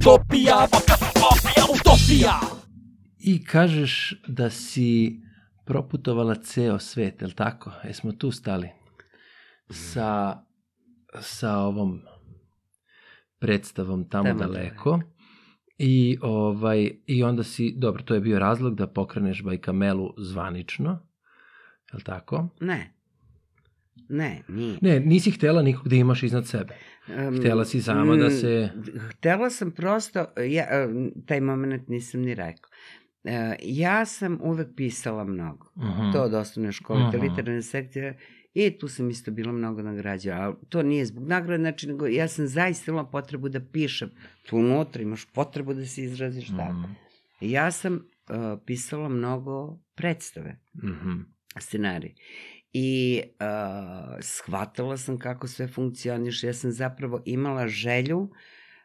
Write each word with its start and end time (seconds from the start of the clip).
utopija, 0.00 0.56
utopija, 0.64 1.64
utopija. 1.74 2.40
I 3.18 3.44
kažeš 3.44 4.14
da 4.26 4.50
si 4.50 5.20
proputovala 5.66 6.34
ceo 6.34 6.78
svet, 6.78 7.20
je 7.20 7.26
li 7.26 7.34
tako? 7.34 7.72
Jesmo 7.84 8.12
tu 8.12 8.30
stali? 8.30 8.68
Sa, 9.70 10.42
sa 11.20 11.58
ovom 11.58 12.00
predstavom 13.38 14.08
tamo, 14.08 14.24
Tamo 14.24 14.38
daleko. 14.38 15.00
I, 15.78 16.18
ovaj, 16.22 16.90
I 17.06 17.22
onda 17.22 17.42
si, 17.42 17.74
dobro, 17.76 18.02
to 18.02 18.14
je 18.14 18.20
bio 18.20 18.38
razlog 18.38 18.74
da 18.74 18.86
pokreneš 18.86 19.42
Bajkamelu 19.42 20.14
zvanično, 20.18 20.90
je 21.92 21.96
li 21.96 22.02
tako? 22.02 22.48
Ne. 22.60 23.00
Ne, 24.08 24.42
nije. 24.48 24.78
Ne, 24.82 25.00
nisi 25.00 25.30
htela 25.30 25.62
nikog 25.62 25.88
da 25.88 25.96
imaš 25.96 26.22
iznad 26.22 26.46
sebe. 26.46 26.74
Um, 27.08 27.36
Htela 27.36 27.64
si 27.64 27.82
sama 27.82 28.16
da 28.16 28.30
se... 28.30 28.70
Htela 29.10 29.50
sam 29.50 29.70
prosto, 29.70 30.18
ja, 30.42 30.66
taj 31.26 31.40
moment 31.40 31.88
nisam 31.88 32.20
ni 32.20 32.34
rekao. 32.34 32.70
E, 33.24 33.56
ja 33.60 34.06
sam 34.06 34.38
uvek 34.42 34.68
pisala 34.76 35.24
mnogo. 35.24 35.66
Uh 35.74 35.82
-huh. 35.82 36.12
To 36.12 36.22
od 36.22 36.34
osnovne 36.34 36.72
škole, 36.72 37.10
te 37.10 37.16
Mhm. 37.16 37.26
literarne 37.26 37.62
sekcije. 37.62 38.18
I 38.54 38.78
tu 38.78 38.88
sam 38.88 39.10
isto 39.10 39.30
bila 39.30 39.52
mnogo 39.52 39.82
nagrađena. 39.82 40.40
Ali 40.40 40.54
to 40.68 40.82
nije 40.82 41.06
zbog 41.06 41.26
nagrade, 41.26 41.62
znači, 41.62 41.88
nego 41.88 42.06
ja 42.06 42.28
sam 42.28 42.46
zaista 42.46 42.90
imala 42.90 43.06
potrebu 43.06 43.48
da 43.48 43.60
pišem. 43.62 44.10
Tu 44.42 44.56
unutra 44.56 45.02
imaš 45.02 45.26
potrebu 45.26 45.74
da 45.74 45.86
se 45.86 46.02
izraziš 46.02 46.48
tako. 46.48 46.72
Mhm. 46.72 46.92
I 47.40 47.50
ja 47.50 47.70
sam 47.70 47.94
uh, 47.94 48.00
pisala 48.66 49.08
mnogo 49.08 49.78
predstave, 49.94 50.56
Mhm. 50.74 51.20
scenarij. 51.58 52.14
I 52.72 53.22
uh, 53.24 54.16
shvatala 54.20 54.96
sam 54.96 55.18
kako 55.18 55.48
sve 55.48 55.68
funkcioniše. 55.68 56.46
Ja 56.46 56.54
sam 56.54 56.72
zapravo 56.72 57.22
imala 57.24 57.68
želju 57.68 58.30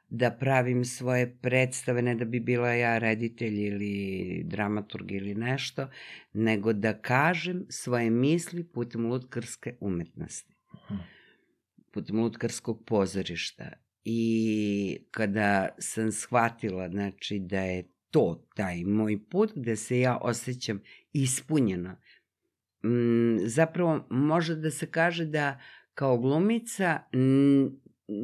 da 0.10 0.32
pravim 0.32 0.86
svoje 0.86 1.38
predstave, 1.42 2.02
ne 2.02 2.16
da 2.16 2.26
bi 2.26 2.40
bila 2.40 2.70
ja 2.74 2.98
reditelj 2.98 3.68
ili 3.68 4.44
dramaturg 4.46 5.12
ili 5.12 5.36
nešto, 5.36 5.90
nego 6.34 6.74
da 6.74 6.94
kažem 6.94 7.66
svoje 7.70 8.10
misli 8.10 8.64
putem 8.64 9.06
lutkarske 9.06 9.76
umetnosti. 9.80 10.54
Mhm. 10.86 11.00
Putem 11.92 12.20
lutkarskog 12.20 12.84
pozorišta. 12.86 13.70
I 14.06 14.98
kada 15.12 15.70
sam 15.80 16.12
shvatila 16.12 16.90
znači, 16.90 17.40
da 17.40 17.62
je 17.62 17.84
to 18.12 18.48
taj 18.56 18.84
moj 18.84 19.20
put 19.30 19.52
gde 19.56 19.76
se 19.76 20.00
ja 20.00 20.18
osjećam 20.18 20.82
ispunjeno, 21.14 21.96
mm, 22.86 23.48
zapravo 23.48 24.08
može 24.10 24.56
da 24.56 24.72
se 24.72 24.92
kaže 24.92 25.26
da 25.26 25.60
kao 25.94 26.18
glumica 26.18 27.00
n- 27.12 27.72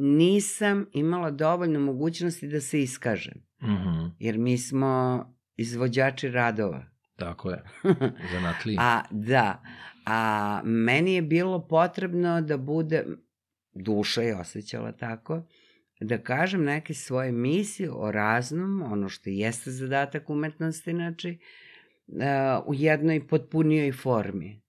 nisam 0.00 0.86
imala 0.92 1.30
dovoljno 1.30 1.80
mogućnosti 1.80 2.48
da 2.48 2.60
se 2.60 2.82
iskažem. 2.82 3.46
Mhm. 3.62 4.06
Jer 4.18 4.38
mi 4.38 4.58
smo 4.58 5.24
izvođači 5.56 6.28
radova. 6.30 6.84
Tako 7.16 7.50
je, 7.50 7.62
zanatliji. 8.32 8.76
A, 8.80 9.02
da. 9.10 9.62
A 10.06 10.60
meni 10.64 11.14
je 11.14 11.22
bilo 11.22 11.66
potrebno 11.68 12.40
da 12.40 12.56
bude, 12.56 13.04
duša 13.74 14.22
je 14.22 14.36
osjećala 14.36 14.92
tako, 14.92 15.42
da 16.00 16.18
kažem 16.18 16.64
neke 16.64 16.94
svoje 16.94 17.32
misije 17.32 17.90
o 17.90 18.12
raznom, 18.12 18.82
ono 18.82 19.08
što 19.08 19.30
jeste 19.30 19.70
zadatak 19.70 20.30
umetnosti, 20.30 20.90
znači, 20.90 21.30
uh, 21.30 21.61
u 22.66 22.74
jednoj 22.74 23.26
potpunijoj 23.26 23.92
formi. 23.92 24.62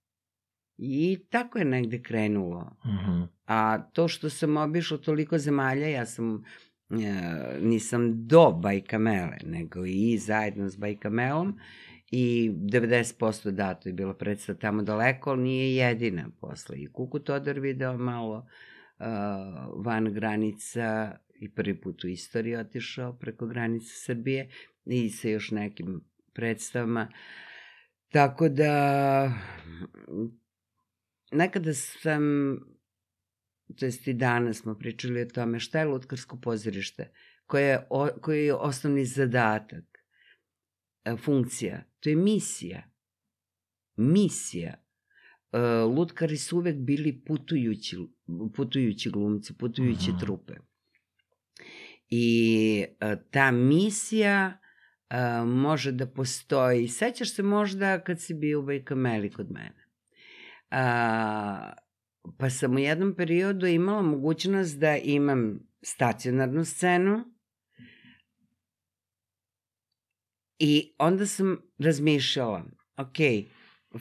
I 0.77 1.19
tako 1.29 1.59
je 1.59 1.65
negde 1.65 2.01
krenulo. 2.01 2.77
Mhm. 2.85 3.21
A 3.45 3.77
to 3.93 4.07
što 4.07 4.29
sam 4.29 4.57
obišla 4.57 4.97
toliko 4.97 5.37
zemalja, 5.37 5.87
ja 5.87 6.05
sam 6.05 6.35
e, 6.35 6.43
nisam 7.61 8.27
do 8.27 8.51
Bajkamele, 8.51 9.37
nego 9.45 9.85
i 9.85 10.17
zajedno 10.17 10.69
s 10.69 10.77
Bajkamelom 10.77 11.59
i 12.11 12.51
90% 12.55 13.51
dato 13.51 13.89
je 13.89 13.93
bilo 13.93 14.13
predstav 14.13 14.55
tamo 14.55 14.83
daleko, 14.83 15.29
ali 15.29 15.41
nije 15.41 15.75
jedina 15.75 16.29
posle. 16.41 16.77
I 16.77 16.87
Kuku 16.87 17.19
Todor 17.19 17.59
video 17.59 17.97
malo 17.97 18.37
uh, 18.37 19.05
van 19.85 20.13
granica 20.13 21.17
i 21.35 21.49
prvi 21.49 21.81
put 21.81 22.03
u 22.03 22.07
istoriji 22.07 22.55
otišao 22.55 23.13
preko 23.13 23.47
granice 23.47 23.93
Srbije 23.95 24.49
i 24.85 25.09
sa 25.09 25.29
još 25.29 25.51
nekim 25.51 26.01
predstavama. 26.33 27.11
Tako 28.09 28.49
da 28.49 29.33
nekada 31.31 31.73
sam 31.73 32.23
to 33.75 33.85
jest 33.85 34.07
i 34.07 34.13
danas 34.13 34.57
smo 34.57 34.75
pričali 34.75 35.21
o 35.21 35.25
tome 35.25 35.59
šta 35.59 35.79
je 35.79 35.85
lutkarsko 35.85 36.37
pozorište, 36.37 37.11
koje 37.45 37.67
je, 37.67 37.87
o, 37.89 38.07
koji 38.21 38.45
je 38.45 38.53
osnovni 38.53 39.05
zadatak, 39.05 39.83
e, 41.05 41.15
funkcija, 41.17 41.83
to 41.99 42.09
je 42.09 42.15
misija. 42.15 42.83
Misija. 43.95 44.73
E, 45.51 45.57
lutkari 45.83 46.37
su 46.37 46.57
uvek 46.57 46.75
bili 46.75 47.23
putujući, 47.25 47.97
putujući 48.55 49.09
glumci, 49.09 49.57
putujuće 49.57 50.09
Mhm. 50.11 50.19
trupe. 50.19 50.53
I 52.09 52.85
e, 52.99 53.15
ta 53.31 53.51
misija 53.51 54.59
e, 55.09 55.43
može 55.45 55.91
da 55.91 56.07
postoji. 56.07 56.87
Sećaš 56.87 57.35
se 57.35 57.43
možda 57.43 57.99
kad 57.99 58.21
si 58.21 58.33
bio 58.33 58.59
u 58.59 58.63
Bajkameli 58.63 59.31
kod 59.31 59.51
mene? 59.51 59.87
A, 60.71 61.73
pa 62.37 62.49
sam 62.49 62.75
u 62.75 62.79
jednom 62.79 63.15
periodu 63.15 63.65
imala 63.65 64.01
mogućnost 64.01 64.79
da 64.79 64.97
imam 64.97 65.59
stacionarnu 65.81 66.65
scenu 66.65 67.25
i 70.59 70.95
onda 70.99 71.25
sam 71.25 71.57
razmišljala, 71.79 72.63
ok, 72.97 73.17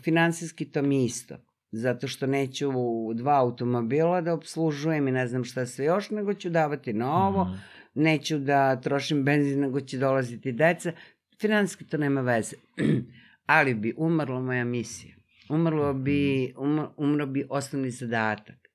finansijski 0.03 0.71
to 0.71 0.83
mi 0.83 1.05
isto, 1.05 1.37
zato 1.71 2.09
što 2.09 2.27
neću 2.27 2.71
dva 3.15 3.39
automobila 3.41 4.21
da 4.21 4.35
obslužujem 4.35 5.09
i 5.09 5.13
ne 5.13 5.27
znam 5.27 5.45
šta 5.45 5.67
sve 5.67 5.85
još, 5.85 6.11
nego 6.11 6.35
ću 6.35 6.51
davati 6.51 6.93
na 6.93 7.27
ovo, 7.27 7.45
Mhm. 7.45 7.82
Neću 7.95 8.39
da 8.39 8.81
trošim 8.81 9.25
benzin, 9.25 9.61
nego 9.61 9.81
će 9.81 9.99
dolaziti 9.99 10.53
deca. 10.53 10.93
Finansijski 11.41 11.87
to 11.87 11.97
nema 11.97 12.21
veze. 12.21 12.57
Ali 13.47 13.75
bi 13.75 13.95
umrla 13.97 14.41
moja 14.41 14.65
misija. 14.65 15.15
Umrlo 15.49 15.95
bi, 15.95 16.53
umr, 16.57 16.87
umro 16.97 17.27
bi 17.27 17.47
osnovni 17.51 17.91
zadatak. 17.91 18.69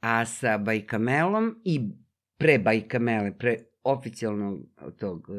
A 0.00 0.24
sa 0.24 0.58
Bajkamelom 0.58 1.60
i 1.64 1.80
pre 2.38 2.58
Bajkamele, 2.58 3.38
pre 3.38 3.56
oficijalnog 3.84 4.58
tog 4.98 5.28
uh, 5.28 5.36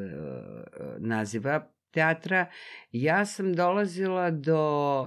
naziva 0.98 1.75
teatra, 1.96 2.46
ja 2.92 3.26
sam 3.26 3.54
dolazila 3.56 4.32
do 4.32 4.62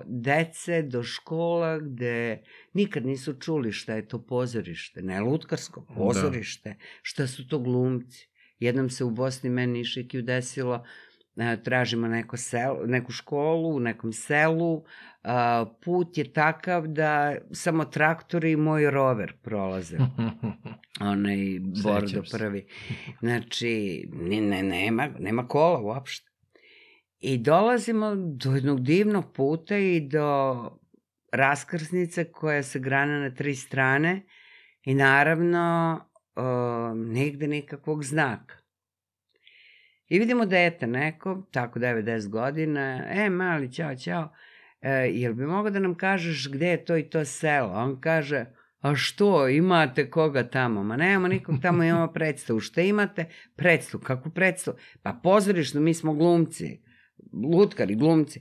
dece, 0.06 0.82
do 0.82 1.02
škola 1.02 1.78
gde 1.78 2.42
nikad 2.72 3.06
nisu 3.06 3.34
čuli 3.40 3.72
šta 3.72 3.94
je 3.94 4.08
to 4.08 4.22
pozorište, 4.22 5.02
ne 5.02 5.20
lutkarsko, 5.20 5.86
pozorište, 5.96 6.70
da. 6.70 6.84
šta 7.02 7.26
su 7.26 7.48
to 7.48 7.58
glumci. 7.58 8.28
Jednom 8.58 8.90
se 8.90 9.04
u 9.04 9.10
Bosni 9.10 9.50
meni 9.50 9.84
Šikiju 9.84 10.22
desilo, 10.22 10.84
e, 11.36 11.62
tražimo 11.62 12.08
neko 12.08 12.36
selo, 12.36 12.86
neku 12.86 13.12
školu 13.12 13.76
u 13.76 13.80
nekom 13.80 14.12
selu, 14.12 14.84
put 15.84 16.18
je 16.18 16.32
takav 16.32 16.86
da 16.86 17.36
samo 17.52 17.84
traktori 17.84 18.52
i 18.52 18.56
moj 18.56 18.90
rover 18.90 19.32
prolaze. 19.42 19.98
Onaj 21.00 21.36
Bordo 21.82 22.22
prvi. 22.30 22.66
Znači, 23.20 24.04
ne, 24.12 24.40
ne, 24.40 24.62
nema, 24.62 25.08
nema 25.18 25.48
kola 25.48 25.80
uopšte. 25.80 26.27
I 27.20 27.38
dolazimo 27.38 28.14
do 28.14 28.54
jednog 28.54 28.80
divnog 28.80 29.32
puta 29.32 29.76
i 29.76 30.00
do 30.00 30.56
raskrsnice 31.32 32.24
koja 32.24 32.62
se 32.62 32.78
grana 32.78 33.20
na 33.20 33.34
tri 33.34 33.54
strane 33.54 34.22
i 34.84 34.94
naravno 34.94 35.94
uh, 36.36 36.96
negde 36.96 37.48
nekakvog 37.48 38.04
znaka. 38.04 38.54
I 40.08 40.18
vidimo 40.18 40.46
dete 40.46 40.86
neko, 40.86 41.46
tako 41.50 41.78
9-10 41.78 42.28
godina, 42.28 43.04
e, 43.08 43.30
mali, 43.30 43.72
ćao, 43.72 43.96
ćao, 43.96 44.32
e, 44.80 44.90
jel 44.92 45.34
bi 45.34 45.46
mogo 45.46 45.70
da 45.70 45.78
nam 45.78 45.94
kažeš 45.94 46.50
gde 46.50 46.66
je 46.68 46.84
to 46.84 46.96
i 46.96 47.02
to 47.02 47.24
selo? 47.24 47.72
On 47.72 48.00
kaže, 48.00 48.44
a 48.80 48.94
što, 48.94 49.48
imate 49.48 50.10
koga 50.10 50.48
tamo? 50.48 50.82
Ma 50.82 50.96
nemamo 50.96 51.28
nikog 51.28 51.54
tamo, 51.62 51.84
imamo 51.84 52.12
predstavu. 52.12 52.60
Šta 52.60 52.82
imate? 52.82 53.24
Predstavu. 53.56 54.02
Kakvu 54.02 54.30
predstavu? 54.30 54.76
Pa 55.02 55.12
pozorišnu, 55.22 55.80
mi 55.80 55.94
smo 55.94 56.14
glumci. 56.14 56.87
Lutkari, 57.32 57.94
glumci. 57.94 58.40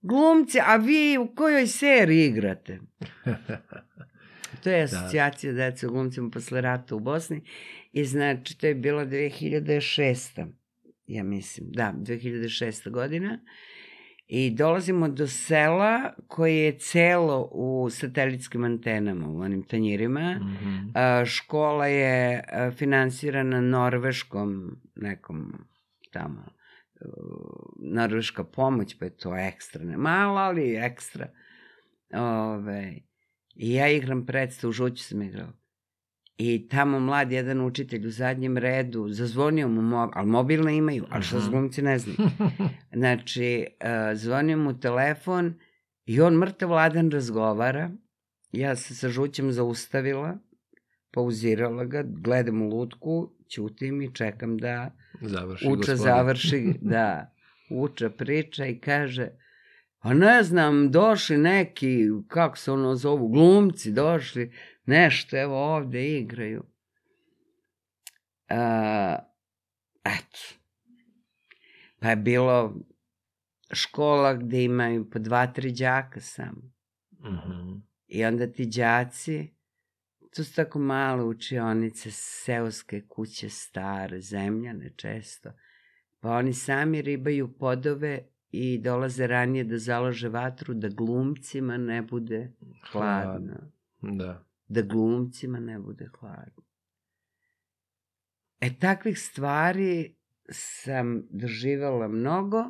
Glumci, 0.00 0.58
a 0.66 0.76
vi 0.76 1.18
u 1.18 1.34
kojoj 1.34 1.66
seriji 1.66 2.26
igrate? 2.26 2.80
To 4.62 4.70
je 4.70 4.82
asocijacija 4.82 5.52
da. 5.52 5.58
dece 5.58 5.86
u 5.86 5.90
glumcima 5.90 6.30
posle 6.30 6.60
rata 6.60 6.94
u 6.94 7.00
Bosni. 7.00 7.42
I 7.92 8.04
znači, 8.04 8.58
to 8.58 8.66
je 8.66 8.74
bila 8.74 9.06
2006. 9.06 10.46
Ja 11.06 11.24
mislim, 11.24 11.68
da, 11.70 11.94
2006. 11.96 12.90
godina. 12.90 13.38
I 14.26 14.50
dolazimo 14.50 15.08
do 15.08 15.26
sela 15.26 16.14
koje 16.28 16.56
je 16.56 16.78
celo 16.78 17.50
u 17.52 17.90
satelitskim 17.90 18.64
antenama, 18.64 19.28
u 19.28 19.40
onim 19.40 19.62
tanjirima. 19.62 20.34
Mhm. 20.34 20.90
A, 20.94 21.24
škola 21.26 21.86
je 21.86 22.44
finansirana 22.76 23.60
norveškom 23.60 24.76
nekom 24.94 25.52
tamo 26.12 26.55
norveška 27.78 28.44
pomoć, 28.44 28.98
pa 28.98 29.04
je 29.04 29.16
to 29.16 29.36
ekstra, 29.36 29.84
ne 29.84 29.96
malo, 29.96 30.38
ali 30.38 30.76
ekstra. 30.76 31.28
Ove, 32.12 32.94
I 33.54 33.74
ja 33.74 33.88
igram 33.88 34.26
predstavu, 34.26 34.72
žuću 34.72 35.04
sam 35.04 35.22
igrao. 35.22 35.52
I 36.38 36.68
tamo 36.68 37.00
mlad 37.00 37.32
jedan 37.32 37.60
učitelj 37.60 38.06
u 38.06 38.10
zadnjem 38.10 38.58
redu, 38.58 39.08
zazvonio 39.08 39.68
mu 39.68 39.82
mobil, 39.82 40.12
ali 40.14 40.28
mobilne 40.28 40.76
imaju, 40.76 41.04
ali 41.10 41.22
što 41.22 41.50
glumci 41.50 41.82
ne 41.82 41.98
znaju. 41.98 42.16
Znači, 42.92 43.66
uh, 43.80 44.18
zvonio 44.18 44.56
mu 44.56 44.80
telefon 44.80 45.54
i 46.04 46.20
on 46.20 46.34
mrtav 46.34 46.70
ladan 46.70 47.10
razgovara. 47.10 47.90
Ja 48.52 48.76
se 48.76 48.94
sa 48.94 49.08
žućem 49.08 49.52
zaustavila, 49.52 50.38
pauzirala 51.10 51.84
ga, 51.84 52.02
gledam 52.06 52.62
u 52.62 52.68
lutku, 52.68 53.30
ćutim 53.48 54.02
i 54.02 54.14
čekam 54.14 54.58
da 54.58 54.90
Završi 55.20 55.66
uča 55.68 55.76
gospodin. 55.76 55.96
završi, 55.96 56.74
da, 56.80 57.34
uča 57.70 58.10
priča 58.10 58.66
i 58.66 58.78
kaže, 58.78 59.28
pa 59.98 60.14
ne 60.14 60.42
znam, 60.42 60.90
došli 60.90 61.38
neki, 61.38 62.06
kako 62.28 62.56
se 62.56 62.72
ono 62.72 62.94
zovu, 62.94 63.28
glumci 63.28 63.92
došli, 63.92 64.52
nešto, 64.86 65.36
evo 65.36 65.74
ovde 65.74 66.18
igraju. 66.18 66.64
A, 68.48 69.18
eto. 70.04 70.38
Pa 71.98 72.10
je 72.10 72.16
bilo 72.16 72.74
škola 73.72 74.34
gde 74.34 74.64
imaju 74.64 75.10
po 75.10 75.18
dva, 75.18 75.46
tri 75.46 75.72
đaka 75.72 76.20
samo. 76.20 76.62
Mhm. 77.20 77.78
I 78.06 78.24
onda 78.24 78.52
ti 78.52 78.66
đaci, 78.66 79.55
to 80.36 80.44
su 80.44 80.54
tako 80.54 80.78
male 80.78 81.24
učionice, 81.24 82.10
seoske 82.10 83.06
kuće 83.08 83.48
stare, 83.48 84.20
zemljane 84.20 84.92
često, 84.96 85.52
pa 86.20 86.30
oni 86.30 86.52
sami 86.52 87.02
ribaju 87.02 87.52
podove 87.58 88.28
i 88.50 88.78
dolaze 88.78 89.26
ranije 89.26 89.64
da 89.64 89.78
založe 89.78 90.28
vatru, 90.28 90.74
da 90.74 90.88
glumcima 90.88 91.76
ne 91.76 92.02
bude 92.02 92.52
hladno. 92.90 93.72
Da. 94.00 94.44
Da 94.68 94.82
glumcima 94.82 95.60
ne 95.60 95.78
bude 95.78 96.08
hladno. 96.20 96.62
E, 98.60 98.78
takvih 98.80 99.18
stvari 99.18 100.14
sam 100.48 101.22
doživala 101.30 102.08
mnogo 102.08 102.64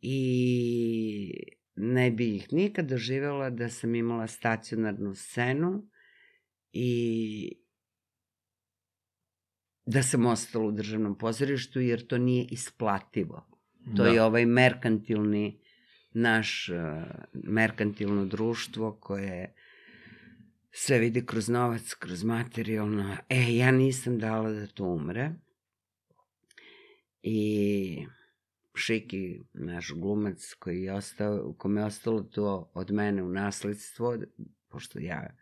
i 0.00 1.32
ne 1.76 2.10
bi 2.10 2.36
ih 2.36 2.52
nikad 2.52 2.88
doživela 2.88 3.50
da 3.50 3.68
sam 3.68 3.94
imala 3.94 4.26
stacionarnu 4.26 5.14
scenu 5.14 5.88
i 6.72 7.52
da 9.86 10.02
sam 10.02 10.26
ostala 10.26 10.64
u 10.64 10.72
državnom 10.72 11.18
pozorištu 11.18 11.80
jer 11.80 12.06
to 12.06 12.18
nije 12.18 12.46
isplativo. 12.50 13.46
To 13.96 14.02
da. 14.02 14.08
je 14.08 14.22
ovaj 14.22 14.46
merkantilni 14.46 15.60
naš 16.10 16.68
uh, 16.68 16.76
merkantilno 17.32 18.26
društvo 18.26 18.98
koje 19.00 19.54
sve 20.70 20.98
vidi 20.98 21.26
kroz 21.26 21.48
novac, 21.48 21.94
kroz 21.94 22.24
materijalno. 22.24 23.16
E, 23.28 23.56
ja 23.56 23.70
nisam 23.70 24.18
dala 24.18 24.50
da 24.50 24.66
to 24.66 24.84
umre. 24.84 25.30
I 27.22 28.06
Šiki, 28.74 29.40
naš 29.52 29.92
glumac 29.92 30.54
koji 30.58 30.82
je 30.82 30.92
ostao, 30.92 31.54
kome 31.58 31.80
je 31.80 31.84
ostalo 31.84 32.22
to 32.22 32.70
od 32.74 32.90
mene 32.90 33.22
u 33.22 33.28
nasledstvo, 33.28 34.16
pošto 34.68 34.98
ja 34.98 35.36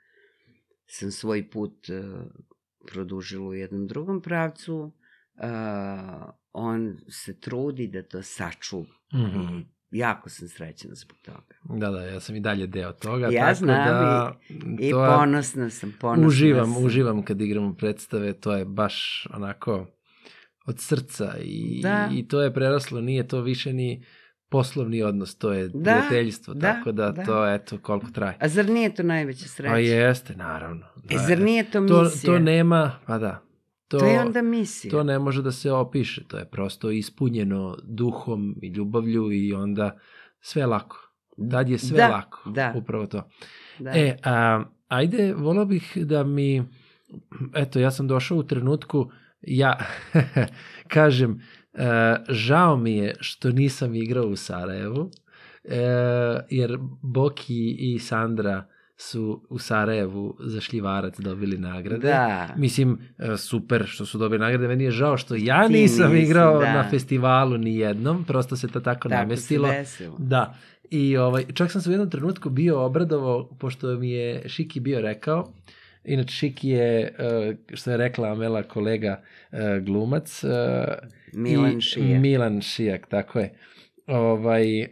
sam 0.86 1.10
svoj 1.10 1.50
put 1.50 1.88
uh, 1.88 2.20
produžila 2.86 3.46
u 3.46 3.54
jednom 3.54 3.86
drugom 3.86 4.22
pravcu, 4.22 4.76
uh, 4.76 6.28
on 6.52 6.96
se 7.08 7.40
trudi 7.40 7.86
da 7.88 8.02
to 8.02 8.22
sačuva. 8.22 8.86
Mhm. 9.14 9.58
I 9.90 9.98
jako 9.98 10.28
sam 10.28 10.48
srećena 10.48 10.94
zbog 10.94 11.16
toga. 11.18 11.54
Da, 11.78 11.90
da, 11.90 12.02
ja 12.02 12.20
sam 12.20 12.36
i 12.36 12.40
dalje 12.40 12.66
deo 12.66 12.92
toga. 12.92 13.28
Ja 13.28 13.42
tako 13.42 13.54
znam 13.54 13.68
da, 13.68 14.38
I 14.80 14.90
to 14.90 15.04
je- 15.04 15.10
ponosna 15.10 15.70
sam, 15.70 15.94
ponosna 16.00 16.26
uživam, 16.26 16.72
sam. 16.74 16.84
uživam 16.84 17.22
kad 17.22 17.40
igramo 17.40 17.74
predstave, 17.74 18.32
to 18.32 18.52
je 18.52 18.64
baš 18.64 19.26
onako 19.30 19.86
od 20.66 20.80
srca 20.80 21.34
i, 21.40 21.80
Da. 21.82 22.10
i 22.12 22.28
to 22.28 22.42
je 22.42 22.54
preraslo, 22.54 23.00
nije 23.00 23.28
to 23.28 23.40
više 23.40 23.72
ni 23.72 24.04
poslovni 24.48 25.02
odnos, 25.02 25.36
to 25.36 25.52
je 25.52 25.68
Da, 25.68 25.74
prijateljstvo, 25.74 26.54
da, 26.54 26.72
tako 26.72 26.92
da, 26.92 27.12
da. 27.12 27.24
to 27.24 27.48
eto 27.48 27.78
koliko 27.78 28.10
traje. 28.10 28.36
A 28.40 28.48
zar 28.48 28.68
nije 28.68 28.94
to 28.94 29.02
najveća 29.02 29.48
sreća? 29.48 29.72
Pa 29.72 29.78
jeste, 29.78 30.36
naravno. 30.36 30.86
E, 31.10 31.18
zar 31.18 31.38
nije 31.40 31.64
to 31.64 31.80
to, 31.80 32.02
misija? 32.02 32.32
to 32.32 32.38
nema, 32.38 32.92
pa 33.06 33.18
da. 33.18 33.42
To, 33.88 33.98
To 33.98 34.06
je 34.06 34.20
onda 34.20 34.42
misija. 34.42 34.90
to 34.90 35.02
ne 35.02 35.18
može 35.18 35.42
da 35.42 35.52
se 35.52 35.72
opiše, 35.72 36.24
to 36.24 36.38
je 36.38 36.44
prosto 36.44 36.90
ispunjeno 36.90 37.76
duhom 37.84 38.54
i 38.62 38.68
ljubavlju 38.68 39.32
i 39.32 39.52
onda 39.52 39.98
sve 40.40 40.66
lako. 40.66 41.12
Tad 41.50 41.68
je 41.68 41.78
sve 41.78 41.96
Da, 41.96 42.08
lako, 42.08 42.50
da. 42.50 42.72
upravo 42.76 43.06
to. 43.06 43.28
Da. 43.78 43.90
E, 43.90 44.16
a, 44.24 44.64
ajde, 44.88 45.34
volao 45.34 45.64
bih 45.64 45.92
da 45.96 46.24
mi, 46.24 46.62
eto, 47.54 47.78
ja 47.78 47.90
sam 47.90 48.08
došao 48.08 48.38
u 48.38 48.42
trenutku, 48.42 49.10
ja 49.42 49.78
kažem, 50.88 51.42
žao 52.28 52.76
mi 52.76 52.96
je 52.96 53.14
što 53.20 53.50
nisam 53.50 53.94
igrao 53.94 54.26
u 54.26 54.36
Sarajevu, 54.36 55.10
e, 55.64 55.78
jer 56.50 56.78
Boki 57.02 57.76
i 57.78 57.98
Sandra 57.98 58.66
su 58.96 59.46
u 59.48 59.58
Sarajevu 59.58 60.36
za 60.40 60.60
šljivarac 60.60 61.20
dobili 61.20 61.58
nagrade. 61.58 62.08
Da. 62.08 62.48
Mislim, 62.56 62.98
e, 63.18 63.36
super 63.36 63.84
što 63.86 64.06
su 64.06 64.18
dobili 64.18 64.38
nagrade. 64.38 64.68
Meni 64.68 64.84
je 64.84 64.90
žao 64.90 65.16
što 65.16 65.34
ja 65.34 65.66
Ti 65.66 65.72
nisam 65.72 66.12
nisi, 66.12 66.24
igrao 66.24 66.60
da. 66.60 66.72
na 66.72 66.90
festivalu 66.90 67.58
ni 67.58 67.76
jednom, 67.76 68.24
prosto 68.24 68.56
se 68.56 68.68
to 68.68 68.80
tako, 68.80 69.08
Tako 69.08 69.22
namestilo. 69.22 69.68
Da. 70.18 70.54
I 70.90 71.16
ovaj, 71.16 71.44
čak 71.54 71.72
sam 71.72 71.80
se 71.80 71.90
u 71.90 71.92
jednom 71.92 72.10
trenutku 72.10 72.50
bio 72.50 72.84
obradovao, 72.84 73.48
pošto 73.58 73.86
mi 73.96 74.10
je 74.10 74.48
Šiki 74.48 74.80
bio 74.80 75.00
rekao, 75.00 75.52
inače 76.06 76.30
Šiki 76.30 76.68
je, 76.68 77.14
eh, 77.18 77.56
što 77.74 77.90
je 77.90 77.96
rekla 77.96 78.28
Amela 78.28 78.62
kolega 78.62 79.20
eh, 79.52 79.58
glumac. 79.80 80.44
eh, 80.44 80.48
Milan 81.32 81.78
i 81.78 81.80
Šijak. 81.80 82.20
Milan 82.20 82.60
Šijak, 82.60 83.06
tako 83.06 83.38
je. 83.38 83.54
Ovaj, 84.06 84.86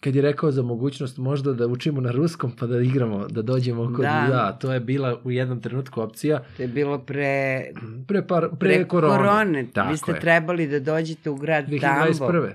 kad 0.00 0.14
je 0.14 0.22
rekao 0.22 0.50
za 0.50 0.62
mogućnost 0.62 1.18
možda 1.18 1.52
da 1.52 1.66
učimo 1.66 2.00
na 2.00 2.10
ruskom 2.10 2.52
pa 2.52 2.66
da 2.66 2.80
igramo, 2.80 3.28
da 3.28 3.42
dođemo 3.42 3.84
kod... 3.86 4.00
Da. 4.00 4.26
Da, 4.28 4.52
to 4.52 4.72
je 4.72 4.80
bila 4.80 5.20
u 5.24 5.30
jednom 5.30 5.60
trenutku 5.60 6.00
opcija. 6.00 6.42
To 6.56 6.62
je 6.62 6.68
bilo 6.68 6.98
pre, 6.98 7.62
Pre, 8.08 8.26
par, 8.26 8.48
pre, 8.50 8.68
pre 8.68 8.84
korone. 8.84 9.16
korone. 9.16 9.66
Tako 9.66 9.90
Vi 9.90 9.96
ste 9.96 10.12
je. 10.12 10.20
trebali 10.20 10.66
da 10.66 10.80
dođete 10.80 11.30
u 11.30 11.36
grad 11.36 11.64
Tambov. 11.80 12.30
2021. 12.30 12.50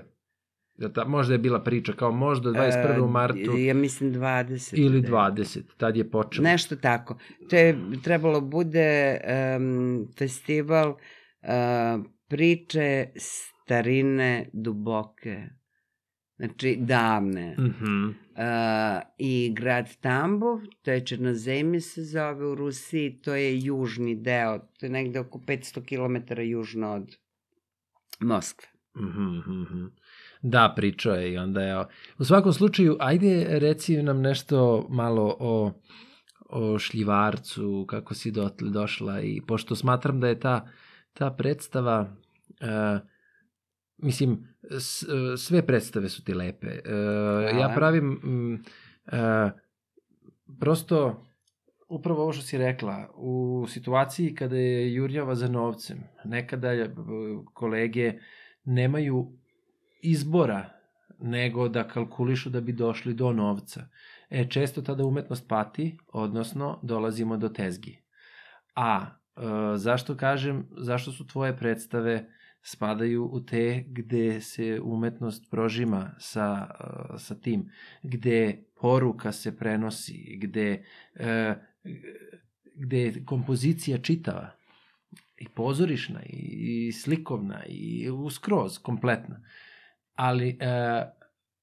Da, 0.78 0.92
ta, 0.92 1.04
možda 1.04 1.34
je 1.34 1.38
bila 1.38 1.62
priča 1.62 1.92
kao 1.92 2.12
možda 2.12 2.50
21. 2.50 3.00
u 3.00 3.08
martu 3.08 3.56
E, 3.56 3.64
Ja 3.64 3.74
mislim 3.74 4.14
20. 4.14 4.78
ili 4.78 5.00
da 5.00 5.06
je. 5.06 5.12
20. 5.12 5.60
Tad 5.76 5.96
je 5.96 6.10
počelo. 6.10 6.44
Nešto 6.44 6.76
tako. 6.76 7.18
To 7.50 7.56
je 7.56 7.78
trebalo 8.04 8.40
bude 8.40 9.20
um, 9.56 10.08
festival 10.18 10.90
uh, 10.90 12.04
priče 12.28 13.06
starine 13.16 14.50
duboke. 14.52 15.42
Znači, 16.36 16.76
davne. 16.80 17.56
Mhm. 17.58 18.08
Uh, 18.08 18.14
I 19.18 19.52
grad 19.54 19.96
Tambov, 20.00 20.60
to 20.82 20.90
je 20.90 21.06
Černozemlje 21.06 21.80
se 21.80 22.04
zove 22.04 22.46
u 22.46 22.54
Rusiji, 22.54 23.18
to 23.22 23.34
je 23.34 23.60
južni 23.60 24.16
deo, 24.16 24.58
to 24.58 24.86
je 24.86 24.90
negde 24.90 25.20
oko 25.20 25.38
500 25.38 25.84
km 25.84 26.40
južno 26.40 26.92
od 26.94 27.16
Moskve. 28.20 28.68
Mhm, 28.96 29.22
mhm. 29.62 29.86
Da, 30.42 30.72
pričao 30.76 31.14
je 31.14 31.32
i 31.32 31.38
onda 31.38 31.62
je... 31.62 31.84
U 32.18 32.24
svakom 32.24 32.52
slučaju, 32.52 32.96
ajde 33.00 33.46
reci 33.48 34.02
nam 34.02 34.20
nešto 34.20 34.86
malo 34.90 35.36
o, 35.40 35.72
o 36.48 36.78
šljivarcu, 36.78 37.84
kako 37.88 38.14
si 38.14 38.30
dotle 38.30 38.70
došla 38.70 39.20
i 39.20 39.40
pošto 39.46 39.76
smatram 39.76 40.20
da 40.20 40.28
je 40.28 40.40
ta, 40.40 40.68
ta 41.12 41.30
predstava... 41.30 42.16
Uh, 42.60 43.00
mislim, 43.96 44.48
s, 44.62 45.04
sve 45.36 45.66
predstave 45.66 46.08
su 46.08 46.24
ti 46.24 46.34
lepe. 46.34 46.66
Uh, 46.66 47.58
ja 47.58 47.72
pravim... 47.74 48.04
Mm, 48.04 48.54
uh, 49.12 49.50
prosto 50.60 51.24
upravo 51.88 52.22
ovo 52.22 52.32
što 52.32 52.42
si 52.42 52.58
rekla, 52.58 53.10
u 53.14 53.66
situaciji 53.68 54.34
kada 54.34 54.56
je 54.56 54.94
jurnjava 54.94 55.34
za 55.34 55.48
novcem, 55.48 55.98
nekada 56.24 56.68
kolege 57.54 58.12
nemaju 58.64 59.37
izbora 60.00 60.70
nego 61.20 61.68
da 61.68 61.88
kalkulišu 61.88 62.50
da 62.50 62.60
bi 62.60 62.72
došli 62.72 63.14
do 63.14 63.32
novca. 63.32 63.88
E, 64.30 64.48
često 64.48 64.82
tada 64.82 65.04
umetnost 65.04 65.48
pati, 65.48 65.98
odnosno 66.12 66.80
dolazimo 66.82 67.36
do 67.36 67.48
tezgi. 67.48 67.98
A, 68.74 69.06
e, 69.06 69.40
zašto 69.76 70.16
kažem, 70.16 70.68
zašto 70.76 71.12
su 71.12 71.26
tvoje 71.26 71.56
predstave 71.56 72.28
spadaju 72.62 73.24
u 73.32 73.40
te 73.40 73.84
gde 73.86 74.40
se 74.40 74.80
umetnost 74.82 75.50
prožima 75.50 76.14
sa, 76.18 76.68
uh, 76.80 77.20
sa 77.20 77.34
tim, 77.34 77.70
gde 78.02 78.64
poruka 78.80 79.32
se 79.32 79.56
prenosi, 79.56 80.36
gde, 80.42 80.84
uh, 81.20 81.56
gde 82.74 82.98
je 82.98 83.24
kompozicija 83.24 83.98
čitava 83.98 84.50
i 85.36 85.48
pozorišna 85.48 86.22
i, 86.26 86.86
i 86.88 86.92
slikovna 86.92 87.64
i 87.66 88.10
uskroz 88.10 88.78
kompletna. 88.78 89.42
Ali 90.18 90.58
uh, 90.60 91.08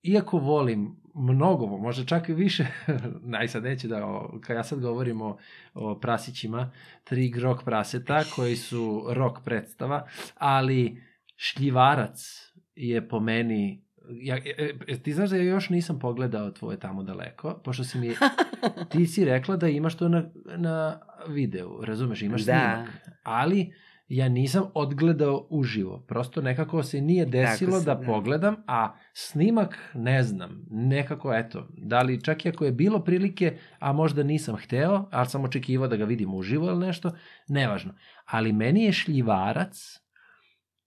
iako 0.04 0.38
volim 0.38 0.96
mnogo, 1.16 1.68
možda 1.68 2.06
čak 2.06 2.30
i 2.30 2.34
više, 2.34 2.66
naj 3.34 3.48
sad 3.48 3.64
neću 3.64 3.88
da, 3.88 4.06
o, 4.06 4.40
kad 4.44 4.56
ja 4.56 4.64
sad 4.64 4.80
govorim 4.80 5.22
o, 5.22 5.38
o 5.74 6.00
prasićima, 6.00 6.72
tri 7.04 7.34
rock 7.40 7.64
praseta 7.64 8.24
koji 8.36 8.56
su 8.56 9.06
rock 9.10 9.38
predstava, 9.46 10.08
ali 10.36 11.04
šljivarac 11.38 12.52
je 12.76 13.08
po 13.08 13.20
meni 13.20 13.86
ja, 14.10 14.38
e, 14.38 14.76
e, 14.88 15.00
ti 15.00 15.14
znaš 15.14 15.30
da 15.30 15.36
ja 15.36 15.44
još 15.44 15.70
nisam 15.70 16.00
pogledao 16.00 16.52
tvoje 16.52 16.80
tamo 16.80 17.04
daleko, 17.04 17.62
pošto 17.64 17.84
si 17.84 17.98
mi, 18.00 18.16
ti 18.92 19.06
si 19.06 19.26
rekla 19.26 19.58
da 19.58 19.68
imaš 19.68 19.98
to 19.98 20.10
na, 20.10 20.24
na 20.58 21.00
videu, 21.28 21.82
razumeš, 21.86 22.22
imaš 22.22 22.42
da. 22.42 22.54
snimak, 22.54 22.90
ali 23.24 23.74
ja 24.08 24.30
nisam 24.30 24.64
odgledao 24.74 25.48
uživo. 25.50 26.04
Prosto 26.08 26.42
nekako 26.42 26.84
se 26.84 27.02
nije 27.02 27.26
desilo 27.26 27.80
se, 27.80 27.86
da, 27.86 27.96
da 27.96 28.06
pogledam, 28.06 28.56
a 28.68 28.96
snimak 29.14 29.78
ne 29.94 30.24
znam. 30.24 30.66
Nekako, 30.70 31.34
eto, 31.34 31.68
da 31.78 32.02
li 32.02 32.24
čak 32.24 32.46
i 32.46 32.50
ako 32.50 32.66
je 32.66 32.72
bilo 32.72 33.04
prilike, 33.04 33.58
a 33.80 33.94
možda 33.94 34.24
nisam 34.24 34.56
hteo, 34.56 35.08
ali 35.12 35.30
sam 35.30 35.44
očekivao 35.44 35.88
da 35.88 35.96
ga 35.96 36.06
vidim 36.06 36.34
uživo 36.34 36.68
ili 36.68 36.86
nešto, 36.86 37.12
nevažno. 37.48 37.94
Ali 38.26 38.54
meni 38.54 38.84
je 38.84 38.92
šljivarac 38.92 40.00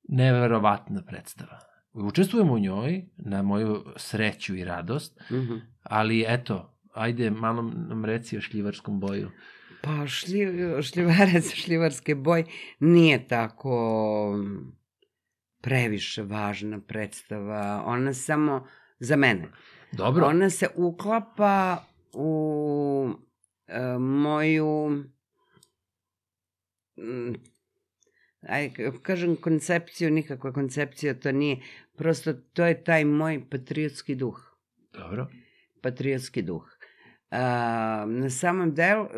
neverovatna 0.08 1.02
predstava. 1.02 1.58
Učestvujem 1.92 2.50
u 2.50 2.58
njoj, 2.58 3.04
na 3.16 3.42
moju 3.42 3.84
sreću 3.96 4.56
i 4.56 4.64
radost, 4.64 5.20
mm 5.30 5.34
-hmm. 5.34 5.60
ali 5.82 6.24
eto, 6.28 6.78
ajde 6.94 7.30
malo 7.30 7.62
nam 7.62 8.04
reci 8.04 8.36
o 8.36 8.40
šljivarskom 8.40 9.00
boju. 9.00 9.30
Pa 9.82 10.06
šljiv, 10.06 10.82
šljivarac 10.82 11.54
šljivarske 11.62 12.14
boj 12.14 12.44
nije 12.80 13.28
tako 13.28 14.38
previše 15.60 16.22
važna 16.22 16.80
predstava. 16.80 17.82
Ona 17.86 18.14
samo, 18.14 18.66
za 18.98 19.16
mene, 19.16 19.48
Dobro. 19.92 20.26
ona 20.26 20.50
se 20.50 20.68
uklapa 20.76 21.84
u 22.12 23.10
e, 23.66 23.98
moju 23.98 25.04
aj, 28.42 28.70
kažem 29.02 29.36
koncepciju, 29.36 30.10
nikakva 30.10 30.52
koncepcija 30.52 31.14
to 31.14 31.32
nije, 31.32 31.60
prosto 31.96 32.32
to 32.32 32.66
je 32.66 32.84
taj 32.84 33.04
moj 33.04 33.42
patriotski 33.50 34.14
duh. 34.14 34.40
Dobro. 34.92 35.28
Patriotski 35.82 36.42
duh. 36.42 36.77
A, 37.30 38.04
na 38.08 38.30
samom 38.30 38.74
delu, 38.74 39.02
uh, 39.02 39.10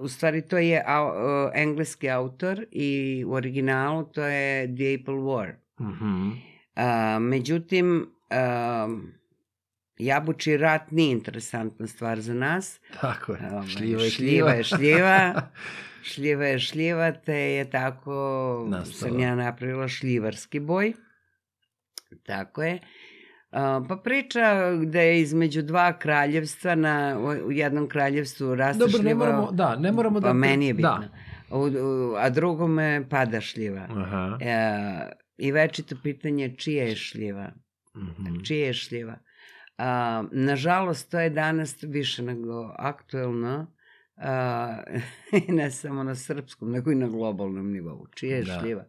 u 0.00 0.08
stvari 0.08 0.42
to 0.42 0.58
je 0.58 0.82
a, 0.86 1.04
uh, 1.04 1.50
engleski 1.54 2.10
autor 2.10 2.64
i 2.70 3.24
u 3.26 3.32
originalu 3.32 4.04
to 4.04 4.22
je 4.22 4.76
The 4.76 4.96
April 5.00 5.16
War. 5.16 5.52
Mm 5.80 5.92
-hmm. 6.00 6.36
a, 6.74 7.18
međutim, 7.18 8.06
a, 8.30 8.88
Jabuči 9.98 10.56
rat 10.56 10.90
nije 10.90 11.12
interesantna 11.12 11.86
stvar 11.86 12.20
za 12.20 12.34
nas. 12.34 12.80
Tako 13.00 13.32
je. 13.32 13.38
Šljiva 13.68 14.02
je 14.02 14.10
šljiva. 14.10 14.50
je 14.50 14.64
šljiva. 14.64 15.34
šljiva 16.02 16.46
je 16.46 16.58
šljiva, 16.58 17.12
te 17.12 17.34
je 17.34 17.70
tako 17.70 18.66
Nastala. 18.68 19.10
sam 19.10 19.20
ja 19.20 19.34
napravila 19.34 19.88
šljivarski 19.88 20.60
boj. 20.60 20.92
Tako 22.22 22.62
je. 22.62 22.78
Pa 23.88 24.00
priča 24.04 24.72
gde 24.82 25.00
je 25.00 25.20
između 25.20 25.62
dva 25.62 25.98
kraljevstva 25.98 26.74
na, 26.74 27.18
u 27.46 27.52
jednom 27.52 27.88
kraljevstvu 27.88 28.54
raste 28.54 28.78
Dobro, 28.78 29.02
ne 29.02 29.14
moramo, 29.14 29.52
da, 29.52 29.76
ne 29.76 29.92
moramo 29.92 30.20
pa 30.20 30.20
da... 30.20 30.28
Pa 30.28 30.32
meni 30.32 30.66
je 30.66 30.74
bitno. 30.74 30.98
Da. 30.98 31.56
U, 31.56 31.60
u, 31.60 32.14
a 32.16 32.30
drugome 32.30 33.06
pada 33.10 33.40
šljiva. 33.40 33.86
Aha. 33.90 34.38
E, 34.40 35.10
I 35.36 35.52
večito 35.52 35.96
pitanje 36.02 36.54
čija 36.56 36.84
je 36.84 36.96
šljiva. 36.96 37.52
Mm 37.96 38.00
-hmm. 38.00 38.46
Čija 38.46 38.66
je 38.66 38.74
šljiva. 38.74 39.18
A, 39.78 40.24
nažalost, 40.32 41.10
to 41.10 41.20
je 41.20 41.30
danas 41.30 41.82
više 41.82 42.22
nego 42.22 42.74
aktuelno 42.78 43.66
a, 44.20 44.82
ne 45.48 45.70
samo 45.70 46.02
na 46.02 46.14
srpskom, 46.14 46.70
nego 46.70 46.92
i 46.92 46.94
na 46.94 47.08
globalnom 47.08 47.72
nivou. 47.72 48.06
Čija 48.14 48.36
je 48.36 48.42
da. 48.44 48.60
šljiva? 48.60 48.84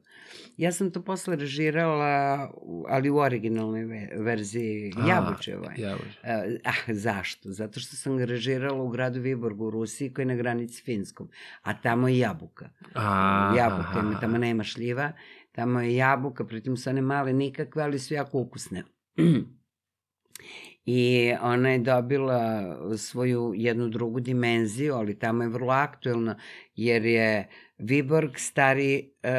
Ja 0.58 0.72
sam 0.72 0.92
to 0.92 1.02
posle 1.02 1.36
režirala, 1.36 2.52
ali 2.88 3.10
u 3.10 3.18
originalnoj 3.18 3.86
verziji 4.18 4.94
Jabučevoj. 5.08 5.74
Jabuče. 5.78 6.20
Ah, 6.66 6.94
zašto? 6.94 7.52
Zato 7.52 7.80
što 7.80 7.96
sam 7.96 8.18
ga 8.18 8.26
režirala 8.26 8.84
u 8.84 8.90
gradu 8.90 9.20
Viborgu 9.20 9.66
u 9.66 9.70
Rusiji 9.70 10.14
koji 10.14 10.24
je 10.24 10.28
na 10.28 10.36
granici 10.36 10.84
Finskom. 10.84 11.30
A 11.62 11.82
tamo 11.82 12.08
je 12.08 12.18
jabuka. 12.18 12.70
A, 12.96 13.54
jabuka, 13.58 14.00
aha. 14.00 14.20
tamo 14.22 14.38
nema 14.38 14.64
šljiva. 14.64 15.12
Tamo 15.52 15.82
je 15.82 15.96
jabuka, 15.96 16.46
pritom 16.46 16.78
su 16.78 16.90
one 16.90 17.02
male 17.02 17.34
nikakve, 17.34 17.84
ali 17.84 18.00
su 18.00 18.14
jako 18.14 18.40
ukusne. 18.40 18.84
I 20.92 21.34
ona 21.42 21.70
je 21.70 21.80
dobila 21.80 22.76
svoju 22.98 23.54
jednu 23.56 23.90
drugu 23.90 24.20
dimenziju, 24.20 24.94
ali 24.96 25.20
tamo 25.20 25.44
je 25.44 25.50
vrlo 25.50 25.74
aktuelna, 25.74 26.36
jer 26.76 27.06
je 27.06 27.48
Viborg 27.78 28.32
stari 28.38 29.10
uh, 29.24 29.30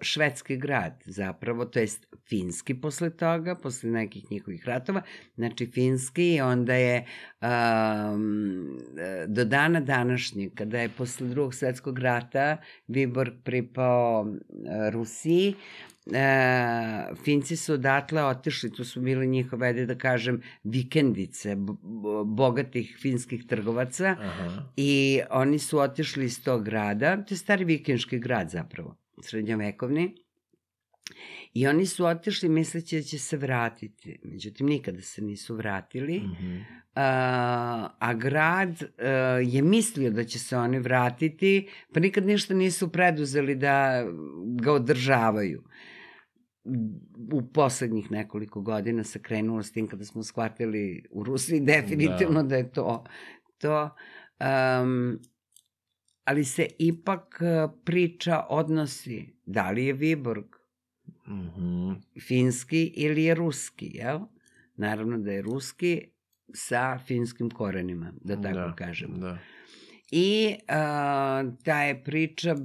švedski 0.00 0.56
grad 0.56 1.02
zapravo, 1.06 1.64
to 1.64 1.78
jest 1.78 2.06
finski 2.28 2.74
posle 2.74 3.10
toga, 3.10 3.54
posle 3.54 3.90
nekih 3.90 4.30
njihovih 4.30 4.64
ratova, 4.64 5.02
znači 5.34 5.66
finski 5.66 6.34
i 6.34 6.40
onda 6.40 6.74
je 6.74 7.04
um, 7.42 8.78
do 9.26 9.44
dana 9.44 9.80
današnjeg, 9.80 10.54
kada 10.54 10.80
je 10.80 10.88
posle 10.88 11.28
drugog 11.28 11.54
svetskog 11.54 11.98
rata 11.98 12.56
Viborg 12.88 13.32
pripao 13.44 14.20
uh, 14.20 14.36
Rusiji, 14.92 15.54
e, 16.12 17.14
Finci 17.24 17.56
su 17.56 17.72
odatle 17.72 18.24
otišli, 18.24 18.72
tu 18.72 18.84
su 18.84 19.00
bile 19.00 19.26
njihove, 19.26 19.66
ajde 19.66 19.86
da 19.86 19.94
kažem, 19.98 20.42
vikendice 20.64 21.56
bogatih 22.24 22.96
finskih 23.00 23.46
trgovaca 23.46 24.16
Aha. 24.20 24.72
i 24.76 25.20
oni 25.30 25.58
su 25.58 25.78
otišli 25.78 26.24
iz 26.24 26.44
tog 26.44 26.64
grada, 26.64 27.16
to 27.16 27.34
je 27.34 27.38
stari 27.38 27.64
vikenški 27.64 28.18
grad 28.18 28.50
zapravo, 28.50 28.96
srednjovekovni, 29.22 30.14
I 31.56 31.66
oni 31.66 31.86
su 31.86 32.06
otišli 32.06 32.48
misleći 32.48 32.96
da 32.96 33.02
će 33.02 33.18
se 33.18 33.36
vratiti. 33.36 34.18
Međutim, 34.24 34.66
nikada 34.66 35.00
se 35.00 35.22
nisu 35.22 35.54
vratili. 35.54 36.18
Mm 36.20 36.36
-hmm. 36.40 36.64
a, 36.94 37.88
a 37.98 38.14
grad 38.14 38.82
a, 38.82 39.08
je 39.44 39.62
mislio 39.62 40.10
da 40.10 40.24
će 40.24 40.38
se 40.38 40.56
oni 40.56 40.78
vratiti, 40.78 41.68
pa 41.94 42.00
nikad 42.00 42.26
ništa 42.26 42.54
nisu 42.54 42.92
preduzeli 42.92 43.54
da 43.54 44.04
ga 44.60 44.72
održavaju 44.72 45.62
u 47.32 47.52
poslednjih 47.52 48.10
nekoliko 48.10 48.60
godina 48.60 49.04
se 49.04 49.22
krenulo 49.22 49.62
s 49.62 49.72
tim 49.72 49.86
kada 49.86 50.04
smo 50.04 50.22
shvatili 50.22 51.04
u 51.10 51.24
Rusiji 51.24 51.60
definitivno 51.60 52.42
da, 52.42 52.48
da 52.48 52.56
je 52.56 52.72
to 52.72 53.04
to 53.58 53.90
um, 54.40 55.18
ali 56.24 56.44
se 56.44 56.66
ipak 56.78 57.38
e, 57.40 57.68
priča 57.84 58.46
odnosi 58.48 59.34
da 59.46 59.70
li 59.70 59.86
je 59.86 59.92
Viborg 59.92 60.46
mm 61.26 61.48
-hmm. 61.56 61.96
finski 62.26 62.92
ili 62.96 63.24
je 63.24 63.34
ruski, 63.34 63.90
jel? 63.94 64.20
Naravno 64.76 65.18
da 65.18 65.32
je 65.32 65.42
ruski 65.42 66.02
sa 66.54 66.98
finskim 67.06 67.50
korenima, 67.50 68.12
da 68.20 68.40
tako 68.40 68.54
da, 68.54 68.74
kažemo. 68.76 69.18
Da. 69.18 69.38
I 70.10 70.54
uh, 70.54 71.54
ta 71.64 71.82
je 71.82 72.04
priča 72.04 72.56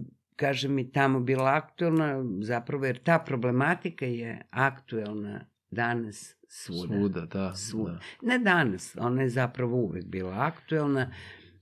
kaže 0.41 0.67
mi, 0.67 0.91
tamo 0.91 1.19
bila 1.19 1.53
aktuelna, 1.53 2.23
zapravo 2.41 2.85
jer 2.85 3.03
ta 3.03 3.19
problematika 3.19 4.05
je 4.05 4.41
aktuelna 4.49 5.45
danas 5.71 6.35
svuda. 6.47 6.95
Svuda, 6.95 7.25
da. 7.25 7.55
Svuda. 7.55 7.91
Da. 7.91 7.99
Ne 8.21 8.39
danas, 8.39 8.95
ona 8.99 9.21
je 9.21 9.29
zapravo 9.29 9.77
uvek 9.77 10.05
bila 10.05 10.35
aktuelna 10.39 11.11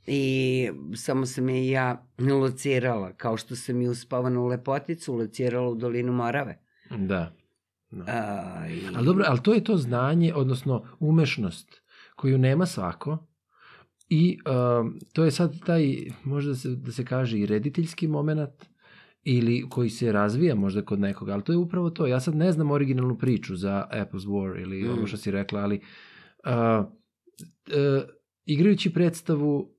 i 0.07 0.69
samo 0.95 1.25
sam 1.25 1.49
je 1.49 1.69
ja 1.69 2.07
locirala, 2.19 3.13
kao 3.13 3.37
što 3.37 3.55
sam 3.55 3.81
i 3.81 3.87
uspavanu 3.87 4.47
lepoticu 4.47 5.15
locirala 5.15 5.69
u 5.69 5.75
dolinu 5.75 6.13
Morave. 6.13 6.59
Da. 6.89 7.33
da. 7.91 8.03
A, 8.07 8.67
i... 8.67 8.81
Ali 8.95 9.05
dobro, 9.05 9.25
ali 9.27 9.43
to 9.43 9.53
je 9.53 9.63
to 9.63 9.77
znanje, 9.77 10.33
odnosno 10.35 10.85
umešnost 10.99 11.81
koju 12.15 12.37
nema 12.37 12.65
svako, 12.65 13.28
I 14.09 14.39
uh, 14.45 14.91
to 15.13 15.23
je 15.23 15.31
sad 15.31 15.65
taj, 15.65 15.95
možda 16.23 16.55
se, 16.55 16.69
da 16.69 16.91
se 16.91 17.05
kaže 17.05 17.39
i 17.39 17.45
rediteljski 17.45 18.07
moment, 18.07 18.69
ili 19.23 19.65
koji 19.69 19.89
se 19.89 20.11
razvija 20.11 20.55
možda 20.55 20.81
kod 20.81 20.99
nekoga, 20.99 21.33
ali 21.33 21.43
to 21.43 21.51
je 21.51 21.57
upravo 21.57 21.89
to. 21.89 22.07
Ja 22.07 22.19
sad 22.19 22.35
ne 22.35 22.51
znam 22.51 22.71
originalnu 22.71 23.17
priču 23.17 23.55
za 23.55 23.87
Apple's 23.91 24.27
War 24.27 24.61
ili 24.61 24.83
mm. 24.83 24.91
ono 24.91 25.07
što 25.07 25.17
si 25.17 25.31
rekla, 25.31 25.61
ali 25.61 25.79
uh, 26.45 26.85
uh, 26.87 28.03
igrajući 28.45 28.93
predstavu 28.93 29.69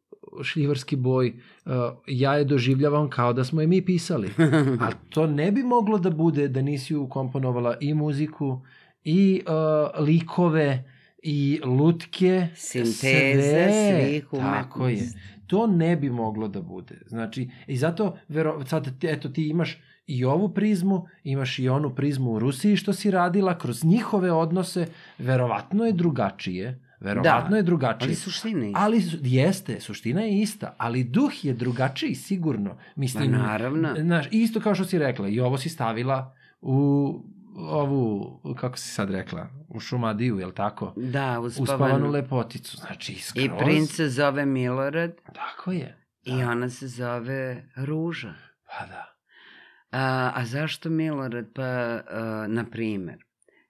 šljivarski 0.43 0.97
boj, 0.97 1.29
uh, 1.67 1.73
ja 2.07 2.35
je 2.35 2.45
doživljavam 2.45 3.11
kao 3.11 3.33
da 3.33 3.45
smo 3.45 3.61
je 3.61 3.67
mi 3.67 3.85
pisali. 3.85 4.31
Ali 4.85 4.95
to 5.09 5.27
ne 5.27 5.53
bi 5.53 5.63
moglo 5.63 5.99
da 5.99 6.11
bude 6.11 6.49
da 6.49 6.63
nisi 6.63 6.97
ukomponovala 6.97 7.77
i 7.81 7.95
muziku, 7.95 8.61
i 9.05 9.43
uh, 9.47 10.07
likove, 10.07 10.93
i 11.23 11.61
lutke, 11.65 12.47
Sinteze 12.55 13.43
sve. 13.43 13.71
svih 14.03 14.25
Tako 14.33 14.81
je. 14.81 14.87
umetnosti. 14.87 15.19
To 15.47 15.67
ne 15.67 15.97
bi 15.97 16.11
moglo 16.11 16.49
da 16.49 16.63
bude. 16.63 16.99
Znači, 17.07 17.51
i 17.67 17.77
zato, 17.77 18.19
vero, 18.29 18.65
sad, 18.67 19.05
eto, 19.05 19.29
ti 19.29 19.49
imaš 19.49 19.79
i 20.07 20.25
ovu 20.25 20.49
prizmu, 20.51 21.07
imaš 21.25 21.59
i 21.59 21.69
onu 21.69 21.95
prizmu 21.95 22.31
u 22.31 22.39
Rusiji 22.39 22.77
što 22.77 22.93
si 22.93 23.11
radila, 23.11 23.59
kroz 23.59 23.85
njihove 23.85 24.33
odnose, 24.33 24.87
verovatno 25.19 25.85
je 25.85 25.93
drugačije, 25.93 26.81
verovatno 27.01 27.51
Da, 27.51 27.57
je 27.57 27.63
drugačije. 27.63 28.07
Ali 28.07 28.15
suština 28.15 28.65
je 28.65 28.73
Ali 28.75 29.01
su- 29.01 29.19
jeste, 29.23 29.81
suština 29.81 30.21
je 30.21 30.41
ista, 30.41 30.75
ali 30.79 31.05
duh 31.05 31.45
je 31.45 31.55
drugačiji 31.55 32.15
sigurno. 32.15 32.77
Mislim, 32.97 33.31
Ma, 33.31 33.37
naravno. 33.39 33.95
Znaš, 33.97 34.27
isto 34.31 34.61
kao 34.61 34.75
što 34.75 34.85
si 34.85 34.99
rekla, 34.99 35.29
i 35.29 35.41
ovo 35.41 35.59
si 35.59 35.69
stavila 35.69 36.35
u 36.61 37.15
ovu, 37.57 38.41
kako 38.57 38.77
si 38.79 38.89
sad 38.89 39.11
rekla, 39.11 39.49
u 39.69 39.81
Šumadiju, 39.81 40.39
je 40.39 40.47
li 40.47 40.55
tako? 40.55 40.93
Da, 40.97 41.41
Uspavanu 41.41 41.63
uspavanu. 41.63 42.11
lepoticu, 42.11 42.77
znači 42.77 43.15
skroz. 43.15 43.45
I 43.45 43.51
princ 43.59 43.91
se 43.91 44.09
zove 44.09 44.47
Milorad 44.47 45.13
Tako 45.35 45.73
je. 45.73 46.07
i 46.25 46.33
ona 46.33 46.69
se 46.69 46.89
zove 46.89 47.65
Ruža. 47.77 48.35
Pa 48.67 48.87
da. 48.87 49.07
A, 49.91 50.33
a 50.35 50.45
zašto 50.45 50.91
Milorad? 50.91 51.47
Pa, 51.55 51.63
a, 51.63 52.47
na 52.49 52.65
primer, 52.71 53.25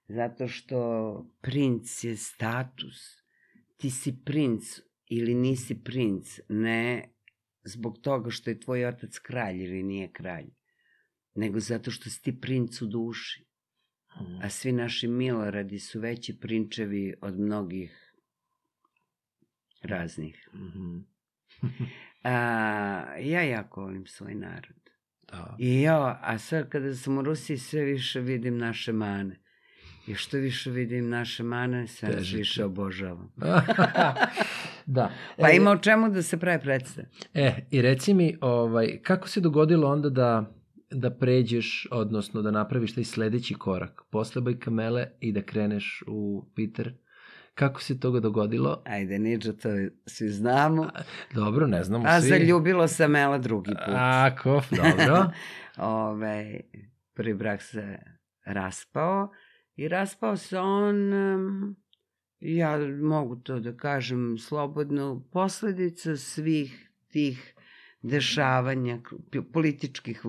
zato 0.09 0.49
što 0.49 1.31
princ 1.41 2.05
je 2.05 2.17
status. 2.17 3.21
Ti 3.77 3.91
si 3.91 4.25
princ 4.25 4.63
ili 5.07 5.35
nisi 5.35 5.83
princ, 5.85 6.41
ne 6.49 7.09
zbog 7.65 7.99
toga 7.99 8.31
što 8.31 8.51
je 8.51 8.61
tvoj 8.61 8.87
otac 8.87 9.19
kralj 9.19 9.63
ili 9.65 9.83
nije 9.83 10.13
kralj, 10.13 10.47
nego 11.35 11.61
zato 11.61 11.91
što 11.91 12.11
si 12.11 12.23
ti 12.23 12.41
princ 12.41 12.83
u 12.83 12.87
duši. 12.87 13.50
A 14.43 14.49
svi 14.49 14.73
naši 14.73 15.09
Miloradi 15.09 15.79
su 15.79 16.01
veći 16.01 16.41
prinčevi 16.41 17.15
od 17.21 17.41
mnogih 17.41 18.15
raznih. 19.83 20.49
Mhm. 20.55 20.99
A, 22.25 22.33
ja 23.19 23.43
jako 23.43 23.81
volim 23.81 24.07
svoj 24.07 24.35
narod. 24.35 24.91
Da. 25.33 25.57
I 25.59 25.83
ja, 25.83 26.21
a 26.23 26.39
sad 26.39 26.69
kada 26.69 26.95
sam 26.95 27.19
u 27.19 27.23
Rusiji 27.23 27.59
sve 27.59 27.85
više 27.85 28.21
vidim 28.21 28.59
naše 28.59 28.93
mane. 28.93 29.41
I 30.07 30.15
što 30.15 30.37
više 30.37 30.71
vidim 30.71 31.09
naše 31.09 31.43
mane, 31.43 31.87
sve 31.87 32.09
nas 32.09 32.33
više 32.33 32.65
obožavam. 32.65 33.33
da. 34.87 35.11
Pa 35.39 35.51
E, 35.51 35.57
ima 35.57 35.71
o 35.71 35.79
čemu 35.79 36.09
da 36.09 36.23
se 36.23 36.39
pravi 36.39 36.61
predstav. 36.63 37.05
E, 37.35 37.67
i 37.71 37.83
reci 37.83 38.15
mi, 38.15 38.37
ovaj, 38.41 39.01
kako 39.03 39.29
se 39.29 39.41
dogodilo 39.41 39.93
onda 39.93 40.11
da, 40.11 40.60
da 40.91 41.11
pređeš, 41.11 41.89
odnosno 41.91 42.43
da 42.43 42.51
napraviš 42.51 42.95
taj 42.95 43.05
sledeći 43.05 43.55
korak, 43.55 44.03
posle 44.11 44.43
Bajkamele 44.43 45.07
i 45.21 45.33
da 45.33 45.43
kreneš 45.43 46.05
u 46.07 46.45
Peter? 46.57 46.95
Kako 47.55 47.83
se 47.83 48.01
toga 48.01 48.21
dogodilo? 48.21 48.83
Ajde, 48.85 49.19
niđe, 49.19 49.57
to 49.57 49.69
svi 50.07 50.29
znamo. 50.29 50.91
Dobro, 51.35 51.67
ne 51.67 51.85
znamo 51.85 52.05
A 52.09 52.21
svi. 52.21 52.29
zaljubilo 52.29 52.89
sam 52.89 53.11
Mela 53.11 53.39
drugi 53.39 53.71
put. 53.71 53.95
Ako, 53.97 54.63
dobro. 54.71 55.31
Ove, 55.79 56.61
prvi 57.15 57.35
brak 57.35 57.63
se 57.63 57.99
raspao 58.45 59.31
i 59.77 59.89
raspao 59.89 60.37
se 60.37 60.59
on, 60.59 61.13
ja 62.41 62.79
mogu 63.03 63.37
to 63.37 63.61
da 63.61 63.77
kažem 63.77 64.39
slobodno, 64.39 65.23
posledica 65.33 66.17
svih 66.17 66.91
tih 67.09 67.55
dešavanja, 68.03 68.99
političkih, 69.53 70.23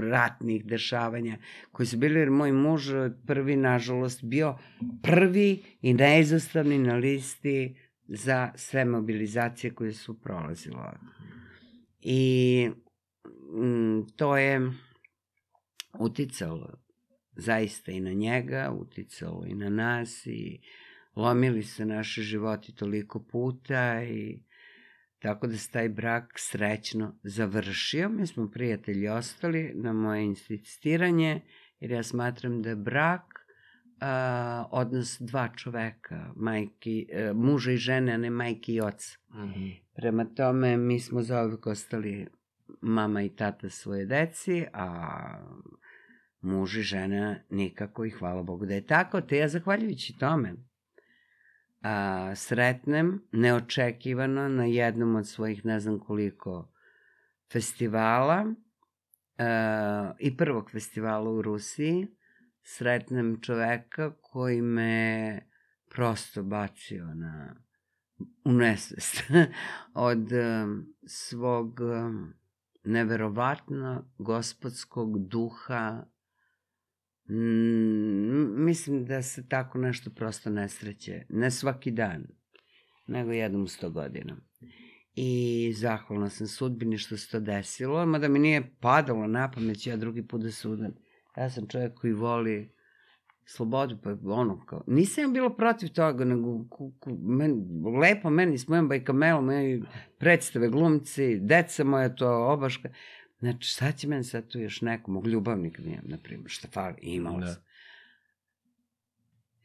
ratnih 0.00 0.64
dešavanja 0.64 1.38
koji 1.72 1.86
su 1.86 1.96
bili, 1.96 2.20
jer 2.20 2.30
moj 2.30 2.52
muž 2.52 2.90
prvi, 3.26 3.56
nažalost, 3.56 4.24
bio 4.24 4.58
prvi 5.02 5.62
i 5.82 5.94
neizostavni 5.94 6.78
na 6.78 6.94
listi 6.94 7.76
za 8.08 8.52
sve 8.54 8.84
mobilizacije 8.84 9.74
koje 9.74 9.92
su 9.92 10.20
prolazile. 10.20 10.92
I 12.00 12.70
mm, 13.54 14.06
to 14.16 14.36
je 14.36 14.72
uticalo 15.98 16.72
zaista 17.36 17.92
i 17.92 18.00
na 18.00 18.12
njega, 18.12 18.72
uticalo 18.80 19.44
i 19.46 19.54
na 19.54 19.68
nas 19.68 20.26
i 20.26 20.60
lomili 21.16 21.62
se 21.62 21.86
naši 21.86 22.22
životi 22.22 22.74
toliko 22.74 23.20
puta 23.20 24.02
i 24.02 24.40
tako 25.26 25.46
da 25.46 25.56
se 25.56 25.70
taj 25.70 25.88
brak 25.88 26.32
srećno 26.36 27.18
završio. 27.22 28.08
Mi 28.08 28.26
smo 28.26 28.50
prijatelji 28.50 29.08
ostali 29.08 29.72
na 29.74 29.92
moje 29.92 30.24
insistiranje, 30.24 31.40
jer 31.80 31.90
ja 31.90 32.02
smatram 32.02 32.62
da 32.62 32.68
je 32.68 32.76
brak 32.76 33.22
a, 34.00 34.64
odnos 34.70 35.16
dva 35.20 35.48
čoveka, 35.56 36.32
majki, 36.36 37.08
e, 37.12 37.32
muža 37.32 37.72
i 37.72 37.76
žene, 37.76 38.12
a 38.12 38.16
ne 38.16 38.30
majke 38.30 38.72
i 38.72 38.80
oca. 38.80 39.18
Mhm. 39.34 39.68
Prema 39.96 40.24
tome, 40.24 40.76
mi 40.76 41.00
smo 41.00 41.22
zauvek 41.22 41.66
ostali 41.66 42.26
mama 42.80 43.22
i 43.22 43.28
tata 43.28 43.70
svoje 43.70 44.06
deci, 44.06 44.64
a 44.72 44.88
muž 46.40 46.76
i 46.76 46.82
žena 46.82 47.36
nikako 47.50 48.04
i 48.04 48.10
hvala 48.10 48.42
Bogu 48.42 48.66
da 48.66 48.74
je 48.74 48.86
tako, 48.86 49.20
te 49.20 49.36
ja 49.36 49.48
zahvaljujući 49.48 50.18
tome 50.18 50.54
a, 51.82 52.34
sretnem 52.34 53.22
neočekivano 53.32 54.48
na 54.48 54.64
jednom 54.64 55.16
od 55.16 55.28
svojih 55.28 55.64
ne 55.64 55.80
znam 55.80 55.98
koliko 55.98 56.72
festivala 57.52 58.46
a, 59.38 60.12
i 60.18 60.36
prvog 60.36 60.70
festivala 60.70 61.30
u 61.30 61.42
Rusiji 61.42 62.08
sretnem 62.62 63.40
čoveka 63.40 64.12
koji 64.20 64.62
me 64.62 65.40
prosto 65.90 66.42
bacio 66.42 67.14
na 67.14 67.54
u 68.44 68.52
nesvest 68.52 69.22
od 70.10 70.28
svog 71.06 71.80
neverovatno 72.84 74.10
gospodskog 74.18 75.28
duha. 75.28 76.04
Mm, 77.30 78.64
mislim 78.64 79.04
da 79.04 79.22
se 79.22 79.48
tako 79.48 79.78
nešto 79.78 80.10
prosto 80.10 80.50
ne 80.50 80.68
sreće. 80.68 81.22
Ne 81.28 81.50
svaki 81.50 81.90
dan, 81.90 82.26
nego 83.06 83.32
jednom 83.32 83.62
u 83.62 83.66
sto 83.66 83.90
godina. 83.90 84.36
I 85.14 85.72
zahvalna 85.76 86.30
sam 86.30 86.46
sudbini 86.46 86.98
što 86.98 87.16
se 87.16 87.30
to 87.30 87.40
desilo, 87.40 88.06
mada 88.06 88.28
mi 88.28 88.38
nije 88.38 88.76
padalo 88.80 89.26
na 89.26 89.50
pamet, 89.50 89.86
ja 89.86 89.96
drugi 89.96 90.26
put 90.26 90.42
da 90.42 90.50
sudam. 90.50 90.92
Ja 91.36 91.50
sam 91.50 91.68
čovjek 91.68 91.94
koji 91.94 92.12
voli 92.12 92.76
slobodu, 93.46 93.98
pa 94.02 94.16
ono 94.24 94.64
kao, 94.66 94.84
nisam 94.86 95.24
ja 95.24 95.28
bilo 95.28 95.56
protiv 95.56 95.88
toga, 95.88 96.24
nego 96.24 96.64
ku, 96.70 96.92
ku, 97.00 97.10
men, 97.20 97.66
lepo 98.00 98.30
meni 98.30 98.58
s 98.58 98.68
mojom 98.68 98.88
bajkamelom, 98.88 99.50
predstave, 100.18 100.68
glumci, 100.68 101.38
deca 101.40 101.84
moja 101.84 102.14
to 102.14 102.52
obaška. 102.52 102.88
Znači, 103.38 103.68
šta 103.68 103.92
će 103.92 104.08
meni 104.08 104.24
sad 104.24 104.48
tu 104.48 104.58
još 104.58 104.80
neko, 104.80 105.10
mog 105.10 105.26
ljubavnika 105.26 105.82
nijem, 105.82 106.04
na 106.04 106.18
primjer, 106.18 106.50
šta 106.50 106.68
fali, 106.68 106.96
imala 107.02 107.40
Da. 107.40 107.52
sam. 107.52 107.62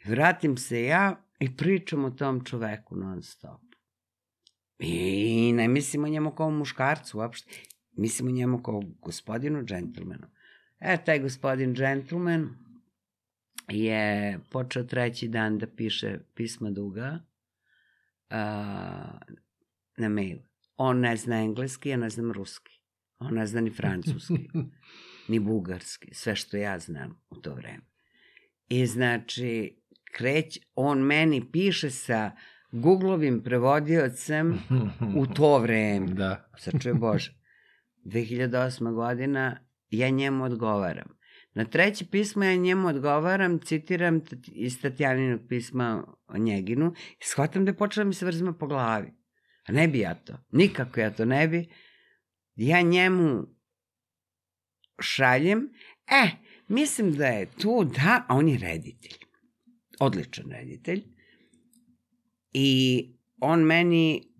Vratim 0.06 0.58
se 0.58 0.84
ja 0.84 1.24
i 1.40 1.58
pričam 1.58 2.06
o 2.06 2.12
tom 2.12 2.46
čoveku 2.46 2.96
non 2.96 3.24
stop. 3.24 3.62
I 4.80 5.54
ne 5.54 5.68
mislim 5.68 6.04
o 6.04 6.08
njemu 6.08 6.32
kao 6.32 6.52
muškarcu 6.52 7.18
uopšte, 7.18 7.52
mislim 7.92 8.28
o 8.28 8.32
njemu 8.32 8.64
kao 8.64 8.82
gospodinu 9.02 9.64
džentlmenu. 9.64 10.28
E, 10.80 10.98
taj 11.06 11.20
gospodin 11.20 11.76
džentlmen 11.76 12.50
je 13.68 14.40
počeo 14.50 14.84
treći 14.84 15.28
dan 15.28 15.58
da 15.58 15.68
piše 15.68 16.20
pisma 16.34 16.72
duga 16.72 17.20
a, 18.30 19.20
na 19.98 20.10
mail. 20.10 20.38
On 20.78 21.00
ne 21.00 21.16
zna 21.16 21.42
engleski, 21.42 21.90
ja 21.90 21.98
ne 21.98 22.10
znam 22.10 22.32
ruski. 22.32 22.81
On 23.22 23.34
ne 23.34 23.46
zna 23.46 23.62
ni 23.62 23.70
francuski, 23.70 24.50
ni 25.28 25.40
bugarski, 25.40 26.14
sve 26.14 26.36
što 26.36 26.58
ja 26.58 26.80
znam 26.80 27.22
u 27.30 27.36
to 27.36 27.54
vreme. 27.54 27.82
I 28.70 28.86
znači, 28.86 29.82
kreć, 30.12 30.60
on 30.76 31.00
meni 31.00 31.52
piše 31.52 31.92
sa 31.92 32.32
Googlovim 32.72 33.44
prevodiocem 33.44 34.60
u 35.18 35.28
to 35.28 35.60
vreme. 35.60 36.08
Da. 36.08 36.50
Sačuje 36.58 36.94
Bože. 36.94 37.34
2008. 38.06 38.94
godina 38.94 39.60
ja 39.90 40.10
njemu 40.10 40.44
odgovaram. 40.44 41.22
Na 41.54 41.66
treće 41.66 42.06
pismo 42.12 42.44
ja 42.44 42.56
njemu 42.56 42.88
odgovaram, 42.88 43.60
citiram 43.60 44.22
iz 44.48 44.82
Tatjaninog 44.82 45.42
pisma 45.50 46.04
o 46.28 46.38
njeginu 46.38 46.94
i 47.12 47.24
shvatam 47.24 47.66
da 47.66 47.72
je 47.72 47.78
počela 47.78 48.04
mi 48.04 48.14
se 48.14 48.26
vrzma 48.26 48.54
po 48.54 48.68
glavi. 48.68 49.14
A 49.68 49.72
ne 49.72 49.88
bi 49.88 50.00
ja 50.00 50.16
to. 50.16 50.34
Nikako 50.52 51.00
ja 51.00 51.12
to 51.12 51.26
ne 51.26 51.48
bi. 51.48 51.68
Ja 52.56 52.82
njemu 52.82 53.48
šaljem, 55.02 55.70
e, 56.08 56.30
mislim 56.68 57.14
da 57.14 57.28
je 57.28 57.46
tu, 57.62 57.84
da, 57.84 58.26
a 58.30 58.36
on 58.36 58.50
je 58.50 58.58
reditelj. 58.58 59.18
Odličan 60.00 60.52
reditelj. 60.52 61.04
I 62.54 63.10
on 63.42 63.64
meni 63.64 64.32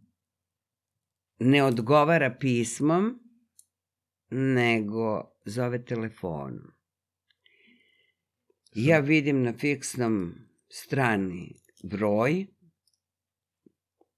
ne 1.40 1.64
odgovara 1.64 2.36
pismom, 2.40 3.20
nego 4.30 5.32
zove 5.46 5.86
telefonom. 5.86 6.72
Ja 8.74 9.00
vidim 9.00 9.44
na 9.44 9.54
fiksnom 9.54 10.36
strani 10.70 11.56
broj, 11.84 12.46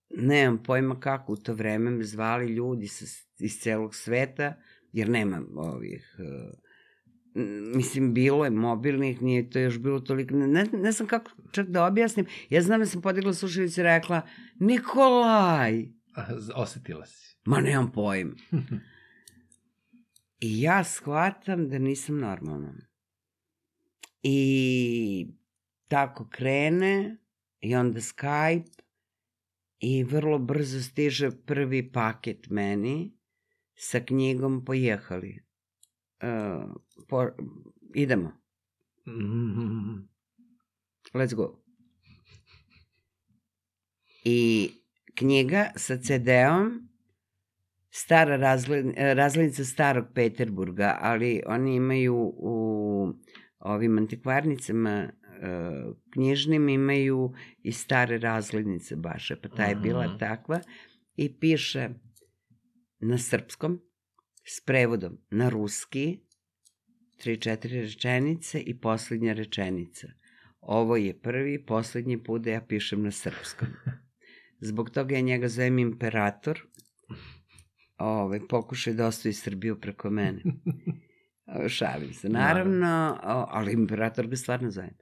nemam 0.10 0.63
pojma 0.63 0.99
kako 0.99 1.34
u 1.34 1.38
to 1.38 1.53
vreme 1.53 1.91
me 1.91 2.03
zvali 2.03 2.47
ljudi 2.47 2.88
sa, 2.88 3.06
iz 3.43 3.60
celog 3.60 3.95
sveta, 3.95 4.53
jer 4.91 5.10
nema 5.10 5.41
ovih, 5.56 6.15
uh, 6.19 6.63
mislim, 7.75 8.13
bilo 8.13 8.43
je 8.45 8.49
mobilnih, 8.49 9.21
nije 9.21 9.49
to 9.49 9.60
još 9.60 9.79
bilo 9.79 9.99
toliko, 9.99 10.36
ne, 10.36 10.65
ne 10.73 10.91
znam 10.91 11.08
kako 11.08 11.32
čak 11.51 11.67
da 11.67 11.86
objasnim, 11.86 12.25
ja 12.49 12.62
znam 12.62 12.79
da 12.79 12.86
sam 12.86 13.01
podigla 13.01 13.34
slušalicu 13.34 13.79
i 13.79 13.84
rekla, 13.84 14.21
Nikolaj, 14.60 15.86
Osetila 16.56 17.06
si. 17.06 17.38
ma 17.45 17.62
nemam 17.62 17.91
pojma. 17.91 18.34
I 20.39 20.62
ja 20.62 20.84
shvatam 20.84 21.69
da 21.69 21.79
nisam 21.79 22.17
normalna. 22.17 22.88
I 24.23 25.27
tako 25.88 26.27
krene, 26.29 27.17
i 27.60 27.75
onda 27.75 27.99
Skype, 27.99 28.84
i 29.79 30.03
vrlo 30.03 30.39
brzo 30.39 30.82
stiže 30.82 31.32
prvi 31.45 31.91
paket 31.91 32.49
meni 32.49 33.17
sa 33.83 33.99
knjigom 33.99 34.65
Pojehali. 34.65 35.39
Uh, 36.23 36.71
po, 37.07 37.27
idemo. 37.95 38.31
Mm. 39.07 40.07
Let's 41.13 41.35
go. 41.35 41.59
I 44.25 44.69
knjiga 45.15 45.71
sa 45.75 45.97
CD-om 45.97 46.89
stara 47.91 48.35
razgled, 48.37 48.85
razglednica 48.97 49.63
starog 49.65 50.05
Peterburga, 50.15 50.97
ali 51.01 51.41
oni 51.47 51.75
imaju 51.75 52.15
u 52.37 53.13
ovim 53.59 53.97
antikvarnicama 53.97 55.09
uh, 55.09 55.95
knjižnim 56.13 56.69
imaju 56.69 57.33
i 57.63 57.71
stare 57.71 58.17
razglednice 58.17 58.95
baš, 58.95 59.31
pa 59.41 59.49
ta 59.49 59.63
je 59.65 59.75
bila 59.75 60.07
Mhm. 60.07 60.17
takva 60.17 60.59
i 61.15 61.39
piše 61.39 61.89
na 63.03 63.17
srpskom 63.17 63.79
s 64.45 64.61
prevodom 64.65 65.17
na 65.31 65.49
ruski 65.49 66.19
tri, 67.17 67.37
četiri 67.37 67.81
rečenice 67.81 68.59
i 68.59 68.79
poslednja 68.79 69.33
rečenica. 69.33 70.07
Ovo 70.61 70.95
je 70.95 71.19
prvi, 71.21 71.65
poslednji 71.65 72.23
put 72.23 72.41
da 72.41 72.51
ja 72.51 72.61
pišem 72.61 73.03
na 73.03 73.11
srpskom. 73.11 73.67
Zbog 74.59 74.89
toga 74.89 75.15
ja 75.15 75.21
njega 75.21 75.47
zovem 75.47 75.79
imperator. 75.79 76.59
Ove, 77.97 78.39
pokušaj 78.47 78.93
da 78.93 79.07
ostavi 79.07 79.33
Srbiju 79.33 79.79
preko 79.81 80.09
mene. 80.09 80.43
Šalim 81.67 82.13
se. 82.13 82.29
Naravno, 82.29 83.19
ali 83.49 83.73
imperator 83.73 84.27
ga 84.27 84.35
stvarno 84.35 84.71
zovem. 84.71 84.97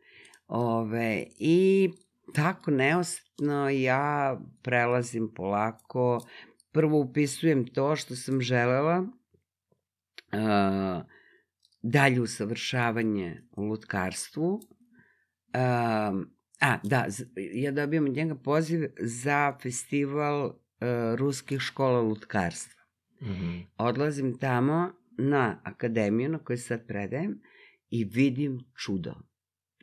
Ove, 0.47 1.25
I 1.39 1.89
tako 2.33 2.71
neosetno 2.71 3.69
ja 3.69 4.39
prelazim 4.61 5.31
polako. 5.35 6.19
Prvo 6.71 6.99
upisujem 6.99 7.67
to 7.67 7.95
što 7.95 8.15
sam 8.15 8.41
želela, 8.41 8.99
uh, 10.34 11.05
dalje 11.81 12.21
usavršavanje 12.21 13.43
u 13.51 13.63
lutkarstvu. 13.63 14.53
Um, 14.53 16.34
a, 16.62 16.77
da, 16.84 17.07
ja 17.53 17.71
dobijam 17.71 18.05
od 18.05 18.15
njega 18.15 18.36
poziv 18.36 18.89
za 18.99 19.57
festival 19.62 20.45
uh, 20.45 20.53
ruskih 21.15 21.60
škola 21.60 22.01
lutkarstva. 22.01 22.81
Mhm. 23.21 23.57
Odlazim 23.77 24.38
tamo 24.38 24.91
na 25.17 25.62
akademiju 25.63 26.29
na 26.29 26.39
kojoj 26.39 26.57
sad 26.57 26.88
predajem 26.88 27.41
i 27.89 28.03
vidim 28.03 28.60
čudo. 28.75 29.15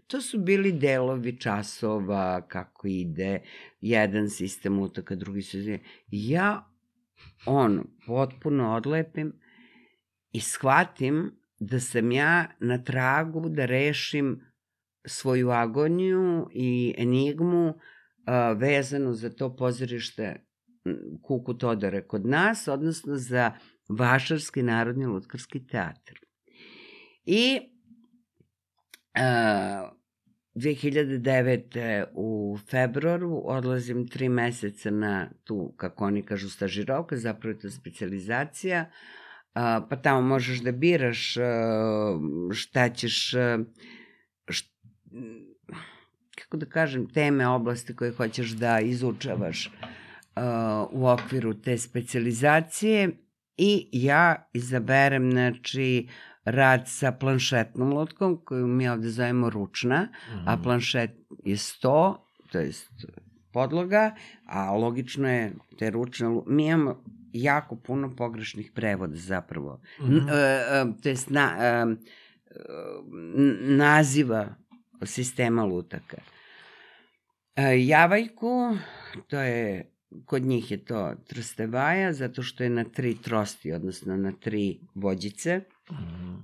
To 0.06 0.20
su 0.20 0.38
bili 0.38 0.72
delovi 0.72 1.36
časova, 1.40 2.46
kako 2.48 2.88
ide, 2.88 3.42
jedan 3.80 4.30
sistem 4.30 4.78
utaka, 4.78 5.14
drugi 5.14 5.42
sistem. 5.42 5.78
Ja, 6.10 6.67
on, 7.46 7.84
potpuno 8.06 8.74
odlepim 8.74 9.32
i 10.32 10.40
shvatim 10.40 11.38
da 11.60 11.80
sam 11.80 12.12
ja 12.12 12.46
na 12.60 12.84
tragu 12.84 13.48
da 13.48 13.66
rešim 13.66 14.40
svoju 15.06 15.50
agoniju 15.50 16.48
i 16.52 16.94
enigmu 16.98 17.74
a, 18.26 18.52
vezanu 18.52 19.14
za 19.14 19.30
to 19.30 19.56
pozorište 19.56 20.44
Kuku 21.22 21.54
Todore 21.54 22.06
kod 22.06 22.26
nas, 22.26 22.68
odnosno 22.68 23.16
za 23.16 23.52
Vašarski 23.88 24.62
narodni 24.62 25.06
lutkarski 25.06 25.66
teatr. 25.66 26.20
I 27.24 27.60
a, 29.14 29.90
2009. 30.58 32.04
u 32.14 32.58
februaru 32.70 33.42
odlazim 33.44 34.08
tri 34.08 34.28
meseca 34.28 34.90
na 34.90 35.30
tu, 35.44 35.74
kako 35.76 36.04
oni 36.04 36.22
kažu, 36.22 36.50
stažirovka, 36.50 37.16
zapravo 37.16 37.52
je 37.52 37.58
to 37.58 37.70
specializacija, 37.70 38.90
pa 39.88 39.96
tamo 40.02 40.20
možeš 40.20 40.58
da 40.58 40.72
biraš 40.72 41.34
šta 42.52 42.88
ćeš, 42.88 43.34
a, 43.34 43.58
št, 44.48 44.66
kako 46.38 46.56
da 46.56 46.66
kažem, 46.66 47.08
teme, 47.08 47.48
oblasti 47.48 47.96
koje 47.96 48.12
hoćeš 48.12 48.50
da 48.50 48.80
izučavaš 48.80 49.70
u 50.90 51.08
okviru 51.08 51.54
te 51.54 51.78
specializacije 51.78 53.10
i 53.56 53.88
ja 53.92 54.48
izaberem, 54.52 55.30
znači, 55.30 56.08
rad 56.50 56.82
sa 56.86 57.12
planšetnom 57.12 57.90
lutkom, 57.90 58.38
koju 58.38 58.66
mi 58.68 58.88
ovde 58.88 59.08
zovemo 59.10 59.50
ručna, 59.50 60.08
a 60.38 60.52
Mhm. 60.52 60.62
planšet 60.62 61.10
je 61.44 61.56
100, 61.56 62.16
to 62.50 62.58
je 62.58 62.72
podloga, 63.52 64.14
a 64.44 64.72
logično 64.72 65.28
je 65.28 65.44
te 65.78 65.90
ručne, 65.90 66.40
mi 66.46 66.66
imamo 66.66 67.02
jako 67.32 67.76
puno 67.76 68.16
pogrešnih 68.16 68.72
prevoda 68.72 69.16
zapravo. 69.16 69.80
Mhm. 70.00 70.12
N- 70.12 70.28
e, 70.28 70.34
e, 70.34 71.02
to 71.02 71.08
jest 71.08 71.30
na, 71.30 71.56
e, 71.58 71.84
naziva 73.60 74.54
sistema 75.02 75.64
lutaka. 75.64 76.16
E, 77.56 77.86
Javajku, 77.86 78.76
to 79.26 79.38
je, 79.38 79.90
kod 80.24 80.42
njih 80.42 80.70
je 80.70 80.84
to 80.84 81.14
trstevaja, 81.26 82.12
zato 82.12 82.42
što 82.42 82.64
je 82.64 82.70
na 82.70 82.84
tri 82.84 83.16
trosti, 83.16 83.72
odnosno 83.72 84.16
na 84.16 84.32
tri 84.32 84.80
vođice, 84.94 85.60
Mhm. 85.92 86.34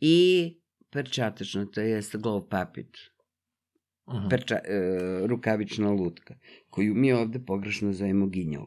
i 0.00 0.54
perčatačno, 0.90 1.64
to 1.64 1.80
je 1.80 2.02
glove 2.12 2.40
puppet, 2.42 2.96
Mhm. 4.08 4.28
perča, 4.30 4.54
e, 4.54 4.80
rukavična 5.26 5.90
lutka, 5.90 6.34
koju 6.70 6.94
mi 6.94 7.12
ovde 7.12 7.38
pogrešno 7.38 7.92
zovemo 7.92 8.26
ginjol. 8.26 8.66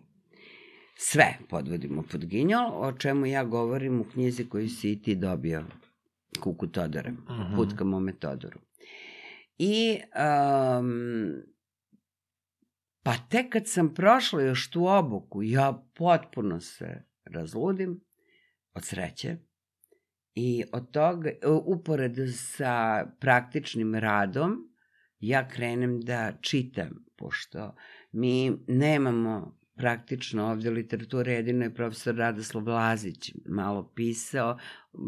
Sve 0.98 1.38
podvodimo 1.50 2.04
pod 2.04 2.26
ginjol, 2.26 2.72
o 2.74 2.92
čemu 2.92 3.26
ja 3.26 3.44
govorim 3.44 4.02
u 4.02 4.04
knjizi 4.04 4.46
koju 4.46 4.70
si 4.70 4.92
i 4.92 5.02
ti 5.02 5.16
dobio, 5.16 5.66
Kuku 6.40 6.68
Todora, 6.68 7.12
Mhm. 7.12 7.56
Put 7.56 7.74
ka 7.78 7.84
mome 7.84 8.14
Todoru. 8.14 8.60
I, 9.58 10.00
um, 10.80 11.32
pa 13.04 13.14
tek 13.30 13.52
kad 13.52 13.68
sam 13.68 13.94
prošla 13.94 14.42
još 14.42 14.70
tu 14.70 14.86
obuku, 14.88 15.44
ja 15.44 15.86
potpuno 15.96 16.60
se 16.60 17.04
razludim 17.26 18.02
od 18.74 18.86
sreće 18.86 19.38
i 20.36 20.64
od 20.74 20.92
toga, 20.92 21.32
uporedo 21.66 22.28
sa 22.28 23.06
praktičnim 23.20 23.96
radom, 23.96 24.70
ja 25.20 25.48
krenem 25.48 26.02
da 26.02 26.34
čitam, 26.42 27.06
pošto 27.18 27.76
mi 28.12 28.52
nemamo 28.68 29.60
praktično 29.76 30.52
ovde 30.52 30.70
literature, 30.70 31.34
jedino 31.34 31.64
je 31.64 31.74
profesor 31.74 32.16
Radoslav 32.16 32.68
Lazić 32.68 33.34
malo 33.46 33.92
pisao, 33.96 34.58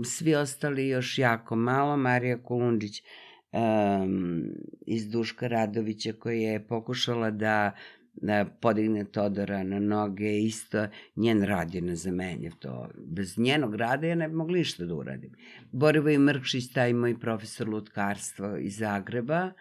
svi 0.05 0.35
ostali 0.35 0.87
još 0.87 1.17
jako 1.17 1.55
malo, 1.55 1.97
Marija 1.97 2.43
Kolundžić 2.43 3.03
um, 3.51 4.43
iz 4.81 5.09
Duška 5.09 5.47
Radovića 5.47 6.13
koja 6.19 6.51
je 6.51 6.67
pokušala 6.67 7.31
da 7.31 7.71
da 8.13 8.45
podigne 8.61 9.05
Todora 9.05 9.63
na 9.63 9.79
noge, 9.79 10.39
isto 10.39 10.87
njen 11.15 11.43
rad 11.43 11.75
je 11.75 11.81
nezamenjev 11.81 12.51
to. 12.59 12.89
Bez 12.97 13.37
njenog 13.37 13.75
rada 13.75 14.07
ja 14.07 14.15
ne 14.15 14.27
bi 14.29 14.35
mogla 14.35 14.57
ništa 14.57 14.85
da 14.85 14.95
uradim. 14.95 15.35
Borivoj 15.71 16.17
Mrkšić, 16.17 16.73
taj 16.73 16.93
moj 16.93 17.19
profesor 17.19 17.69
lutkarstva 17.69 18.59
iz 18.59 18.77
Zagreba, 18.77 19.51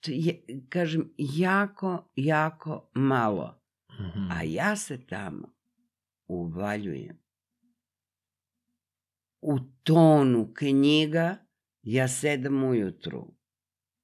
to 0.00 0.10
je, 0.14 0.42
kažem, 0.68 1.12
jako, 1.18 2.10
jako 2.16 2.90
malo. 2.94 3.60
Mhm. 4.00 4.30
A 4.30 4.42
ja 4.42 4.76
se 4.76 5.06
tamo 5.06 5.54
uvaljujem. 6.26 7.18
U 9.40 9.58
tonu 9.82 10.52
knjiga 10.54 11.36
ja 11.82 12.08
sedam 12.08 12.64
ujutru, 12.64 13.34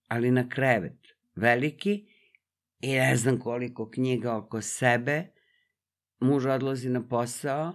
ali 0.08 0.30
na 0.30 0.48
krevet, 0.48 0.98
veliki, 1.34 2.06
i 2.80 2.92
ne 2.92 3.16
znam 3.16 3.38
koliko 3.38 3.90
knjiga 3.90 4.36
oko 4.36 4.60
sebe, 4.60 5.26
muž 6.20 6.46
odlazi 6.46 6.88
na 6.88 7.08
posao, 7.08 7.74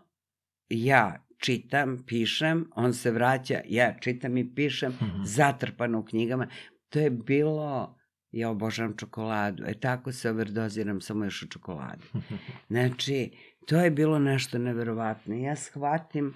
ja 0.70 1.04
čitam, 1.38 2.04
pišem, 2.08 2.70
on 2.76 2.94
se 2.94 3.12
vraća, 3.12 3.62
ja 3.66 3.98
čitam 4.00 4.38
i 4.38 4.56
pišem, 4.56 4.92
Mhm. 4.92 5.24
zatrpano 5.24 6.00
u 6.00 6.06
knjigama. 6.06 6.48
To 6.90 7.00
je 7.00 7.10
bilo, 7.10 7.98
ja 8.32 8.50
obožavam 8.50 8.98
čokoladu, 8.98 9.64
e 9.68 9.74
tako 9.74 10.12
se 10.12 10.30
overdoziram 10.30 11.02
samo 11.02 11.24
još 11.26 11.44
u 11.44 11.48
čokoladu. 11.48 12.04
Znači, 12.68 13.32
to 13.68 13.80
je 13.80 13.92
bilo 13.92 14.20
nešto 14.20 14.58
neverovatno. 14.58 15.36
Ja 15.36 15.56
shvatim 15.56 16.34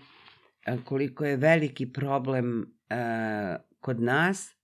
e, 0.66 0.78
koliko 0.86 1.26
je 1.26 1.38
veliki 1.38 1.94
problem 1.94 2.74
kod 3.80 4.02
nas 4.02 4.56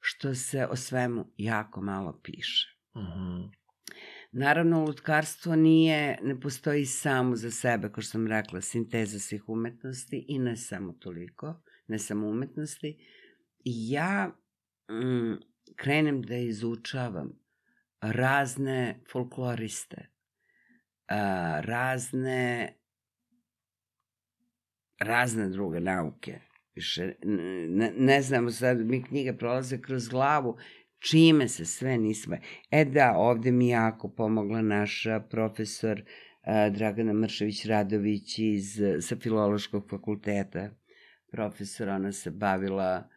što 0.00 0.34
se 0.34 0.66
o 0.66 0.76
svemu 0.76 1.26
jako 1.36 1.80
malo 1.80 2.20
piše. 2.22 2.78
Mhm. 2.96 3.62
Naravno, 4.32 4.84
lutkarstvo 4.84 5.56
nije, 5.56 6.18
ne 6.22 6.40
postoji 6.40 6.86
samo 6.86 7.36
za 7.36 7.50
sebe, 7.50 7.92
kao 7.92 8.02
što 8.02 8.10
sam 8.10 8.26
rekla, 8.26 8.60
sinteza 8.60 9.18
svih 9.18 9.48
umetnosti 9.48 10.24
i 10.28 10.38
ne 10.38 10.56
samo 10.56 10.92
toliko, 10.92 11.62
ne 11.86 11.98
samo 11.98 12.28
umetnosti. 12.28 12.96
I 13.64 13.90
ja 13.90 14.30
mm, 14.90 15.40
krenem 15.76 16.22
da 16.22 16.36
izučavam 16.36 17.38
razne 18.00 19.00
folkloriste, 19.12 20.08
a, 21.08 21.60
razne 21.60 22.72
razne 24.98 25.48
druge 25.48 25.80
nauke. 25.80 26.40
Više, 26.74 27.14
ne, 27.68 27.92
ne 27.96 28.22
znamo 28.22 28.50
sad, 28.50 28.86
mi 28.86 29.02
knjige 29.02 29.32
prolaze 29.32 29.80
kroz 29.80 30.08
glavu, 30.08 30.56
čime 30.98 31.48
se 31.48 31.64
sve 31.64 31.98
nismo... 31.98 32.36
E 32.70 32.84
da, 32.84 33.14
ovde 33.16 33.50
mi 33.52 33.68
jako 33.68 34.08
pomogla 34.08 34.62
naša 34.62 35.20
profesor 35.20 36.02
Dragana 36.70 37.12
Mršević-Radović 37.12 38.38
iz, 38.38 38.80
sa 39.00 39.16
Filološkog 39.16 39.90
fakulteta. 39.90 40.70
Profesor, 41.30 41.88
ona 41.88 42.12
se 42.12 42.30
bavila 42.30 43.08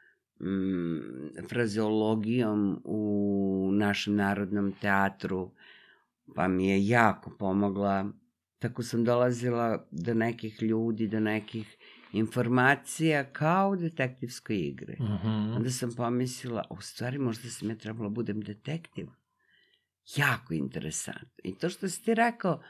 mm, 0.41 1.47
frazeologijom 1.49 2.81
u 2.83 3.69
našem 3.73 4.15
narodnom 4.15 4.73
teatru, 4.81 5.51
pa 6.35 6.47
mi 6.47 6.67
je 6.67 6.87
jako 6.87 7.35
pomogla. 7.39 8.11
Tako 8.59 8.83
sam 8.83 9.03
dolazila 9.03 9.87
do 9.91 10.13
nekih 10.13 10.61
ljudi, 10.61 11.07
do 11.07 11.19
nekih 11.19 11.77
informacija 12.15 13.23
kao 13.23 13.69
u 13.69 13.75
detektivskoj 13.75 14.57
igri. 14.57 14.97
Mhm. 14.99 15.53
Onda 15.55 15.69
sam 15.69 15.91
pomislila, 15.95 16.63
u 16.69 16.81
stvari 16.81 17.19
možda 17.19 17.49
sam 17.49 17.69
ja 17.69 17.75
trebala 17.75 18.09
da 18.09 18.13
budem 18.13 18.41
detektiv. 18.41 19.07
Jako 20.15 20.53
interesantno. 20.53 21.41
I 21.43 21.57
to 21.57 21.69
što 21.69 21.89
si 21.89 22.03
ti 22.03 22.13
rekao, 22.13 22.61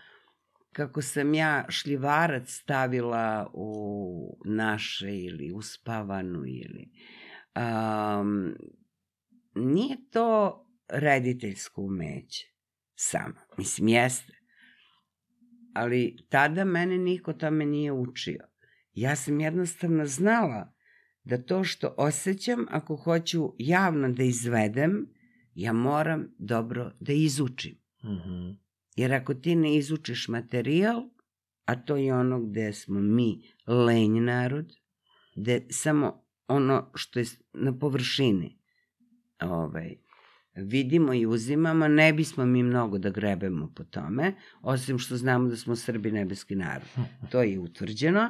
kako 0.71 1.01
sam 1.01 1.33
ja 1.33 1.65
šljivarac 1.69 2.49
stavila 2.49 3.51
u 3.53 4.39
naše 4.45 5.17
ili 5.17 5.51
u 5.51 5.61
spavanu 5.61 6.43
ili... 6.45 6.91
Um, 7.55 8.55
nije 9.55 9.97
to 10.11 10.61
rediteljsko 10.89 11.81
umeće 11.81 12.45
samo. 12.95 13.35
Mislim, 13.57 13.87
jeste. 13.87 14.33
Ali 15.73 16.17
tada 16.29 16.65
mene 16.65 16.97
niko 16.97 17.33
tome 17.33 17.65
nije 17.65 17.91
učio. 17.91 18.54
Ja 18.95 19.15
sam 19.15 19.39
jednostavno 19.39 20.05
znala 20.05 20.73
da 21.23 21.37
to 21.37 21.63
što 21.63 21.95
osjećam, 21.97 22.65
ako 22.69 22.95
hoću 22.95 23.53
javno 23.57 24.09
da 24.11 24.23
izvedem, 24.23 25.09
ja 25.53 25.73
moram 25.73 26.35
dobro 26.37 26.91
da 26.99 27.13
izučim. 27.13 27.77
Mhm. 28.03 28.49
Jer 28.95 29.13
ako 29.13 29.33
ti 29.33 29.55
ne 29.55 29.77
izučiš 29.77 30.27
materijal, 30.27 31.03
a 31.65 31.75
to 31.75 31.95
je 31.95 32.13
ono 32.13 32.41
gde 32.41 32.73
smo 32.73 32.99
mi 32.99 33.41
lenj 33.67 34.19
narod, 34.19 34.73
gde 35.35 35.67
samo 35.69 36.25
ono 36.47 36.91
što 36.95 37.19
je 37.19 37.25
na 37.53 37.79
površini 37.79 38.59
ovaj, 39.41 39.95
vidimo 40.55 41.13
i 41.13 41.25
uzimamo, 41.25 41.87
ne 41.87 42.13
bismo 42.13 42.45
mi 42.45 42.63
mnogo 42.63 42.97
da 42.97 43.09
grebemo 43.09 43.71
po 43.75 43.83
tome, 43.83 44.35
osim 44.61 44.99
što 44.99 45.17
znamo 45.17 45.49
da 45.49 45.55
smo 45.55 45.75
Srbi 45.75 46.11
nebeski 46.11 46.55
narod. 46.55 46.87
To 47.31 47.43
je 47.43 47.59
utvrđeno. 47.59 48.29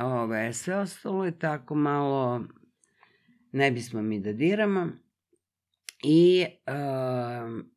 Ove, 0.00 0.52
sve 0.52 0.76
ostalo 0.76 1.24
je 1.24 1.38
tako 1.38 1.74
malo, 1.74 2.44
ne 3.52 3.70
bismo 3.70 4.02
mi 4.02 4.20
da 4.20 4.32
diramo. 4.32 4.88
I 6.02 6.46
um, 7.46 7.70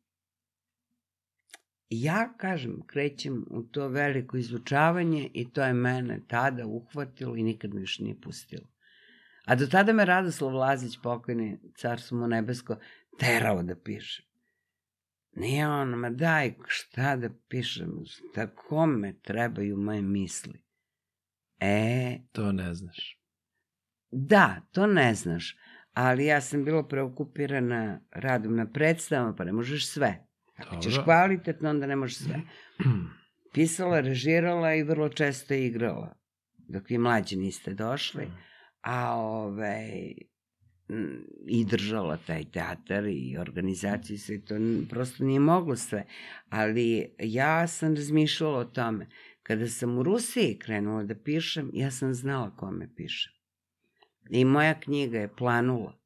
ja, 1.88 2.34
kažem, 2.36 2.80
krećem 2.86 3.44
u 3.50 3.62
to 3.62 3.88
veliko 3.88 4.36
izučavanje 4.36 5.30
i 5.34 5.52
to 5.52 5.64
je 5.64 5.72
mene 5.72 6.20
tada 6.28 6.66
uhvatilo 6.66 7.36
i 7.36 7.42
nikad 7.42 7.74
me 7.74 7.80
više 7.80 8.02
nije 8.02 8.20
pustilo. 8.20 8.66
A 9.44 9.54
do 9.54 9.66
tada 9.66 9.92
me 9.92 10.04
Radoslav 10.04 10.54
Lazić, 10.54 10.98
pokojni, 11.02 11.58
carstvo 11.76 12.18
mu 12.18 12.26
nebesko, 12.26 12.76
terao 13.18 13.62
da 13.62 13.76
pišem. 13.76 14.24
Nije 15.32 15.68
on, 15.68 15.88
ma 15.88 16.10
daj, 16.10 16.54
šta 16.66 17.16
da 17.16 17.30
pišem, 17.48 17.92
šta 18.04 18.46
kome 18.54 19.14
trebaju 19.22 19.76
moje 19.76 20.02
misli. 20.02 20.61
E, 21.62 22.18
To 22.32 22.52
ne 22.52 22.74
znaš. 22.74 23.18
Da, 24.10 24.60
to 24.72 24.86
ne 24.86 25.14
znaš, 25.14 25.56
ali 25.92 26.26
ja 26.26 26.40
sam 26.40 26.64
bila 26.64 26.88
preokupirana 26.88 28.00
radom 28.10 28.56
na 28.56 28.66
predstavama, 28.66 29.34
pa 29.34 29.44
ne 29.44 29.52
možeš 29.52 29.86
sve. 29.86 30.26
Ako 30.56 30.76
ćeš 30.76 30.92
Dobro. 30.92 31.04
kvalitetno, 31.04 31.70
onda 31.70 31.86
ne 31.86 31.96
možeš 31.96 32.18
sve. 32.18 32.40
Pisala, 33.54 34.00
režirala 34.00 34.74
i 34.74 34.82
vrlo 34.82 35.08
često 35.08 35.54
igrala, 35.54 36.14
dok 36.68 36.90
vi 36.90 36.98
mlađi 36.98 37.36
niste 37.36 37.74
došli, 37.74 38.30
a 38.80 39.14
ovaj, 39.14 40.14
i 41.46 41.64
držala 41.64 42.16
taj 42.16 42.44
teatar 42.44 43.06
i 43.06 43.36
organizaciju 43.38 44.18
sve 44.18 44.44
to 44.44 44.54
prosto 44.90 45.24
nije 45.24 45.40
moglo 45.40 45.76
sve. 45.76 46.04
Ali 46.48 47.14
ja 47.18 47.66
sam 47.66 47.94
razmišljala 47.94 48.58
o 48.58 48.64
tome. 48.64 49.06
Kada 49.52 49.68
sam 49.68 49.98
u 49.98 50.02
Rusiji 50.02 50.58
krenula 50.58 51.04
da 51.04 51.14
pišem, 51.14 51.70
ja 51.72 51.90
sam 51.90 52.14
znala 52.14 52.50
kome 52.56 52.88
pišem. 52.96 53.32
I 54.30 54.44
moja 54.44 54.80
knjiga 54.80 55.18
je 55.18 55.34
planula. 55.36 55.98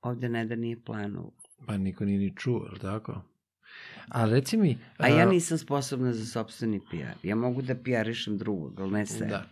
Ovde 0.00 0.28
ne 0.28 0.44
da 0.44 0.56
nije 0.56 0.84
planula. 0.84 1.30
Pa 1.66 1.76
niko 1.76 2.04
nije 2.04 2.18
ni 2.18 2.36
čuo, 2.36 2.66
ali 2.70 2.78
tako? 2.78 3.22
A 4.08 4.24
reci 4.24 4.56
mi... 4.56 4.78
A 4.98 5.08
ja 5.08 5.26
nisam 5.26 5.58
sposobna 5.58 6.12
za 6.12 6.26
sobstveni 6.26 6.80
PR. 6.90 7.26
Ja 7.26 7.36
mogu 7.36 7.62
da 7.62 7.74
PR-išem 7.74 8.38
drugog, 8.38 8.80
ali 8.80 8.90
ne 8.90 9.06
sebe. 9.06 9.30
Da. 9.30 9.46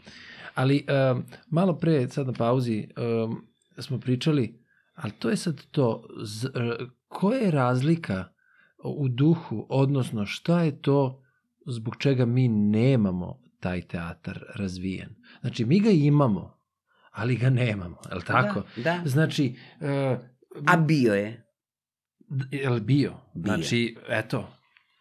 Ali 0.55 0.87
um, 1.13 1.25
malo 1.51 1.79
pre, 1.79 2.09
sad 2.09 2.27
na 2.27 2.33
pauzi, 2.33 2.89
um, 2.97 3.47
smo 3.79 4.01
pričali, 4.01 4.65
ali 4.95 5.13
to 5.13 5.31
je 5.31 5.37
sad 5.37 5.67
to, 5.71 6.09
z, 6.23 6.49
koja 7.09 7.39
je 7.39 7.51
razlika 7.51 8.25
u 8.85 9.09
duhu, 9.09 9.67
odnosno 9.69 10.27
šta 10.27 10.63
je 10.63 10.83
to 10.83 11.23
zbog 11.67 11.97
čega 11.97 12.25
mi 12.27 12.49
nemamo 12.49 13.43
taj 13.61 13.83
teatar 13.83 14.45
razvijen. 14.55 15.15
Znači, 15.41 15.65
mi 15.65 15.81
ga 15.81 15.91
imamo, 15.91 16.59
ali 17.11 17.37
ga 17.37 17.51
nemamo, 17.51 17.97
je 18.11 18.15
li 18.15 18.23
tako? 18.25 18.63
Da, 18.77 18.83
da. 18.83 19.03
Znači, 19.05 19.57
uh, 19.81 20.19
A 20.67 20.77
bio 20.77 21.15
je. 21.15 21.47
je 22.51 22.71
li 22.71 22.81
bio? 22.81 23.13
Bio. 23.35 23.55
Znači, 23.55 23.97
eto, 24.09 24.49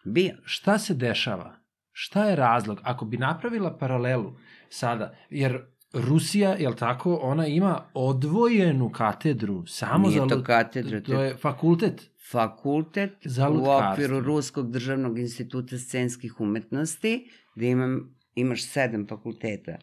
Bio. 0.04 0.34
šta 0.44 0.78
se 0.78 0.94
dešava? 0.94 1.56
Šta 1.92 2.26
je 2.26 2.36
razlog? 2.36 2.80
Ako 2.84 3.06
bi 3.06 3.18
napravila 3.18 3.78
paralelu 3.78 4.36
sada, 4.70 5.16
jer 5.30 5.62
Rusija, 5.94 6.50
je 6.50 6.70
li 6.70 6.76
tako, 6.76 7.20
ona 7.22 7.48
ima 7.48 7.82
odvojenu 7.94 8.90
katedru 8.90 9.66
samo 9.68 10.08
Nije 10.08 10.22
za... 10.22 10.28
to 10.28 10.36
lu- 10.36 10.44
katedra, 10.44 11.02
To 11.02 11.22
je 11.22 11.38
fakultet. 11.38 12.12
fakultet 12.32 13.12
Za 13.26 13.50
u 13.50 13.64
okviru 13.70 14.20
Ruskog 14.20 14.72
državnog 14.72 15.20
instituta 15.20 15.78
scenskih 15.78 16.42
umetnosti, 16.42 17.30
gde 17.56 17.70
imam, 17.70 18.16
imaš 18.36 18.64
sedam 18.64 19.08
fakulteta. 19.08 19.78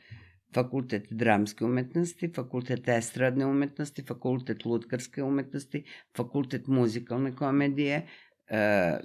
Fakultet 0.54 1.06
dramske 1.10 1.64
umetnosti, 1.64 2.32
fakultet 2.36 2.88
estradne 2.88 3.46
umetnosti, 3.46 4.02
fakultet 4.02 4.64
lutkarske 4.64 5.22
umetnosti, 5.22 5.84
fakultet 6.16 6.66
muzikalne 6.66 7.34
komedije, 7.36 8.06
e, 8.48 8.98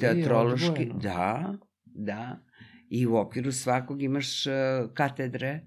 teatrološki, 0.00 0.90
da, 1.02 1.54
da. 1.84 2.40
I 2.90 3.06
u 3.06 3.16
okviru 3.16 3.52
svakog 3.52 4.02
imaš 4.02 4.46
e, 4.46 4.52
katedre. 4.94 5.60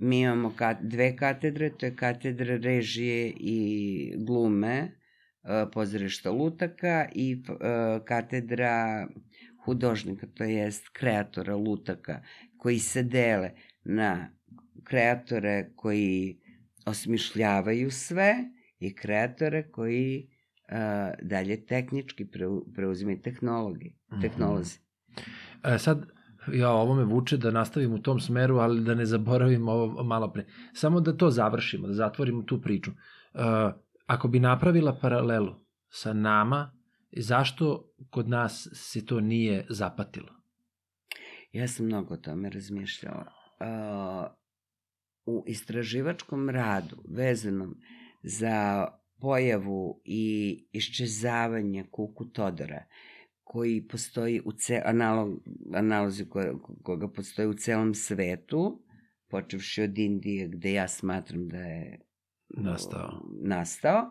Mi 0.00 0.20
imamo 0.20 0.52
kat, 0.56 0.78
dve 0.82 1.16
katedre, 1.16 1.70
to 1.70 1.86
je 1.86 1.96
katedra 1.96 2.56
režije 2.56 3.32
i 3.36 4.14
glume, 4.18 4.76
e, 4.76 4.90
pozorišta 5.72 6.30
lutaka 6.30 7.08
i 7.14 7.32
e, 7.32 8.00
katedra 8.04 9.06
hudožnika, 9.64 10.26
to 10.34 10.44
jest 10.44 10.88
kreatora 10.92 11.56
lutaka, 11.56 12.22
koji 12.56 12.78
se 12.78 13.02
dele 13.02 13.50
na 13.84 14.30
kreatore 14.84 15.70
koji 15.76 16.40
osmišljavaju 16.86 17.90
sve 17.90 18.34
i 18.78 18.94
kreatore 18.94 19.70
koji 19.70 20.28
uh, 20.72 20.76
dalje 21.22 21.66
tehnički 21.66 22.24
preu, 22.24 22.72
preuzimaju 22.74 23.20
tehnologi, 23.22 23.96
Mhm. 24.12 24.20
tehnolozi. 24.20 24.78
E, 25.64 25.78
sad, 25.78 26.06
ja, 26.52 26.70
ovo 26.70 26.94
me 26.94 27.04
vuče 27.04 27.36
da 27.36 27.50
nastavim 27.50 27.92
u 27.94 28.02
tom 28.02 28.20
smeru, 28.20 28.56
ali 28.56 28.84
da 28.84 28.94
ne 28.94 29.06
zaboravim 29.06 29.68
ovo 29.68 30.02
malo 30.02 30.32
pre. 30.32 30.46
Samo 30.72 31.00
da 31.00 31.16
to 31.16 31.30
završimo, 31.30 31.86
da 31.86 31.94
zatvorimo 31.94 32.42
tu 32.42 32.60
priču. 32.60 32.90
E, 32.90 32.96
ako 34.06 34.28
bi 34.28 34.40
napravila 34.40 34.98
paralelu 35.02 35.54
sa 35.88 36.12
nama, 36.12 36.72
zašto 37.16 37.92
kod 38.10 38.28
nas 38.28 38.68
se 38.72 39.06
to 39.06 39.20
nije 39.20 39.66
zapatilo? 39.68 40.28
Ja 41.52 41.68
sam 41.68 41.86
mnogo 41.86 42.14
o 42.14 42.16
tome 42.16 42.50
razmišljala. 42.50 43.26
Uh, 43.60 44.30
u 45.26 45.44
istraživačkom 45.46 46.50
radu 46.50 46.96
vezanom 47.08 47.76
za 48.22 48.86
pojavu 49.20 50.00
i 50.04 50.56
iščezavanje 50.72 51.84
kuku 51.90 52.24
Todora, 52.24 52.84
koji 53.50 53.88
postoji 53.88 54.42
u 54.44 54.52
ce, 54.52 54.82
analog, 54.84 55.42
analozi 55.74 56.28
ko, 56.28 56.40
koga 56.82 57.08
postoji 57.08 57.48
u 57.48 57.54
celom 57.54 57.94
svetu, 57.94 58.82
počevši 59.30 59.82
od 59.82 59.98
Indije, 59.98 60.48
gde 60.48 60.72
ja 60.72 60.88
smatram 60.88 61.48
da 61.48 61.58
je 61.58 61.98
Nastao. 62.48 63.22
nastao. 63.42 64.10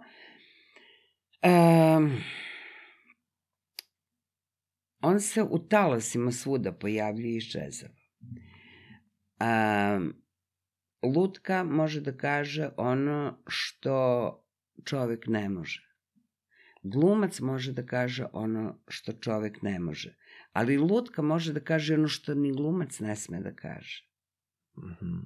Um, 1.44 2.12
on 5.02 5.20
se 5.20 5.44
u 5.44 5.60
talasima 5.60 6.32
svuda 6.32 6.72
pojavljuje 6.72 7.34
i 7.34 7.38
iščezava. 7.38 7.94
Um, 9.40 10.14
lutka 11.16 11.64
može 11.64 12.02
da 12.02 12.18
kaže 12.18 12.70
ono 12.78 13.44
što 13.48 13.96
čovek 14.86 15.28
ne 15.28 15.50
može. 15.50 15.89
Glumac 16.82 17.40
može 17.40 17.74
da 17.74 17.86
kaže 17.86 18.26
ono 18.34 18.84
što 18.88 19.14
čovek 19.14 19.62
ne 19.62 19.80
može. 19.80 20.16
Ali 20.52 20.78
lutka 20.78 21.22
može 21.22 21.54
da 21.54 21.60
kaže 21.60 21.94
ono 21.94 22.08
što 22.08 22.34
ni 22.34 22.52
glumac 22.52 23.00
ne 23.00 23.16
sme 23.16 23.42
da 23.42 23.56
kaže. 23.56 24.10
Mm 24.78 24.96
-hmm. 25.02 25.22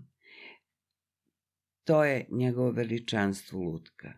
To 1.84 2.04
je 2.04 2.28
njegovo 2.30 2.72
veličanstvo 2.72 3.60
lutka. 3.60 4.14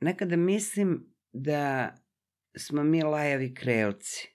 Nekada 0.00 0.36
mislim 0.36 1.14
da 1.32 1.94
smo 2.56 2.84
mi 2.84 3.02
lajavi 3.02 3.54
kreoci 3.54 4.28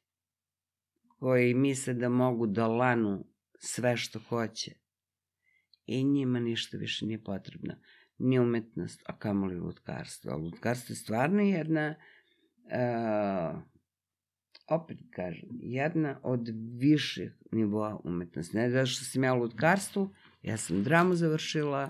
koji 1.07 1.53
misle 1.53 1.93
da 1.93 2.09
mogu 2.09 2.47
da 2.47 2.67
lanu 2.67 3.27
sve 3.59 3.97
što 3.97 4.19
hoće 4.19 4.71
i 5.85 6.03
njima 6.03 6.39
ništa 6.39 6.77
više 6.77 7.05
nije 7.05 7.23
potrebno. 7.23 7.73
Ni 8.23 8.39
umetnost, 8.39 9.03
a 9.05 9.17
kamoli 9.19 9.59
lutkarstvo. 9.59 10.37
Lutkarstvo 10.37 10.93
je 10.93 10.97
stvarno 10.97 11.41
jedna, 11.41 11.95
uh, 12.65 13.61
opet 14.67 14.97
kažem, 15.11 15.49
jedna 15.51 16.19
od 16.23 16.49
viših 16.79 17.31
nivoa 17.51 17.99
umetnosti. 18.03 18.57
Ne 18.57 18.69
da 18.69 18.85
što 18.85 19.05
sam 19.05 19.23
ja 19.23 19.33
u 19.33 19.39
lutkarstvu, 19.39 20.09
ja 20.41 20.57
sam 20.57 20.83
dramu 20.83 21.15
završila 21.15 21.89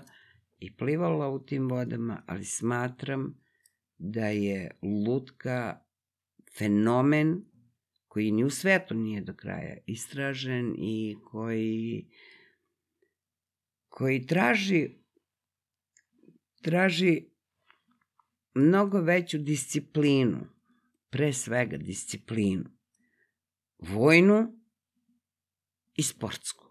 i 0.58 0.76
plivala 0.76 1.28
u 1.28 1.38
tim 1.38 1.68
vodama, 1.70 2.22
ali 2.26 2.44
smatram 2.44 3.38
da 3.98 4.26
je 4.26 4.70
lutka 5.06 5.80
fenomen 6.58 7.44
koji 8.08 8.32
ni 8.32 8.44
u 8.44 8.50
svetu 8.50 8.94
nije 8.94 9.20
do 9.20 9.34
kraja 9.34 9.76
istražen 9.86 10.74
i 10.78 11.16
koji 11.24 12.08
koji 13.88 14.26
traži 14.26 15.03
traži 16.64 17.24
mnogo 18.54 19.00
veću 19.00 19.38
disciplinu, 19.38 20.40
pre 21.10 21.32
svega 21.32 21.76
disciplinu, 21.76 22.64
vojnu 23.78 24.52
i 25.94 26.02
sportsku. 26.02 26.64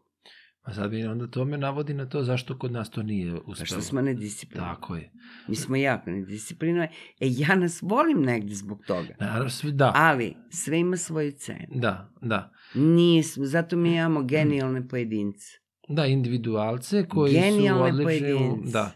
A 0.61 0.73
sad 0.73 0.91
bi 0.91 1.03
onda 1.03 1.27
to 1.27 1.45
me 1.45 1.57
navodi 1.57 1.93
na 1.93 2.09
to 2.09 2.23
zašto 2.23 2.57
kod 2.57 2.71
nas 2.71 2.89
to 2.89 3.03
nije 3.03 3.33
uspelo. 3.33 3.55
Zašto 3.55 3.81
smo 3.81 4.01
nedisciplinovani. 4.01 4.75
Tako 4.75 4.95
je. 4.95 5.11
Mi 5.47 5.55
smo 5.55 5.75
jako 5.75 6.11
nedisciplinovani. 6.11 6.91
E, 7.19 7.27
ja 7.29 7.55
nas 7.55 7.81
volim 7.81 8.21
negde 8.21 8.55
zbog 8.55 8.83
toga. 8.87 9.15
Naravno, 9.19 9.49
sve, 9.49 9.71
da. 9.71 9.91
Ali, 9.95 10.35
sve 10.49 10.79
ima 10.79 10.97
svoju 10.97 11.31
cenu. 11.31 11.67
Da, 11.71 12.13
da. 12.21 12.51
Nismo, 12.75 13.45
zato 13.45 13.77
mi 13.77 13.95
imamo 13.95 14.23
genijalne 14.23 14.87
pojedince. 14.87 15.47
Da, 15.89 16.05
individualce 16.05 17.07
koji 17.07 17.33
Genijalne 17.33 17.91
su 17.91 18.01
odlični. 18.01 18.33
u- 18.33 18.37
pojedince. 18.39 18.71
Da. 18.71 18.91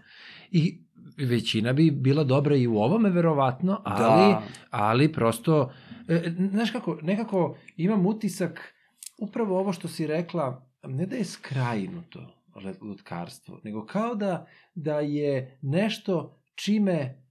I 0.52 0.87
većina 1.20 1.74
bi 1.74 1.92
bila 1.92 2.24
dobra 2.24 2.56
i 2.56 2.68
u 2.68 2.78
ovome, 2.78 3.10
verovatno, 3.10 3.82
ali, 3.86 4.34
Da. 4.34 4.42
ali 4.70 5.12
prosto, 5.12 5.72
e, 6.08 6.24
znaš 6.42 6.72
kako, 6.72 6.98
nekako 7.02 7.58
imam 7.78 8.06
utisak, 8.06 8.74
upravo 9.18 9.60
ovo 9.60 9.74
što 9.74 9.88
si 9.88 10.08
rekla, 10.08 10.68
ne 10.84 11.06
da 11.06 11.16
je 11.16 11.26
skrajinuto 11.26 12.20
le- 12.56 12.76
lutkarstvo, 12.82 13.60
nego 13.64 13.86
kao 13.86 14.16
da, 14.16 14.46
da 14.76 15.00
je 15.00 15.60
nešto 15.62 16.16
čime, 16.56 17.24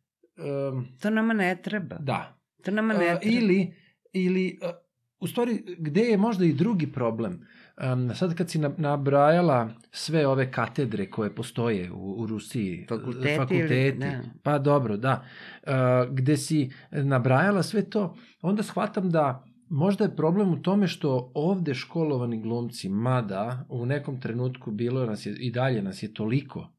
um, 0.71 0.87
To 1.01 1.11
nama 1.11 1.33
ne 1.35 1.57
treba. 1.57 1.97
da, 1.97 2.39
To 2.63 2.71
nama 2.71 2.95
ne 2.95 3.07
A, 3.07 3.19
treba. 3.19 3.37
ili, 3.37 3.75
ili 4.13 4.59
a, 4.63 4.73
u 5.19 5.27
stvari, 5.27 5.65
gde 5.79 6.01
je 6.01 6.17
možda 6.17 6.45
i 6.45 6.53
drugi 6.53 6.87
problem? 6.87 7.47
Um, 7.93 8.15
sad 8.15 8.35
kad 8.35 8.51
si 8.51 8.59
na- 8.59 8.75
nabrajala 8.77 9.69
sve 9.91 10.27
ove 10.27 10.51
katedre 10.53 11.11
koje 11.11 11.35
postoje 11.35 11.93
u, 11.93 12.15
u 12.19 12.27
Rusiji, 12.27 12.87
Fakulteti 12.89 13.27
ili- 13.29 13.37
fakulteti 13.37 13.99
da. 13.99 14.21
pa 14.43 14.59
dobro, 14.59 14.97
da, 14.97 15.25
uh, 15.63 15.73
gde 16.11 16.37
si 16.37 16.71
nabrajala 16.91 17.63
sve 17.63 17.91
to, 17.91 18.17
onda 18.43 18.63
shvatam 18.63 19.11
da 19.11 19.45
možda 19.69 20.05
je 20.05 20.17
problem 20.17 20.53
u 20.53 20.63
tome 20.63 20.87
što 20.87 21.33
ovde 21.35 21.75
školovani 21.75 22.43
glumci, 22.43 22.89
mada 22.89 23.67
u 23.69 23.87
nekom 23.87 24.21
trenutku 24.21 24.71
bilo 24.71 25.07
nas 25.07 25.27
je, 25.27 25.37
i 25.39 25.51
dalje 25.51 25.83
nas 25.83 26.03
je 26.03 26.15
toliko, 26.15 26.73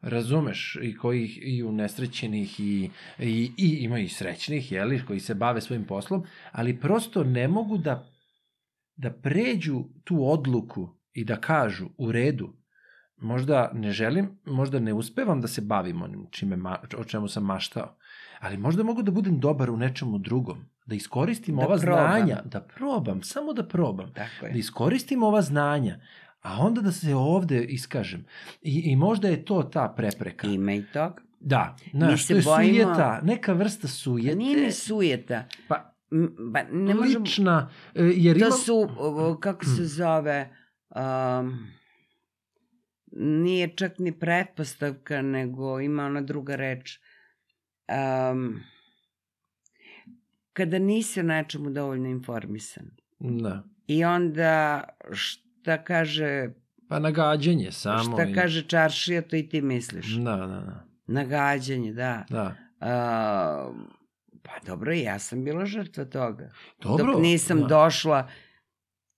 razumeš, 0.00 0.78
i 0.82 0.96
kojih 0.96 1.38
i 1.42 1.62
unesrećenih 1.62 2.60
i, 2.60 2.90
i, 3.18 3.52
i 3.56 3.78
ima 3.80 3.98
i 3.98 4.08
srećnih, 4.08 4.72
jeli, 4.72 5.02
koji 5.06 5.20
se 5.20 5.34
bave 5.34 5.60
svojim 5.60 5.84
poslom, 5.84 6.24
ali 6.52 6.80
prosto 6.80 7.24
ne 7.24 7.48
mogu 7.48 7.78
da, 7.78 8.10
da 8.98 9.10
pređu 9.12 9.84
tu 10.04 10.30
odluku 10.30 10.88
i 11.12 11.24
da 11.24 11.36
kažu 11.36 11.88
u 11.98 12.12
redu, 12.12 12.52
možda 13.16 13.70
ne 13.74 13.92
želim, 13.92 14.38
možda 14.46 14.78
ne 14.78 14.92
uspevam 14.92 15.40
da 15.40 15.48
se 15.48 15.60
bavim 15.60 16.02
onim 16.02 16.26
čime, 16.30 16.58
o 16.98 17.04
čemu 17.04 17.28
sam 17.28 17.44
maštao, 17.44 17.96
ali 18.40 18.56
možda 18.56 18.82
mogu 18.82 19.02
da 19.02 19.10
budem 19.10 19.40
dobar 19.40 19.70
u 19.70 19.76
nečemu 19.76 20.18
drugom, 20.18 20.58
da 20.86 20.94
iskoristim 20.94 21.56
Da 21.56 21.66
ova 21.66 21.76
probam. 21.78 22.06
znanja, 22.06 22.42
da 22.44 22.60
probam, 22.60 23.22
samo 23.22 23.52
da 23.52 23.64
probam 23.64 24.12
Tako 24.14 24.46
da 24.52 24.58
iskoristim 24.58 25.22
ova 25.22 25.42
znanja, 25.42 26.00
a 26.42 26.56
onda 26.58 26.80
da 26.80 26.92
se 26.92 27.14
ovde 27.14 27.64
iskažem. 27.64 28.24
I, 28.62 28.82
i 28.82 28.96
možda 28.96 29.28
je 29.28 29.44
to 29.44 29.62
ta 29.62 29.88
prepreka. 29.88 30.46
Ima 30.46 30.72
i 30.72 30.82
toga. 30.82 31.22
Da, 31.40 31.76
znaš, 31.90 32.24
se 32.24 32.28
to 32.28 32.38
je 32.38 32.42
bojimo- 32.42 32.84
sujeta, 32.84 33.20
neka 33.22 33.52
vrsta 33.52 33.82
Pa 33.82 33.88
sujete, 33.88 34.36
nije 34.36 34.56
ni 34.56 34.72
sujeta. 34.72 35.44
Pa, 35.68 35.94
Ba, 36.42 36.62
ne 36.64 36.94
možemo... 36.94 37.18
lična, 37.18 37.70
e, 37.94 38.02
jer 38.06 38.38
To 38.38 38.46
ima... 38.46 38.50
su, 38.50 38.88
o, 38.98 39.36
kako 39.36 39.64
se 39.66 39.84
zove, 39.84 40.56
um, 40.90 41.66
nije 43.12 43.68
čak 43.68 43.98
ni 43.98 44.12
pretpostavka, 44.12 45.22
nego 45.22 45.80
ima 45.80 46.04
ona 46.04 46.20
druga 46.20 46.56
reč. 46.56 46.98
Um, 48.32 48.60
kada 50.52 50.78
nisi 50.78 51.20
o 51.20 51.24
nečemu 51.24 51.70
dovoljno 51.70 52.08
informisan. 52.08 52.90
Da. 53.18 53.62
I 53.86 54.04
onda 54.04 54.82
šta 55.12 55.84
kaže, 55.84 56.48
Pa 56.88 56.98
nagađanje 56.98 57.72
samo. 57.72 58.02
šta 58.04 58.24
i- 58.24 58.34
kaže 58.34 58.62
čaršija, 58.62 59.22
to 59.22 59.36
i 59.36 59.48
ti 59.48 59.62
misliš. 59.62 60.06
Da, 60.06 60.36
da, 60.36 60.46
da. 60.46 60.84
Nagađanje, 61.06 61.92
da. 61.92 62.24
da. 62.30 62.54
Uh, 62.80 63.76
pa 64.48 64.66
dobro, 64.66 64.92
ja 64.92 65.18
sam 65.18 65.44
bila 65.44 65.66
žrtva 65.66 66.04
toga. 66.04 66.50
Dobro. 66.82 67.06
Dok 67.06 67.22
nisam 67.22 67.60
da. 67.60 67.66
došla 67.66 68.28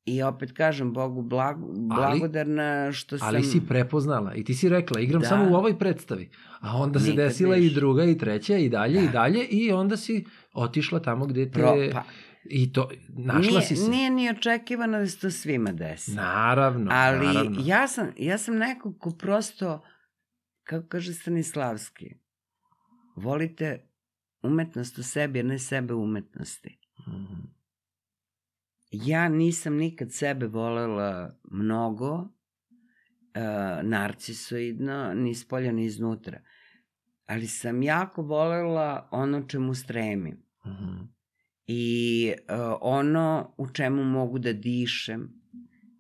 i 0.05 0.23
opet 0.23 0.53
kažem 0.53 0.93
Bogu 0.93 1.23
blag, 1.23 1.57
blagodarna 1.79 2.93
što 2.93 3.19
sam... 3.19 3.29
Ali 3.29 3.43
si 3.43 3.61
prepoznala 3.69 4.35
i 4.35 4.45
ti 4.45 4.55
si 4.55 4.69
rekla, 4.69 5.01
igram 5.01 5.23
Da. 5.23 5.29
samo 5.29 5.51
u 5.51 5.55
ovoj 5.55 5.79
predstavi. 5.79 6.31
A 6.61 6.77
onda 6.77 7.01
se 7.01 7.11
Nikad 7.11 7.25
desila 7.25 7.57
i 7.57 7.61
više. 7.61 7.75
druga 7.75 8.05
i 8.05 8.19
treća 8.19 8.57
i 8.57 8.69
dalje 8.69 9.03
i 9.03 9.07
Da. 9.07 9.13
dalje 9.13 9.45
i 9.45 9.73
onda 9.73 9.97
si 9.97 10.25
otišla 10.53 11.01
tamo 11.01 11.27
gde 11.27 11.45
te... 11.45 11.51
Pro, 11.51 11.75
pa, 11.93 12.03
I 12.45 12.73
to, 12.73 12.91
našla 13.09 13.41
nije, 13.51 13.63
si 13.63 13.77
se. 13.77 13.91
Nije 13.91 14.11
ni 14.11 14.31
očekivano 14.31 14.99
da 14.99 15.07
se 15.07 15.19
to 15.19 15.31
svima 15.31 15.73
desi. 15.73 16.11
Naravno, 16.11 16.91
Ali 16.95 17.27
naravno. 17.27 17.61
ja 17.65 17.89
sam, 17.89 18.09
ja 18.19 18.39
sam 18.39 18.57
neko 18.57 18.95
ko 18.99 19.11
prosto, 19.11 19.83
kako 20.63 20.87
kaže 20.89 21.15
Stanislavski, 21.15 22.15
volite 23.17 23.90
umetnost 24.43 24.99
u 24.99 25.03
sebi, 25.03 25.41
a 25.41 25.43
ne 25.43 25.59
sebe 25.59 25.95
u 25.95 26.03
umetnosti. 26.03 26.79
Mhm. 27.09 27.41
Ja 28.91 29.29
nisam 29.29 29.77
nikad 29.77 30.13
sebe 30.13 30.47
volela 30.47 31.39
mnogo, 31.51 32.13
uh, 32.15 32.29
narcisoidno, 33.83 35.15
ni 35.15 35.35
s 35.35 35.49
polja 35.49 35.73
ni 35.73 35.85
iznutra. 35.85 36.41
Ali 37.27 37.47
sam 37.47 37.83
jako 37.83 38.23
volela 38.23 39.09
ono 39.11 39.43
čemu 39.43 39.75
stremim. 39.75 40.43
Mhm. 40.67 41.05
i 41.73 42.33
uh, 42.49 42.79
ono 42.81 43.55
u 43.59 43.71
čemu 43.73 44.05
mogu 44.05 44.39
da 44.39 44.53
dišem, 44.53 45.29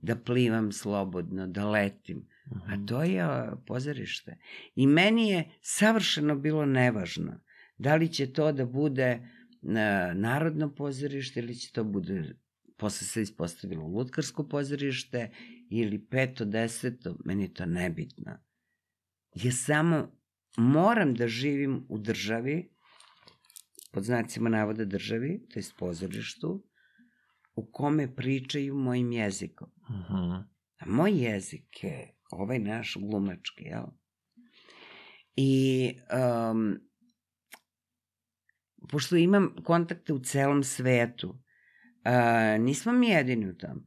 da 0.02 0.16
plivam 0.16 0.72
slobodno, 0.72 1.46
da 1.46 1.68
letim, 1.70 2.26
a 2.66 2.74
Mhm. 2.76 2.86
to 2.86 3.02
je 3.02 3.26
uh, 3.26 3.58
pozorište. 3.66 4.38
I 4.74 4.86
meni 4.86 5.28
je 5.28 5.50
savršeno 5.60 6.34
bilo 6.36 6.66
nevažno 6.66 7.40
da 7.80 7.94
li 7.96 8.08
će 8.12 8.32
to 8.32 8.52
da 8.52 8.66
bude 8.66 9.10
uh, 9.20 9.70
narodno 10.14 10.74
pozorište 10.74 11.40
ili 11.40 11.54
će 11.54 11.72
to 11.72 11.84
bude 11.84 12.34
posle 12.80 13.06
se 13.06 13.22
ispostavilo 13.22 13.86
lutkarsko 13.86 14.48
pozorište 14.48 15.30
ili 15.70 16.06
peto, 16.06 16.44
deseto, 16.44 17.16
meni 17.24 17.42
je 17.42 17.54
to 17.54 17.66
nebitno. 17.66 18.38
Ja 19.34 19.52
samo 19.52 20.20
moram 20.56 21.14
da 21.14 21.28
živim 21.28 21.86
u 21.88 21.98
državi, 21.98 22.70
pod 23.92 24.04
znacima 24.04 24.48
navoda 24.48 24.84
državi, 24.84 25.46
to 25.52 25.58
je 25.58 25.64
pozorištu, 25.78 26.64
u 27.54 27.66
kome 27.72 28.14
pričaju 28.16 28.74
mojim 28.74 29.12
jezikom. 29.12 29.70
Mhm. 29.90 30.32
A 30.78 30.86
moj 30.86 31.24
jezik 31.24 31.84
je 31.84 32.14
ovaj 32.30 32.58
naš 32.58 32.96
glumački, 33.00 33.64
jel? 33.64 33.86
I 35.36 35.92
um, 36.50 36.89
pošto 38.90 39.16
imam 39.16 39.54
kontakte 39.64 40.12
u 40.12 40.18
celom 40.18 40.64
svetu, 40.64 41.28
uh, 41.28 42.60
nismo 42.60 42.92
mi 42.92 43.08
jedini 43.08 43.48
u 43.50 43.58
tom. 43.58 43.86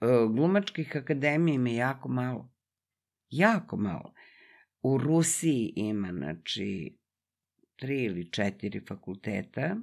Uh, 0.00 0.34
glumačkih 0.34 0.96
akademija 0.96 1.54
ima 1.54 1.70
jako 1.70 2.08
malo. 2.08 2.52
Jako 3.28 3.76
malo. 3.76 4.14
U 4.82 4.98
Rusiji 4.98 5.72
ima, 5.76 6.12
znači, 6.12 6.98
tri 7.76 8.04
ili 8.04 8.30
četiri 8.32 8.80
fakulteta, 8.88 9.76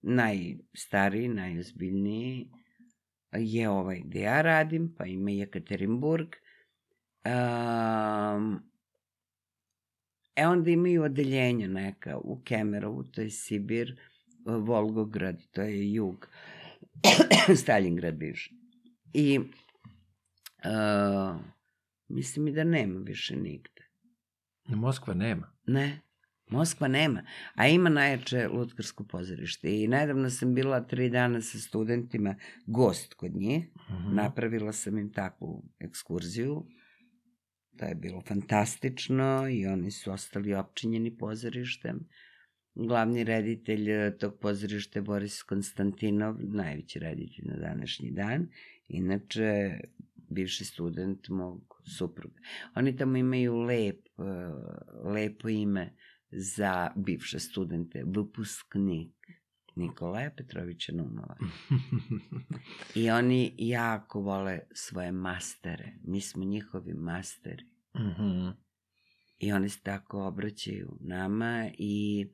najstariji, 0.00 1.28
najozbiljniji 1.28 2.50
je 3.32 3.68
ovaj 3.68 4.00
gde 4.04 4.20
ja 4.20 4.42
radim, 4.42 4.94
pa 4.98 5.06
ima 5.06 5.30
i 5.30 5.38
Jekaterinburg. 5.38 6.28
Um, 7.24 8.71
e 10.36 10.46
onda 10.46 10.70
imaju 10.70 11.02
odeljenja 11.02 11.68
neka 11.68 12.18
u 12.18 12.40
Kemerovu, 12.44 13.04
to 13.04 13.20
je 13.20 13.30
Sibir, 13.30 14.00
Volgograd, 14.44 15.42
to 15.50 15.62
je 15.62 15.92
jug, 15.92 16.28
Stalingrad 17.62 18.14
bivši. 18.14 18.54
I 19.14 19.38
uh, 19.38 19.44
mislim 22.08 22.48
i 22.48 22.52
da 22.52 22.64
nema 22.64 23.00
više 23.00 23.36
nigde. 23.36 23.88
Moskva 24.68 25.14
nema. 25.14 25.52
Ne, 25.66 26.00
Moskva 26.50 26.88
nema, 26.88 27.22
a 27.54 27.68
ima 27.68 27.88
najjače 27.88 28.48
lutkarsko 28.48 29.04
pozorište. 29.04 29.82
I 29.82 29.88
nedavno 29.88 30.30
sam 30.30 30.54
bila 30.54 30.80
tri 30.80 31.10
dana 31.10 31.40
sa 31.40 31.58
studentima, 31.58 32.34
gost 32.66 33.14
kod 33.14 33.34
njih, 33.34 33.64
Mhm. 33.90 34.14
napravila 34.14 34.72
sam 34.72 34.98
im 34.98 35.12
takvu 35.12 35.64
ekskurziju. 35.78 36.64
To 37.76 37.84
je 37.84 37.94
bilo 37.94 38.20
fantastično 38.20 39.48
i 39.48 39.66
oni 39.66 39.90
su 39.90 40.12
ostali 40.12 40.54
opčinjeni 40.54 41.16
pozorištem. 41.16 42.08
Glavni 42.74 43.24
reditelj 43.24 43.90
eh, 43.90 44.16
tog 44.18 44.38
pozorišta 44.40 44.98
je 44.98 45.02
Boris 45.02 45.42
Konstantinov, 45.42 46.36
najveći 46.38 46.98
reditelj 46.98 47.44
na 47.44 47.56
današnji 47.56 48.10
dan. 48.10 48.48
Inače, 48.88 49.78
bivši 50.30 50.64
student 50.64 51.28
mog 51.28 51.82
supruga. 51.98 52.40
Oni 52.74 52.96
tamo 52.96 53.16
imaju 53.16 53.56
lep, 53.56 54.06
eh, 54.06 54.22
lepo 55.04 55.48
ime 55.48 55.96
za 56.30 56.90
bivše 56.96 57.38
studente, 57.38 58.04
vypusknik 58.04 59.12
Nikolaja 59.76 60.30
Petrovića 60.30 60.92
Numova. 60.92 61.36
I 62.94 63.10
oni 63.10 63.54
jako 63.58 64.20
vole 64.20 64.60
svoje 64.72 65.12
mastere. 65.12 65.92
Mi 66.04 66.20
smo 66.20 66.44
njihovi 66.44 66.94
masteri. 66.94 67.64
Mhm. 67.96 68.48
I 69.38 69.52
oni 69.52 69.68
se 69.68 69.80
tako 69.80 70.26
obraćaju 70.26 70.96
nama 71.00 71.70
i 71.78 72.26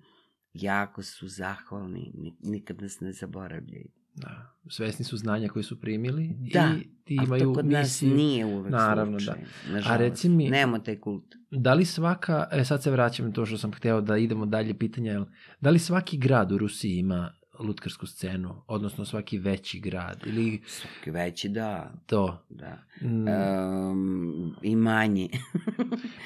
jako 0.52 1.02
su 1.02 1.28
zahvalni. 1.28 2.12
Ni- 2.14 2.36
Nikad 2.42 2.82
nas 2.82 3.00
ne 3.00 3.12
zaboravljaju. 3.12 3.90
Da. 4.18 4.44
Svesni 4.68 5.04
su 5.04 5.16
znanja 5.16 5.48
koje 5.48 5.62
su 5.62 5.80
primili 5.80 6.30
Da, 6.52 6.74
i 6.76 7.04
ti 7.04 7.14
imaju 7.16 7.40
to 7.42 7.52
kod 7.54 7.66
nas 7.66 7.80
misiju. 7.84 8.14
nije 8.16 8.44
uvek 8.46 8.72
Naravno, 8.72 9.20
slučaj. 9.20 9.34
A 9.34 9.72
Nažalost. 9.72 10.00
reci 10.00 10.28
mi- 10.28 10.50
Nemamo 10.50 10.78
taj 10.78 10.96
kult. 10.96 11.24
Da 11.50 11.74
li 11.74 11.84
svaka, 11.84 12.48
e 12.52 12.64
sad 12.64 12.82
se 12.82 12.90
vraćam 12.90 13.26
na 13.26 13.32
to 13.32 13.46
što 13.46 13.58
sam 13.58 13.72
hteo 13.72 14.00
da 14.00 14.16
idemo 14.16 14.46
dalje 14.46 14.74
pitanja, 14.74 15.12
jel, 15.12 15.24
da 15.60 15.70
li 15.70 15.78
svaki 15.78 16.18
grad 16.18 16.52
u 16.52 16.58
Rusiji 16.58 16.92
ima 16.92 17.32
lutkarsku 17.58 18.06
scenu, 18.06 18.62
odnosno 18.66 19.04
svaki 19.04 19.38
veći 19.38 19.80
grad 19.80 20.22
ili 20.26 20.62
Svaki 20.66 21.10
veći, 21.10 21.48
da. 21.48 21.92
to? 22.06 22.46
da. 22.50 22.78
Mm, 23.02 23.28
Um, 23.28 24.54
I 24.62 24.76
manji. 24.76 25.30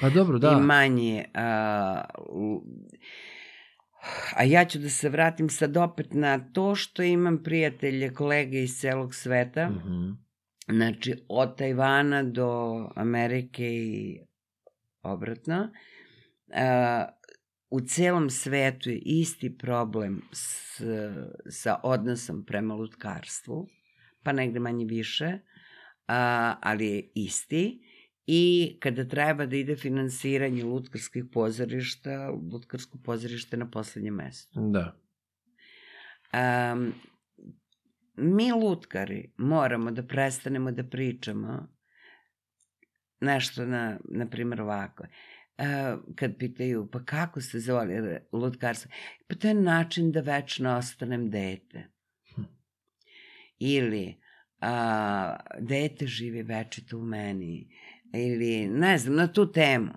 pa 0.01 0.09
dobro, 0.09 0.39
da. 0.39 0.51
I 0.53 0.61
manji. 0.61 1.23
A, 1.33 2.01
u- 2.21 2.63
a 4.35 4.43
ja 4.43 4.65
ću 4.65 4.79
da 4.79 4.89
se 4.89 5.09
vratim 5.09 5.49
sad 5.49 5.77
opet 5.77 6.13
na 6.13 6.39
to 6.53 6.75
što 6.75 7.03
imam 7.03 7.43
prijatelje, 7.43 8.13
kolege 8.13 8.63
iz 8.63 8.79
celog 8.79 9.15
sveta. 9.15 9.69
Mhm. 9.69 10.11
Znači, 10.67 11.15
od 11.27 11.57
Tajvana 11.57 12.23
do 12.23 12.89
Amerike 12.95 13.67
i 13.67 14.19
obratno. 15.01 15.69
A, 16.53 17.05
u 17.69 17.81
celom 17.81 18.29
svetu 18.29 18.89
je 18.89 19.01
isti 19.05 19.57
problem 19.57 20.21
s, 20.31 20.81
sa 21.49 21.79
odnosom 21.83 22.45
prema 22.45 22.75
lutkarstvu, 22.75 23.67
pa 24.23 24.31
negde 24.31 24.59
manje 24.59 24.85
više, 24.85 25.39
a, 26.07 26.55
ali 26.61 26.87
je 26.87 27.11
isti. 27.15 27.82
I 28.27 28.77
kada 28.79 29.07
treba 29.07 29.45
da 29.45 29.55
ide 29.55 29.75
finansiranje 29.75 30.63
lutkarskih 30.63 31.25
pozorišta, 31.31 32.31
lutkarsko 32.51 32.97
pozorište 33.03 33.57
na 33.57 33.69
poslednjem 33.71 34.15
mestu. 34.15 34.59
Da. 34.71 34.95
Um, 36.33 36.93
mi 38.15 38.51
lutkari 38.51 39.33
moramo 39.37 39.91
da 39.91 40.03
prestanemo 40.03 40.71
da 40.71 40.83
pričamo 40.83 41.67
nešto 43.21 43.65
na, 43.65 43.99
na 44.09 44.29
primjer 44.29 44.61
ovako. 44.61 45.03
Uh, 45.57 45.99
kad 46.15 46.37
pitaju, 46.37 46.89
pa 46.91 47.05
kako 47.05 47.41
se 47.41 47.59
zove 47.59 48.21
lutkarstvo? 48.31 48.91
Pa 49.27 49.35
to 49.35 49.47
je 49.47 49.53
način 49.53 50.11
da 50.11 50.21
večno 50.21 50.77
ostanem 50.77 51.29
dete. 51.29 51.89
Hm. 52.35 52.41
Ili, 53.59 54.23
a, 54.63 55.35
dete 55.59 56.07
živi 56.07 56.43
večito 56.43 56.97
u 56.97 57.05
meni. 57.05 57.69
Ili, 58.13 58.67
ne 58.67 58.97
znam, 58.97 59.15
na 59.15 59.27
tu 59.27 59.51
temu. 59.51 59.91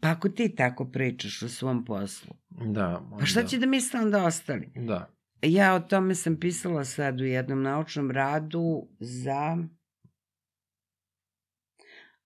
Pa 0.00 0.10
ako 0.10 0.28
ti 0.28 0.54
tako 0.54 0.84
pričaš 0.84 1.42
o 1.42 1.48
svom 1.48 1.84
poslu, 1.84 2.34
Da. 2.50 3.02
pa 3.18 3.24
šta 3.26 3.40
onda- 3.40 3.48
će 3.48 3.58
da 3.58 3.66
misle 3.66 4.00
onda 4.00 4.24
ostali? 4.24 4.72
Da. 4.76 5.10
Ja 5.42 5.74
o 5.74 5.80
tome 5.80 6.14
sam 6.14 6.36
pisala 6.36 6.84
sad 6.84 7.20
u 7.20 7.24
jednom 7.24 7.62
naučnom 7.62 8.10
radu 8.10 8.88
za... 9.00 9.58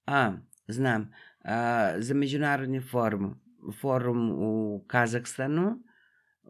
A, 0.06 0.32
znam, 0.68 1.10
a, 1.44 1.92
za 1.98 2.14
međunarodni 2.14 2.80
forum, 2.80 3.40
forum 3.80 4.30
u 4.32 4.84
Kazahstanu, 4.86 5.78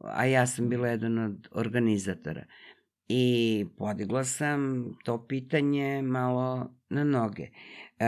a 0.03 0.25
ja 0.25 0.47
sam 0.47 0.69
bila 0.69 0.89
jedan 0.89 1.19
od 1.19 1.49
organizatora. 1.53 2.45
I 3.09 3.67
podigla 3.79 4.25
sam 4.25 4.85
to 5.05 5.27
pitanje 5.27 6.03
malo 6.03 6.75
na 6.91 7.05
noge. 7.05 7.49
E, 7.99 8.07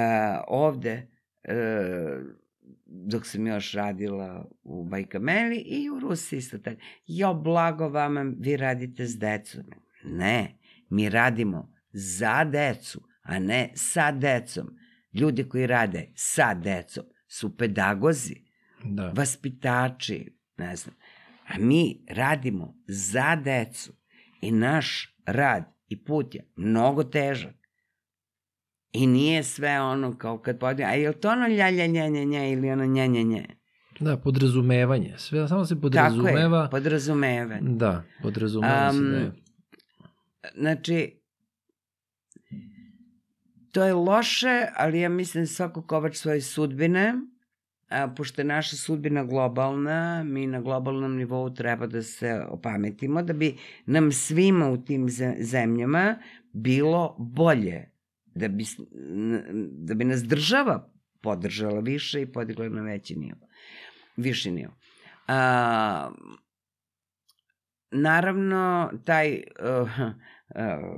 ovde, 0.48 1.08
e, 1.44 1.54
dok 2.86 3.26
sam 3.26 3.46
još 3.46 3.72
radila 3.72 4.48
u 4.62 4.84
Bajkameli 4.84 5.56
i 5.56 5.90
u 5.90 6.00
Rusiji 6.00 6.38
isto 6.38 6.58
tako. 6.58 6.80
Jo, 7.06 7.34
blago 7.34 7.88
vama, 7.88 8.32
vi 8.38 8.56
radite 8.56 9.06
s 9.06 9.18
decom. 9.18 9.62
Ne, 10.04 10.58
mi 10.88 11.08
radimo 11.08 11.72
za 11.92 12.44
decu, 12.44 13.00
a 13.22 13.38
ne 13.38 13.72
sa 13.74 14.12
decom. 14.12 14.76
Ljudi 15.12 15.48
koji 15.48 15.66
rade 15.66 16.12
sa 16.14 16.54
decom 16.54 17.04
su 17.28 17.56
pedagozi, 17.56 18.34
Da. 18.84 19.12
vaspitači, 19.16 20.36
ne 20.56 20.76
znam. 20.76 20.94
A 21.48 21.58
mi 21.58 22.04
radimo 22.08 22.74
za 22.86 23.36
decu 23.36 23.99
i 24.40 24.52
naš 24.52 25.16
rad 25.26 25.64
i 25.88 26.04
put 26.04 26.34
je 26.34 26.44
mnogo 26.56 27.04
težak. 27.04 27.54
I 28.92 29.06
nije 29.06 29.42
sve 29.42 29.80
ono 29.80 30.18
kao 30.18 30.38
kad 30.38 30.58
podim, 30.58 30.86
a 30.86 30.90
je 30.90 31.08
li 31.08 31.20
to 31.20 31.30
ono 31.30 31.46
lja, 31.46 31.70
lja, 31.70 31.86
lja, 31.86 32.06
lja, 32.08 32.24
lja 32.24 32.48
ili 32.48 32.70
ono 32.70 32.86
nja, 32.86 33.06
nja, 33.06 33.22
nja? 33.22 33.42
Da, 34.00 34.16
podrazumevanje. 34.16 35.14
Sve, 35.16 35.48
samo 35.48 35.64
se 35.64 35.74
Tako 35.74 35.80
podrazumeva. 35.80 36.62
je, 36.62 36.70
podrazumevanje. 36.70 37.76
Da, 37.76 38.02
podrazumeva 38.22 38.92
se 38.92 39.00
da 39.00 39.16
je. 39.16 39.32
Znači, 40.54 41.20
to 43.72 43.84
je 43.84 43.94
loše, 43.94 44.66
ali 44.76 45.00
ja 45.00 45.08
mislim 45.08 45.46
svako 45.46 45.82
kovač 45.82 46.16
svoje 46.16 46.40
sudbine, 46.40 47.14
a, 47.90 48.08
pošto 48.16 48.40
je 48.40 48.44
naša 48.44 48.76
sudbina 48.76 49.24
globalna, 49.24 50.24
mi 50.24 50.46
na 50.46 50.60
globalnom 50.60 51.16
nivou 51.16 51.50
treba 51.50 51.86
da 51.86 52.02
se 52.02 52.44
opametimo, 52.48 53.22
da 53.22 53.32
bi 53.32 53.56
nam 53.86 54.12
svima 54.12 54.70
u 54.70 54.84
tim 54.84 55.08
zemljama 55.38 56.16
bilo 56.52 57.16
bolje, 57.18 57.90
da 58.34 58.48
bi, 58.48 58.64
da 59.72 59.94
bi 59.94 60.04
nas 60.04 60.22
država 60.22 60.92
podržala 61.20 61.80
više 61.80 62.22
i 62.22 62.32
podigla 62.32 62.68
na 62.68 62.82
veći 62.82 63.16
nivo, 63.16 63.48
viši 64.16 64.50
nivo. 64.50 64.72
A, 65.26 66.10
naravno, 67.90 68.90
taj 69.04 69.42
uh, 69.82 69.90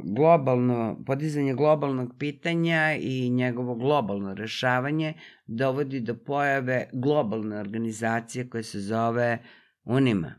globalno, 0.05 1.03
podizanje 1.07 1.55
globalnog 1.55 2.14
pitanja 2.18 2.96
i 3.00 3.30
njegovo 3.30 3.74
globalno 3.74 4.34
rešavanje 4.34 5.14
dovodi 5.46 6.00
do 6.00 6.14
pojave 6.14 6.88
globalne 6.92 7.61
organizacije 7.61 8.48
koja 8.50 8.62
se 8.62 8.80
zove 8.80 9.38
UNIMA. 9.84 10.34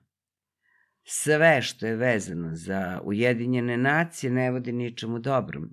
Sve 1.03 1.61
što 1.61 1.87
je 1.87 1.95
vezano 1.95 2.55
za 2.55 3.01
Ujedinjene 3.03 3.77
nacije 3.77 4.31
ne 4.31 4.51
vodi 4.51 4.71
ničemu 4.71 5.19
dobrom. 5.19 5.69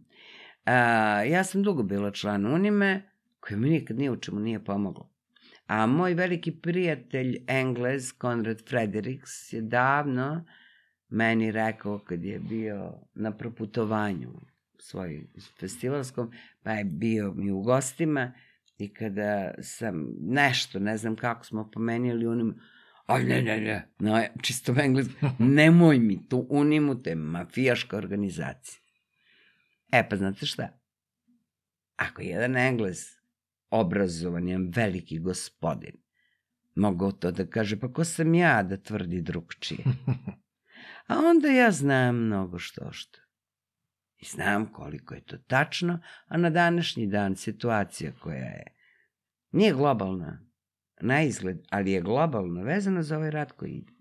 A, 0.65 0.75
ja 1.23 1.45
sam 1.45 1.63
dugo 1.63 1.83
bila 1.83 2.11
član 2.11 2.47
UNIME, 2.47 3.03
koja 3.41 3.59
mi 3.59 3.71
nikad 3.71 3.99
ni 3.99 4.11
u 4.11 4.17
čemu 4.17 4.41
nije 4.41 4.65
pomoglo. 4.65 5.11
A 5.67 5.87
moj 5.87 6.15
veliki 6.15 6.53
prijatelj 6.53 7.45
Englez, 7.47 8.13
Konrad 8.13 8.69
Fredericks, 8.69 9.53
je 9.53 9.61
davno 9.61 10.45
meni 11.11 11.53
rekao 11.53 11.99
kad 11.99 12.25
je 12.25 12.39
bio 12.39 12.93
na 13.15 13.37
proputovanju 13.37 14.41
svoj 14.79 15.27
festivalskom, 15.61 16.33
pa 16.63 16.73
je 16.73 16.85
bio 16.85 17.33
mi 17.33 17.51
u 17.51 17.61
gostima 17.61 18.33
i 18.79 18.89
kada 18.95 19.55
sam 19.63 20.07
nešto, 20.21 20.79
ne 20.79 20.97
znam 20.97 21.17
kako 21.17 21.45
smo 21.45 21.71
pomenili 21.71 22.27
unim, 22.27 22.61
aj 23.07 23.25
ne, 23.25 23.43
ne, 23.43 23.61
ne, 23.61 23.89
no, 23.99 24.23
čisto 24.43 24.75
engleski, 24.79 25.15
nemoj 25.39 25.99
mi 25.99 26.29
tu 26.29 26.47
unimu, 26.51 27.03
te 27.03 27.15
mafijaška 27.15 27.97
organizacija. 27.97 28.81
E 29.93 30.09
pa 30.09 30.17
znate 30.17 30.47
šta? 30.47 30.79
Ako 31.97 32.23
jedan 32.23 32.57
englez 32.57 33.05
obrazovan, 33.71 34.49
jedan 34.49 34.73
veliki 34.75 35.19
gospodin, 35.19 35.93
mogao 36.75 37.13
to 37.13 37.31
da 37.31 37.47
kaže, 37.47 37.81
pa 37.81 37.93
ko 37.93 38.05
sam 38.05 38.35
ja 38.35 38.63
da 38.63 38.77
tvrdi 38.77 39.21
drugčije? 39.21 39.85
A 41.11 41.19
onda 41.19 41.49
ja 41.49 41.71
znam 41.71 42.17
mnogo 42.17 42.59
što 42.59 42.93
što. 42.93 43.19
I 44.19 44.27
znam 44.27 44.73
koliko 44.73 45.15
je 45.15 45.21
to 45.21 45.39
tačno, 45.39 46.01
a 46.27 46.37
na 46.37 46.51
današnji 46.51 47.07
dan 47.07 47.37
situacija 47.37 48.13
koja 48.21 48.45
je 48.45 48.65
nije 49.51 49.73
globalna 49.73 50.41
na 51.01 51.23
izgled, 51.23 51.59
ali 51.71 51.93
je 51.93 52.01
globalno 52.01 52.63
vezana 52.63 53.03
za 53.03 53.17
ovaj 53.17 53.31
rat 53.31 53.53
koji 53.53 53.71
ide. 53.71 53.93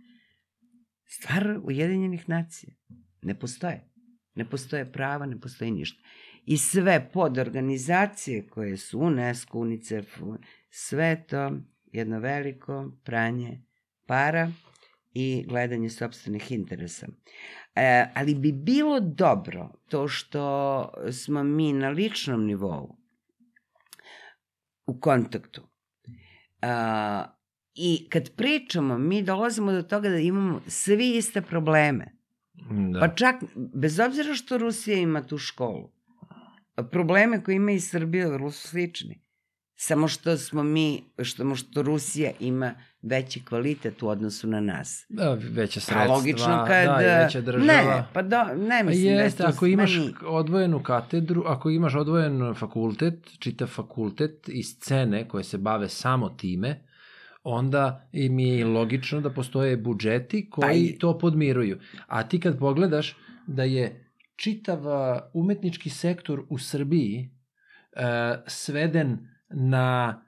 Stvar 1.06 1.60
Ujedinjenih 1.64 2.30
nacija 2.30 2.74
ne 3.22 3.40
postoje. 3.40 3.90
Ne 4.36 4.50
postoje 4.50 4.92
prava, 4.92 5.26
ne 5.26 5.40
postoji 5.40 5.72
ništa. 5.72 6.04
I 6.46 6.58
sve 6.58 7.10
podorganizacije 7.14 8.48
koje 8.48 8.78
su 8.78 9.00
UNESCO, 9.00 9.60
UNICEF, 9.60 10.20
sve 10.70 11.26
to 11.30 11.52
jedno 11.86 12.20
veliko 12.20 12.92
pranje 13.04 13.62
para 14.06 14.52
i 15.14 15.46
gledanje 15.48 15.90
sobstvenih 15.90 16.52
interesa. 16.52 17.08
E, 17.76 18.06
ali 18.16 18.36
bi 18.36 18.52
bilo 18.52 19.00
dobro 19.00 19.72
to 19.88 20.08
što 20.08 20.94
smo 21.12 21.44
mi 21.44 21.74
na 21.74 21.90
ličnom 21.90 22.46
nivou 22.46 22.96
u 24.86 25.00
kontaktu. 25.00 25.62
A, 26.62 27.26
I 27.76 28.08
kad 28.10 28.36
pričamo, 28.36 28.98
mi 28.98 29.24
dolazimo 29.24 29.72
do 29.72 29.82
toga 29.82 30.10
da 30.10 30.18
imamo 30.18 30.62
svi 30.68 31.18
iste 31.18 31.42
probleme. 31.42 32.16
Da. 32.94 33.00
Pa 33.00 33.08
čak, 33.16 33.36
bez 33.56 34.00
obzira 34.00 34.36
što 34.36 34.58
Rusija 34.58 34.98
ima 34.98 35.28
tu 35.28 35.38
školu, 35.38 35.92
probleme 36.92 37.44
koje 37.44 37.56
ima 37.56 37.72
i 37.72 37.80
Srbija 37.80 38.30
vrlo 38.30 38.52
su 38.52 38.68
slični. 38.68 39.22
Samo 39.82 40.08
što 40.08 40.38
smo 40.38 40.64
mi, 40.64 41.04
što, 41.24 41.56
što 41.56 41.82
Rusija 41.82 42.32
ima 42.40 42.74
veći 43.02 43.46
kvalitet 43.46 44.04
u 44.04 44.08
odnosu 44.08 44.48
na 44.48 44.60
nas. 44.60 45.06
Da, 45.10 45.34
veća 45.34 45.80
sredstva. 45.80 46.02
A 46.02 46.08
logično 46.08 46.66
kad... 46.68 46.86
Da, 46.86 47.02
i 47.02 47.24
veća 47.24 47.42
država. 47.42 47.66
Ne, 47.66 48.04
pa 48.14 48.22
da, 48.22 48.54
ne 48.56 48.84
mislim 48.84 49.16
pa 49.16 49.22
jeste, 49.22 49.44
da 49.44 49.50
ako 49.50 49.66
imaš 49.66 49.96
meni... 49.96 50.14
odvojenu 50.26 50.84
katedru, 50.84 51.44
ako 51.46 51.70
imaš 51.70 51.96
odvojen 51.96 52.54
fakultet, 52.56 53.40
čita 53.40 53.68
fakultet 53.68 54.50
i 54.50 54.64
scene 54.64 55.28
koje 55.28 55.44
se 55.44 55.58
bave 55.58 55.90
samo 55.90 56.30
time, 56.30 56.86
onda 57.44 58.10
i 58.12 58.30
mi 58.30 58.50
je 58.50 58.66
logično 58.66 59.22
da 59.22 59.30
postoje 59.30 59.78
budžeti 59.78 60.50
koji 60.50 60.94
pa 60.94 61.00
to 61.00 61.18
podmiruju. 61.18 61.80
A 62.08 62.24
ti 62.24 62.40
kad 62.40 62.60
pogledaš 62.60 63.18
da 63.48 63.64
je 63.64 64.12
čitav 64.36 64.80
umetnički 65.34 65.90
sektor 65.90 66.44
u 66.50 66.58
Srbiji 66.58 67.32
uh, 67.96 68.02
sveden 68.48 69.39
na 69.50 70.22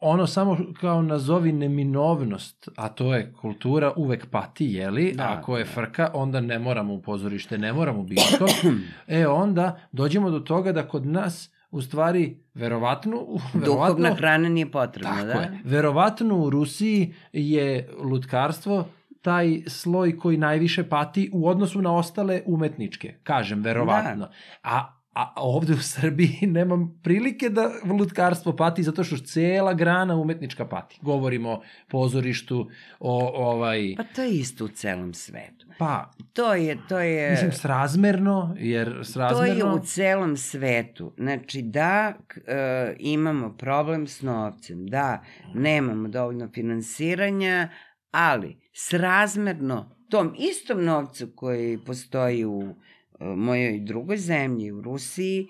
ono 0.00 0.26
samo 0.26 0.58
kao 0.80 1.02
nazovi 1.02 1.52
neminovnost, 1.52 2.68
a 2.76 2.88
to 2.88 3.14
je 3.14 3.32
kultura 3.40 3.92
uvek 3.96 4.26
pati, 4.30 4.66
jeli? 4.66 5.12
Da, 5.12 5.36
Ako 5.38 5.56
je 5.56 5.64
da. 5.64 5.70
frka, 5.70 6.10
onda 6.14 6.40
ne 6.40 6.58
moramo 6.58 6.94
u 6.94 7.02
pozorište, 7.02 7.58
ne 7.58 7.72
moramo 7.72 8.00
u 8.00 8.04
biskop. 8.04 8.48
e, 9.06 9.26
onda 9.26 9.80
dođemo 9.92 10.30
do 10.30 10.40
toga 10.40 10.72
da 10.72 10.88
kod 10.88 11.06
nas 11.06 11.50
u 11.70 11.82
stvari, 11.82 12.36
verovatno... 12.54 13.16
verovatno 13.16 13.60
Duhovna 13.64 14.14
hrana 14.14 14.48
nije 14.48 14.70
potrebna, 14.70 15.10
tako 15.10 15.26
da? 15.26 15.32
Je, 15.32 15.60
verovatno 15.64 16.36
u 16.36 16.50
Rusiji 16.50 17.14
je 17.32 17.88
lutkarstvo 18.02 18.88
taj 19.22 19.62
sloj 19.66 20.18
koji 20.18 20.36
najviše 20.36 20.88
pati 20.88 21.30
u 21.32 21.48
odnosu 21.48 21.82
na 21.82 21.96
ostale 21.96 22.42
umetničke, 22.46 23.14
kažem, 23.22 23.62
verovatno. 23.62 24.26
Da. 24.26 24.32
A 24.62 24.99
a 25.12 25.32
ovde 25.36 25.72
u 25.72 25.82
Srbiji 25.82 26.38
nemam 26.46 27.00
prilike 27.02 27.48
da 27.48 27.70
lutkarstvo 27.84 28.56
pati 28.56 28.82
zato 28.82 29.04
što 29.04 29.16
cela 29.16 29.74
grana 29.74 30.16
umetnička 30.16 30.64
pati. 30.64 30.98
Govorimo 31.02 31.50
o 31.50 31.62
pozorištu, 31.88 32.70
o 33.00 33.46
ovaj... 33.48 33.94
Pa 33.96 34.02
to 34.02 34.22
je 34.22 34.30
isto 34.30 34.64
u 34.64 34.68
celom 34.68 35.14
svetu. 35.14 35.66
Pa... 35.78 36.10
To 36.32 36.54
je, 36.54 36.78
to 36.88 36.98
je... 36.98 37.30
Mislim, 37.30 37.52
srazmerno, 37.52 38.54
jer 38.58 39.00
srazmerno... 39.02 39.54
To 39.54 39.68
je 39.68 39.74
u 39.74 39.84
celom 39.84 40.36
svetu. 40.36 41.12
Znači, 41.16 41.62
da 41.62 42.12
e, 42.46 42.94
imamo 42.98 43.56
problem 43.56 44.06
s 44.06 44.22
novcem, 44.22 44.86
da 44.86 45.22
nemamo 45.54 46.08
dovoljno 46.08 46.48
finansiranja, 46.54 47.68
ali 48.10 48.56
srazmerno 48.72 49.96
tom 50.10 50.34
istom 50.38 50.84
novcu 50.84 51.32
koji 51.36 51.78
postoji 51.84 52.44
u 52.44 52.74
mojoj 53.20 53.80
drugoj 53.80 54.16
zemlji, 54.16 54.72
u 54.72 54.80
Rusiji, 54.80 55.48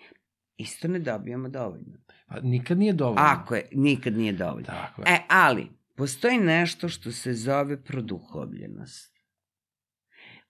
isto 0.56 0.88
ne 0.88 0.98
dobijamo 0.98 1.48
dovoljno. 1.48 1.98
Pa 2.28 2.40
nikad 2.40 2.78
nije 2.78 2.92
dovoljno. 2.92 3.22
Ako 3.22 3.54
je, 3.54 3.68
nikad 3.72 4.16
nije 4.16 4.32
dovoljno. 4.32 4.66
Tako 4.66 5.02
je. 5.02 5.06
E, 5.08 5.18
ali, 5.28 5.68
postoji 5.96 6.38
nešto 6.38 6.88
što 6.88 7.12
se 7.12 7.34
zove 7.34 7.84
produhovljenost. 7.84 9.16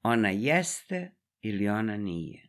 Ona 0.03 0.31
jeste 0.31 1.15
ili 1.41 1.69
ona 1.69 1.97
nije. 1.97 2.49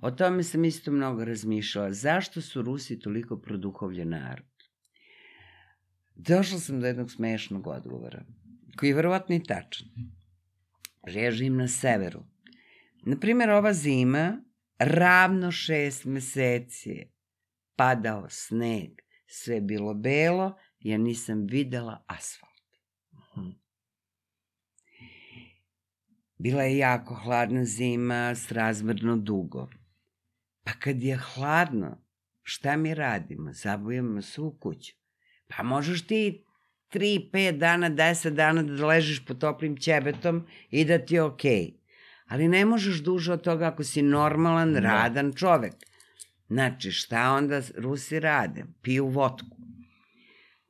O 0.00 0.10
tome 0.10 0.42
sam 0.42 0.64
isto 0.64 0.92
mnogo 0.92 1.24
razmišljala. 1.24 1.92
Zašto 1.92 2.40
su 2.40 2.62
Rusi 2.62 2.98
toliko 2.98 3.40
produhovljen 3.40 4.08
narod? 4.08 4.46
Došla 6.14 6.58
sam 6.58 6.80
do 6.80 6.86
jednog 6.86 7.10
smešnog 7.10 7.66
odgovora, 7.66 8.24
koji 8.76 8.90
je 8.90 8.94
verovatno 8.94 9.34
i 9.34 9.42
tačan. 9.42 9.88
Režim 11.06 11.56
na 11.56 11.68
severu 11.68 12.24
Naprimer, 13.06 13.50
ova 13.50 13.72
zima, 13.72 14.42
ravno 14.78 15.52
šest 15.52 16.04
meseci 16.04 16.90
je 16.90 17.12
padao 17.76 18.26
sneg, 18.28 18.90
sve 19.26 19.60
bilo 19.60 19.94
belo, 19.94 20.58
ja 20.80 20.98
nisam 20.98 21.46
videla 21.46 22.04
asfalt. 22.06 22.52
Mhm. 23.12 23.50
Bila 26.38 26.62
je 26.62 26.78
jako 26.78 27.14
hladna 27.14 27.64
zima, 27.64 28.34
srazmrno 28.34 29.16
dugo. 29.16 29.68
Pa 30.62 30.72
kad 30.72 31.02
je 31.02 31.16
hladno, 31.16 32.04
šta 32.42 32.76
mi 32.76 32.94
radimo? 32.94 33.52
Zabujemo 33.52 34.22
svu 34.22 34.58
kuću. 34.60 34.92
Pa 35.46 35.62
možeš 35.62 36.06
ti 36.06 36.44
3, 36.92 37.30
5 37.30 37.58
dana, 37.58 37.90
10 37.90 38.30
dana 38.30 38.62
da 38.62 38.86
ležiš 38.86 39.24
pod 39.26 39.40
toplim 39.40 39.76
ćebetom 39.76 40.46
i 40.70 40.84
da 40.84 40.98
ti 40.98 41.14
je 41.14 41.22
okej. 41.22 41.70
Okay 41.70 41.83
ali 42.34 42.48
ne 42.48 42.64
možeš 42.64 43.02
duže 43.02 43.32
od 43.32 43.42
toga 43.42 43.66
ako 43.66 43.84
si 43.84 44.02
normalan, 44.02 44.72
da. 44.72 44.80
radan 44.80 45.32
čovek. 45.32 45.74
Znači, 46.48 46.90
šta 46.92 47.30
onda 47.32 47.60
Rusi 47.76 48.20
rade? 48.20 48.64
Piju 48.82 49.06
vodku. 49.06 49.56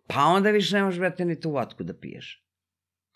Pa 0.06 0.24
onda 0.24 0.50
više 0.50 0.76
ne 0.76 0.82
možeš, 0.82 1.00
brate, 1.00 1.24
ni 1.24 1.40
tu 1.40 1.50
vodku 1.50 1.84
da 1.84 1.94
piješ. 1.94 2.44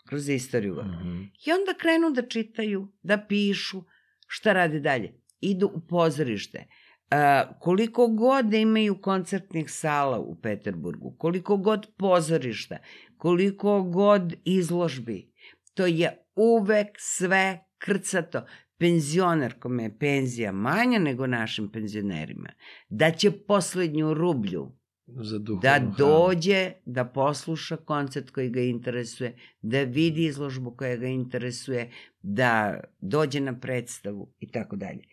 Kroz 0.07 0.29
istoriju. 0.29 0.73
Mm 0.73 0.77
-hmm. 0.77 1.29
I 1.45 1.51
onda 1.51 1.77
krenu 1.79 2.11
da 2.11 2.21
čitaju, 2.27 2.87
da 3.03 3.17
pišu, 3.17 3.83
šta 4.27 4.53
radi 4.53 4.79
dalje. 4.79 5.13
Idu 5.41 5.71
u 5.73 5.87
pozorište. 5.87 6.65
A, 7.11 7.43
koliko 7.59 8.07
god 8.07 8.45
da 8.45 8.57
imaju 8.57 9.01
koncertnih 9.01 9.71
sala 9.71 10.19
u 10.19 10.41
Peterburgu, 10.41 11.15
koliko 11.17 11.57
god 11.57 11.87
pozorišta, 11.97 12.77
koliko 13.17 13.83
god 13.83 14.33
izložbi, 14.45 15.33
to 15.73 15.85
je 15.85 16.25
uvek 16.35 16.87
sve 16.97 17.68
krcato. 17.79 18.45
Penzioner 18.77 19.59
kome 19.59 19.83
je 19.83 19.97
penzija 19.99 20.51
manja 20.51 20.99
nego 20.99 21.27
našim 21.27 21.71
penzionerima, 21.71 22.49
da 22.89 23.11
će 23.11 23.31
poslednju 23.31 24.13
rublju 24.13 24.71
Za 25.07 25.39
da 25.61 25.93
dođe, 25.97 26.71
da 26.85 27.05
posluša 27.05 27.77
koncert 27.77 28.29
koji 28.29 28.49
ga 28.49 28.61
interesuje, 28.61 29.35
da 29.61 29.83
vidi 29.83 30.25
izložbu 30.25 30.75
koja 30.75 30.95
ga 30.95 31.07
interesuje, 31.07 31.91
da 32.21 32.79
dođe 32.99 33.39
na 33.39 33.59
predstavu 33.59 34.33
i 34.39 34.51
tako 34.51 34.75
dalje. 34.75 35.03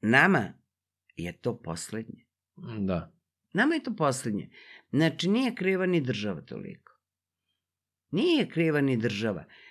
Nama 0.00 0.52
je 1.16 1.32
to 1.32 1.58
poslednje. 1.58 2.26
Da. 2.78 3.12
Nama 3.52 3.74
je 3.74 3.82
to 3.82 3.96
poslednje. 3.96 4.50
Znači, 4.90 5.28
nije 5.28 5.54
kriva 5.54 5.86
ni 5.86 6.00
država 6.00 6.40
toliko. 6.40 6.92
Nije 8.10 8.48
kriva 8.48 8.80
ni 8.80 8.96
država. 8.96 9.44
A, 9.44 9.67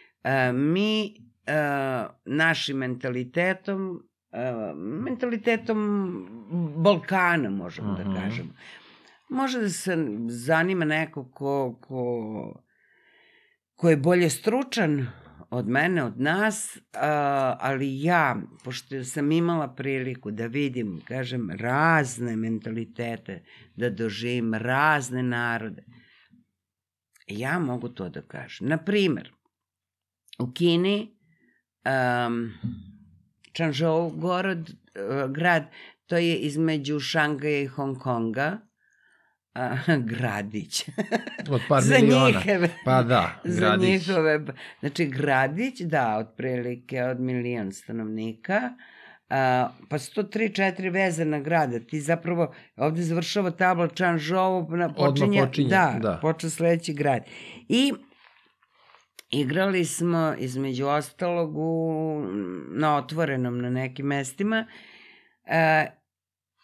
mi 0.54 1.14
a, 1.48 2.08
našim 2.26 2.78
mentalitetom, 2.78 4.04
a, 4.32 4.74
mentalitetom 4.76 5.82
Balkana, 6.78 7.50
možemo 7.50 7.94
Mhm. 7.94 8.14
da 8.14 8.20
kažemo, 8.22 8.50
može 9.30 9.60
da 9.62 9.70
se 9.70 9.98
zanima 10.30 10.86
neko 10.86 11.32
ko, 11.32 11.80
ko, 11.82 12.62
ko 13.76 13.90
je 13.90 13.98
bolje 13.98 14.30
stručan 14.30 15.08
od 15.50 15.68
mene, 15.68 16.04
od 16.04 16.20
nas, 16.22 16.78
ali 17.60 18.04
ja, 18.04 18.36
pošto 18.64 19.04
sam 19.04 19.32
imala 19.32 19.76
priliku 19.76 20.32
da 20.32 20.46
vidim, 20.46 21.02
kažem, 21.08 21.50
razne 21.60 22.36
mentalitete, 22.36 23.44
da 23.76 23.90
doživim 23.90 24.54
razne 24.54 25.24
narode, 25.24 25.84
ja 27.28 27.60
mogu 27.60 27.90
to 27.90 28.10
da 28.10 28.22
kažem. 28.22 28.68
Naprimer, 28.68 29.34
u 30.40 30.52
Kini, 30.52 31.18
um, 32.28 32.54
Čanžou 33.54 34.10
gorod, 34.10 34.70
uh, 34.70 35.32
grad, 35.32 35.64
to 36.06 36.18
je 36.18 36.36
između 36.36 37.00
Šangaja 37.00 37.62
i 37.62 37.68
Hong 37.68 37.98
Konga, 37.98 38.58
a, 39.54 39.76
gradić. 40.12 40.90
Od 41.52 41.62
par 41.70 41.84
Za 41.84 41.96
miliona. 41.96 42.28
njihove, 42.28 42.70
Pa 42.86 43.04
da, 43.04 43.30
za 43.46 43.60
gradić. 43.60 44.08
njihove, 44.08 44.46
znači 44.80 45.06
gradić, 45.06 45.82
da, 45.82 46.18
otprilike 46.18 47.04
od 47.04 47.20
milion 47.20 47.72
stanovnika, 47.72 48.62
a, 49.30 49.70
pa 49.90 50.00
su 50.00 50.14
to 50.14 50.24
tri, 50.24 50.54
četiri 50.54 50.90
vezana 50.90 51.40
grada. 51.40 51.80
Ti 51.80 52.02
zapravo, 52.02 52.54
ovde 52.76 53.02
završava 53.02 53.52
tabla 53.52 53.88
Čanžou, 53.88 54.68
na, 54.70 54.94
počinje, 54.94 55.42
počinje, 55.42 55.70
da, 55.70 55.96
da. 56.02 56.20
počne 56.22 56.50
sledeći 56.50 56.94
grad. 56.94 57.24
I 57.70 57.94
igrali 59.30 59.86
smo, 59.86 60.36
između 60.38 60.88
ostalog, 60.88 61.58
u, 61.58 62.22
na 62.70 62.98
otvorenom 62.98 63.62
na 63.62 63.70
nekim 63.70 64.06
mestima, 64.06 64.68
e, 65.46 65.88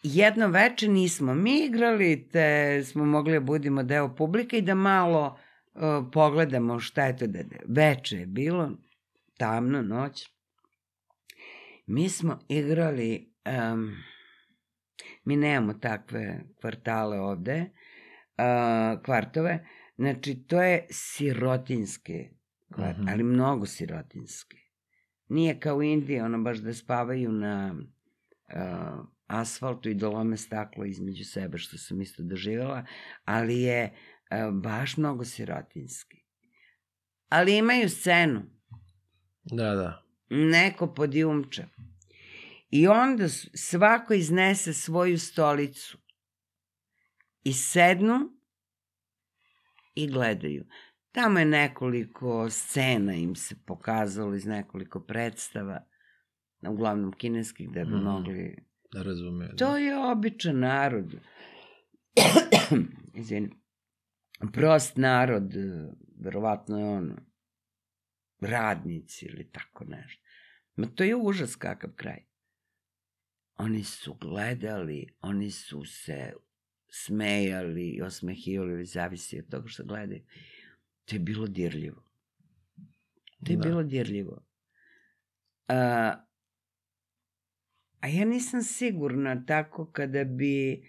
jedno 0.04 0.48
veče 0.48 0.88
nismo 0.88 1.34
mi 1.34 1.64
igrali, 1.64 2.28
te 2.32 2.80
smo 2.84 3.04
mogli 3.04 3.32
da 3.32 3.40
budimo 3.40 3.82
deo 3.82 4.14
publike 4.14 4.58
i 4.58 4.62
da 4.62 4.74
malo 4.74 5.38
uh, 5.74 5.82
pogledamo 6.12 6.80
šta 6.80 7.04
je 7.04 7.16
to 7.16 7.26
da 7.26 7.38
veče 7.68 8.16
je 8.16 8.26
bilo, 8.26 8.70
tamno, 9.38 9.82
noć. 9.82 10.30
Mi 11.86 12.08
smo 12.08 12.38
igrali, 12.48 13.34
um, 13.72 13.96
mi 15.24 15.36
nemamo 15.36 15.74
takve 15.74 16.40
kvartale 16.60 17.20
ovde, 17.20 17.60
uh, 17.60 19.02
kvartove, 19.04 19.66
znači 19.96 20.44
to 20.46 20.62
je 20.62 20.86
sirotinske 22.74 22.82
kvart, 22.82 22.98
Mhm. 22.98 23.08
ali 23.08 23.22
mnogo 23.22 23.66
sirotinske. 23.66 24.56
Nije 25.28 25.60
kao 25.60 25.76
u 25.76 25.82
Indiji, 25.82 26.20
ono 26.20 26.42
baš 26.42 26.58
da 26.58 26.74
spavaju 26.74 27.32
na 27.32 27.74
uh, 27.74 29.06
asfaltu 29.26 29.88
i 29.88 29.94
da 29.94 30.08
lome 30.08 30.36
staklo 30.36 30.84
između 30.84 31.24
sebe, 31.24 31.58
što 31.58 31.78
sam 31.78 32.00
isto 32.02 32.22
doživjela, 32.22 32.86
ali 33.24 33.60
je 33.60 33.92
uh, 34.50 34.60
baš 34.62 34.96
mnogo 34.96 35.24
sirotinski. 35.24 36.16
Ali 37.28 37.56
imaju 37.56 37.88
scenu, 37.90 38.42
Da, 39.44 39.74
da. 39.74 40.02
neko 40.30 40.94
podijumča. 40.94 41.66
I 42.70 42.86
onda 42.88 43.28
svako 43.54 44.14
iznese 44.14 44.72
svoju 44.72 45.18
stolicu 45.18 45.98
i 47.44 47.52
sednu 47.52 48.30
i 49.94 50.06
gledaju. 50.06 50.64
Tamo 51.14 51.38
je 51.38 51.44
nekoliko 51.44 52.50
scena 52.50 53.14
im 53.14 53.34
se 53.36 53.54
pokazalo 53.66 54.34
iz 54.34 54.46
nekoliko 54.46 55.00
predstava, 55.00 55.84
uglavnom 56.68 57.12
kineskih, 57.12 57.70
da 57.70 57.84
bi 57.84 57.90
Mhm. 57.90 58.04
mogli 58.04 58.56
Da 58.92 59.02
razume. 59.02 59.56
To 59.56 59.76
je 59.76 59.96
običan 59.98 60.58
narod. 60.58 61.14
Izvini. 63.14 63.50
Prost 64.52 64.96
narod, 64.96 65.52
verovatno 66.20 66.78
je 66.78 66.84
on 66.84 67.16
radnici 68.40 69.26
ili 69.26 69.50
tako 69.52 69.84
nešto. 69.84 70.22
Ma 70.76 70.86
to 70.86 71.04
je 71.04 71.16
užas 71.16 71.56
kakav 71.56 71.90
kraj. 71.96 72.24
Oni 73.56 73.84
su 73.84 74.14
gledali, 74.14 75.06
oni 75.20 75.50
su 75.50 75.84
se 75.84 76.32
smejali 76.88 77.88
i 77.88 78.02
osmehivali, 78.02 78.84
zavisi 78.84 79.38
od 79.38 79.48
toga 79.50 79.68
što 79.68 79.84
gledaju. 79.84 80.22
To 81.04 81.14
je 81.14 81.20
bilo 81.20 81.46
dirljivo. 81.46 82.02
To 83.38 83.52
je 83.52 83.56
Da. 83.56 83.62
bilo 83.62 83.82
dirljivo. 83.82 84.42
A, 85.68 86.12
a 88.00 88.08
ja 88.08 88.24
nisam 88.24 88.62
sigurna 88.62 89.44
tako 89.44 89.86
kada 89.86 90.24
bi, 90.24 90.82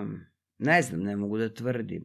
um, 0.00 0.20
ne 0.58 0.82
znam, 0.82 1.00
ne 1.00 1.16
mogu 1.16 1.38
da 1.38 1.48
tvrdim, 1.50 2.04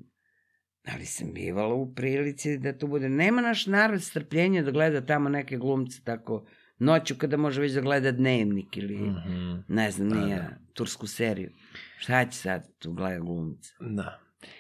ali 0.86 1.06
sam 1.06 1.34
bivala 1.34 1.74
u 1.74 1.94
prilici 1.94 2.58
da 2.58 2.74
to 2.74 2.88
bude. 2.88 3.10
Nema 3.10 3.42
naš 3.42 3.66
narod 3.66 4.04
strpljenja 4.04 4.62
da 4.64 4.72
gleda 4.72 5.06
tamo 5.06 5.30
neke 5.30 5.58
glumce 5.58 6.02
tako 6.04 6.46
noću 6.80 7.16
kada 7.16 7.38
može 7.38 7.62
već 7.62 7.72
da 7.72 7.82
gleda 7.82 8.12
dnevnik 8.12 8.78
ili 8.78 8.96
Mhm. 8.96 9.56
ne 9.68 9.92
znam, 9.92 10.10
Da, 10.10 10.16
da. 10.28 10.50
tursku 10.74 11.08
seriju. 11.08 11.50
Šta 11.98 12.26
će 12.26 12.38
sad 12.38 12.78
tu 12.80 12.94
gleda 12.94 13.20
glumce? 13.20 13.74
Da. 13.82 14.20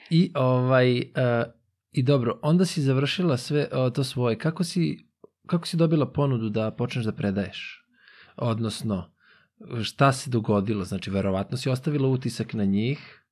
I 0.09 0.31
ovaj, 0.35 0.97
uh, 0.97 1.03
i 1.91 2.03
dobro, 2.03 2.39
onda 2.41 2.65
si 2.65 2.81
završila 2.81 3.37
sve 3.37 3.67
uh, 3.73 3.93
to 3.93 4.03
svoje. 4.03 4.37
Kako 4.37 4.63
si, 4.63 5.07
kako 5.45 5.67
si 5.67 5.77
dobila 5.77 6.11
ponudu 6.11 6.49
da 6.49 6.71
počneš 6.71 7.05
da 7.05 7.11
predaješ? 7.11 7.83
Odnosno, 8.37 9.11
šta 9.83 10.11
se 10.11 10.29
dogodilo? 10.29 10.83
Znači, 10.85 11.09
verovatno 11.09 11.57
si 11.57 11.69
ostavila 11.69 12.07
utisak 12.07 12.53
na 12.53 12.65
njih. 12.65 13.23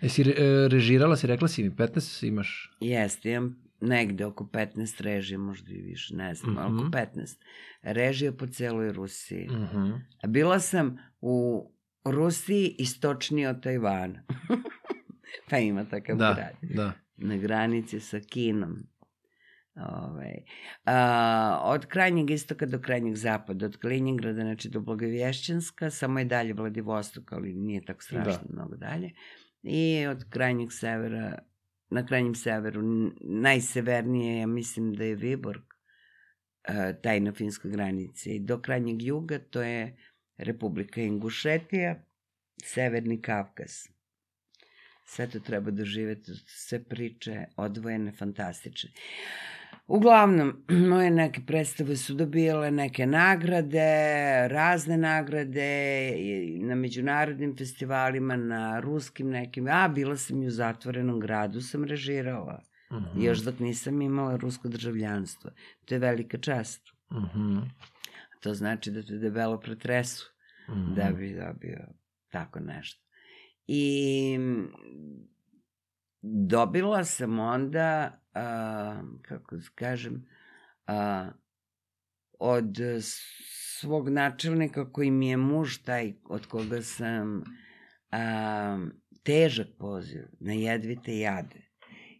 Jesi 0.00 0.22
re, 0.22 0.32
e, 0.34 0.68
režirala, 0.68 1.16
si 1.16 1.26
rekla 1.26 1.48
si 1.48 1.62
mi 1.62 1.70
15 1.70 2.26
imaš? 2.26 2.72
Jeste, 2.80 3.30
imam 3.30 3.56
negde 3.80 4.24
oko 4.26 4.44
15 4.44 5.00
režija, 5.00 5.38
možda 5.38 5.72
i 5.72 5.80
više, 5.80 6.16
ne 6.16 6.34
znam, 6.34 6.52
Mhm. 6.54 6.78
oko 6.78 6.90
15 6.90 7.38
režija 7.82 8.32
po 8.32 8.46
celoj 8.46 8.92
Rusiji. 8.92 9.48
Mhm. 9.48 9.90
A 10.22 10.26
bila 10.26 10.60
sam 10.60 10.98
u 11.20 11.68
Rusiji 12.04 12.74
istočnije 12.78 13.48
od 13.48 13.62
Tajvana. 13.62 14.22
pa 15.50 15.58
ima 15.58 15.84
takav 15.84 16.16
Da, 16.16 16.34
grad. 16.34 16.70
da. 16.76 16.92
Na 17.22 17.36
granici 17.36 18.00
sa 18.00 18.20
Kinom. 18.20 18.76
Ovaj. 19.74 20.34
A, 20.84 21.60
od 21.64 21.86
krajnjeg 21.86 22.30
istoka 22.30 22.66
do 22.66 22.78
krajnjeg 22.78 23.14
zapada, 23.16 23.66
od 23.66 23.76
Kaliningrada, 23.76 24.42
znači 24.42 24.68
do 24.68 24.80
Blagovješćanska, 24.80 25.90
samo 25.90 26.18
je 26.18 26.24
dalje 26.24 26.52
Vladivostok, 26.52 27.32
ali 27.32 27.52
nije 27.52 27.84
tako 27.84 28.02
strašno 28.02 28.42
da. 28.48 28.54
mnogo 28.54 28.76
dalje. 28.76 29.10
I 29.62 30.06
od 30.06 30.24
krajnjeg 30.30 30.72
severa, 30.72 31.38
na 31.90 32.06
krajnjem 32.06 32.34
severu, 32.34 32.82
najsevernije, 33.20 34.38
ja 34.40 34.46
mislim 34.46 34.92
da 34.94 35.04
je 35.04 35.14
Viborg, 35.14 35.62
a, 36.68 36.92
taj 36.92 37.20
na 37.20 37.32
finskoj 37.32 37.70
granici. 37.70 38.30
I 38.30 38.40
do 38.40 38.60
krajnjeg 38.60 39.02
juga 39.02 39.38
to 39.38 39.62
je 39.62 39.96
Republika 40.36 41.00
Ingušetija, 41.00 42.04
Severni 42.64 43.22
Kavkaz. 43.22 43.91
Sve 45.12 45.26
to 45.26 45.40
treba 45.40 45.70
doživeti, 45.70 46.32
sve 46.46 46.84
priče 46.84 47.44
odvojene, 47.56 48.12
fantastične. 48.12 48.90
Uglavnom, 49.86 50.64
moje 50.88 51.10
neke 51.10 51.40
predstave 51.46 51.96
su 51.96 52.14
dobijale 52.14 52.70
neke 52.70 53.06
nagrade, 53.06 53.84
razne 54.48 54.96
nagrade 54.96 56.12
na 56.60 56.74
međunarodnim 56.74 57.56
festivalima, 57.56 58.36
na 58.36 58.80
ruskim 58.80 59.30
nekim, 59.30 59.68
a 59.68 59.88
bila 59.88 60.16
sam 60.16 60.42
i 60.42 60.46
u 60.46 60.50
zatvorenom 60.50 61.20
gradu, 61.20 61.60
sam 61.60 61.84
režirala, 61.84 62.62
Mhm. 62.92 63.22
još 63.22 63.38
dok 63.38 63.58
nisam 63.58 64.02
imala 64.02 64.36
rusko 64.36 64.68
državljanstvo. 64.68 65.50
To 65.84 65.94
je 65.94 65.98
velika 65.98 66.38
čast. 66.38 66.80
Mhm. 67.12 67.58
To 68.40 68.54
znači 68.54 68.90
da 68.90 69.02
te 69.02 69.12
debelo 69.14 69.60
pretresu. 69.60 70.32
Mhm. 70.68 70.94
da 70.94 71.10
bi 71.10 71.34
dobio 71.34 71.78
tako 72.30 72.60
nešto. 72.60 73.02
I 73.66 74.36
mm, 74.38 74.72
dobila 76.22 77.04
sam 77.04 77.38
onda, 77.38 78.20
a, 78.34 79.02
kako 79.22 79.56
kažem, 79.74 80.26
a, 80.86 81.28
od 82.38 82.76
svog 83.80 84.08
načelnika 84.08 84.92
koji 84.92 85.10
mi 85.10 85.28
je 85.28 85.36
muž 85.36 85.78
taj 85.78 86.14
od 86.24 86.46
koga 86.46 86.82
sam 86.82 87.42
a, 88.10 88.86
težak 89.22 89.66
poziv 89.78 90.22
na 90.40 90.52
jedvite 90.52 91.18
jade. 91.18 91.68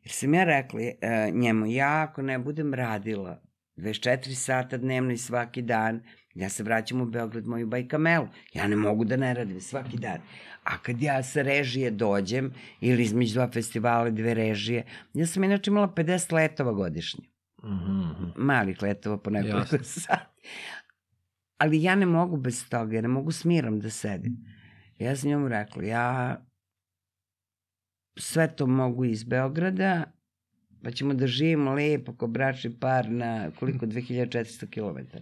Jer 0.03 0.13
sam 0.13 0.35
ja 0.35 0.45
rekla 0.45 0.81
a, 0.81 1.31
njemu, 1.31 1.67
ja 1.67 2.07
ako 2.09 2.23
ne 2.23 2.39
budem 2.39 2.75
radila 2.75 3.43
24 3.77 4.35
sata 4.35 4.77
dnevno 4.77 5.13
i 5.13 5.19
svaki 5.19 5.63
dan, 5.63 6.03
ja 6.35 6.49
se 6.49 6.63
vraćam 6.63 7.01
u 7.01 7.07
Beograd 7.07 7.47
moju 7.47 7.67
bajkamelu. 7.67 8.29
Ja 8.55 8.67
ne 8.69 8.77
mogu 8.77 9.05
da 9.05 9.17
ne 9.17 9.35
radim 9.35 9.61
svaki 9.61 9.97
dan. 9.97 10.19
A 10.65 10.79
kad 10.79 11.03
ja 11.03 11.23
sa 11.23 11.43
režije 11.43 11.91
dođem, 11.91 12.53
ili 12.81 13.03
između 13.03 13.35
dva 13.35 13.51
festivala 13.51 14.11
dve 14.11 14.35
režije, 14.35 14.85
ja 15.15 15.27
sam 15.27 15.45
inače 15.45 15.71
imala 15.71 15.89
50 15.89 16.33
letova 16.33 16.73
godišnje. 16.73 17.25
Mhm, 17.65 17.99
mhm. 17.99 18.25
Malih 18.37 18.83
letova 18.83 19.19
po 19.19 19.31
nekoliko 19.31 19.79
sati. 19.83 20.49
Ali 21.59 21.83
ja 21.83 21.95
ne 21.95 22.07
mogu 22.07 22.37
bez 22.37 22.69
toga, 22.69 22.97
ja 22.97 23.03
ne 23.03 23.09
mogu 23.09 23.33
s 23.33 23.45
mirom 23.45 23.81
da 23.81 23.91
sedim. 23.91 24.37
Ja 24.99 25.17
sam 25.17 25.29
njemu 25.29 25.49
rekla, 25.49 25.85
ja 25.85 26.37
sve 28.17 28.57
to 28.57 28.67
mogu 28.67 29.05
iz 29.05 29.25
Beograda, 29.25 30.05
pa 30.85 30.91
ćemo 30.91 31.15
da 31.15 31.27
živimo 31.27 31.75
lepo 31.75 32.13
ko 32.13 32.27
bračni 32.27 32.79
par 32.81 33.11
na 33.11 33.51
koliko 33.59 33.87
2400 33.87 34.71
km. 34.71 35.19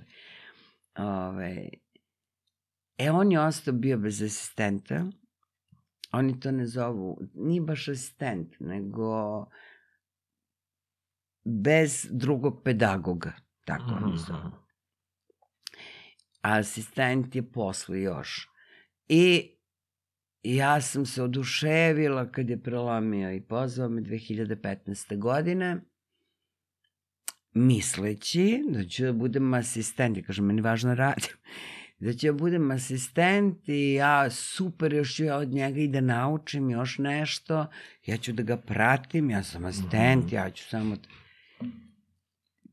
Ove, 0.98 1.68
e, 2.98 3.10
on 3.10 3.32
je 3.32 3.40
ostao 3.40 3.74
bio 3.74 3.98
bez 3.98 4.22
asistenta. 4.22 5.06
Oni 6.12 6.40
to 6.40 6.50
ne 6.52 6.66
zovu, 6.66 7.18
nije 7.34 7.60
baš 7.60 7.88
asistent, 7.88 8.56
nego 8.60 9.46
bez 11.44 12.06
drugog 12.10 12.62
pedagoga, 12.64 13.32
tako 13.64 13.98
oni 14.02 14.18
zovu. 14.18 14.38
Mhm. 14.38 14.56
A 16.42 16.58
asistent 16.58 17.36
je 17.36 17.52
posle 17.52 18.00
još. 18.00 18.48
I 19.08 19.56
ja 20.42 20.80
sam 20.80 21.06
se 21.06 21.22
oduševila 21.22 22.32
kad 22.32 22.50
je 22.50 22.62
prelomio 22.62 23.32
i 23.32 23.40
pozvao 23.40 23.88
me 23.88 24.00
2015. 24.00 25.18
godine, 25.18 25.80
misleći 27.52 28.62
da 28.68 28.84
ću 28.84 29.04
da 29.04 29.12
budem 29.12 29.54
asistent. 29.54 30.16
Ja 30.16 30.22
kažem, 30.22 30.44
meni 30.44 30.60
važno 30.60 30.94
radim. 30.94 31.30
Da 32.00 32.12
ću 32.12 32.26
da 32.26 32.32
budem 32.32 32.70
asistent 32.70 33.68
i 33.68 33.92
ja 33.92 34.30
super, 34.30 34.92
još 34.92 35.14
ću 35.14 35.24
ja 35.24 35.36
od 35.36 35.48
njega 35.48 35.80
i 35.80 35.88
da 35.88 36.00
naučim 36.00 36.70
još 36.70 36.98
nešto. 36.98 37.66
Ja 38.06 38.16
ću 38.16 38.32
da 38.32 38.42
ga 38.42 38.56
pratim, 38.56 39.30
ja 39.30 39.42
sam 39.42 39.64
asistent, 39.64 40.24
Mhm. 40.24 40.34
ja 40.34 40.50
ću 40.50 40.64
samo... 40.64 40.96
da- 40.96 41.08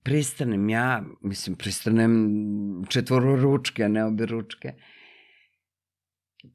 Pristanem 0.03 0.69
ja, 0.69 1.03
mislim, 1.21 1.55
pristanem 1.55 2.29
četvoro 2.89 3.35
ručke, 3.35 3.83
a 3.83 3.87
ne 3.87 4.05
obe 4.05 4.25
ručke. 4.25 4.73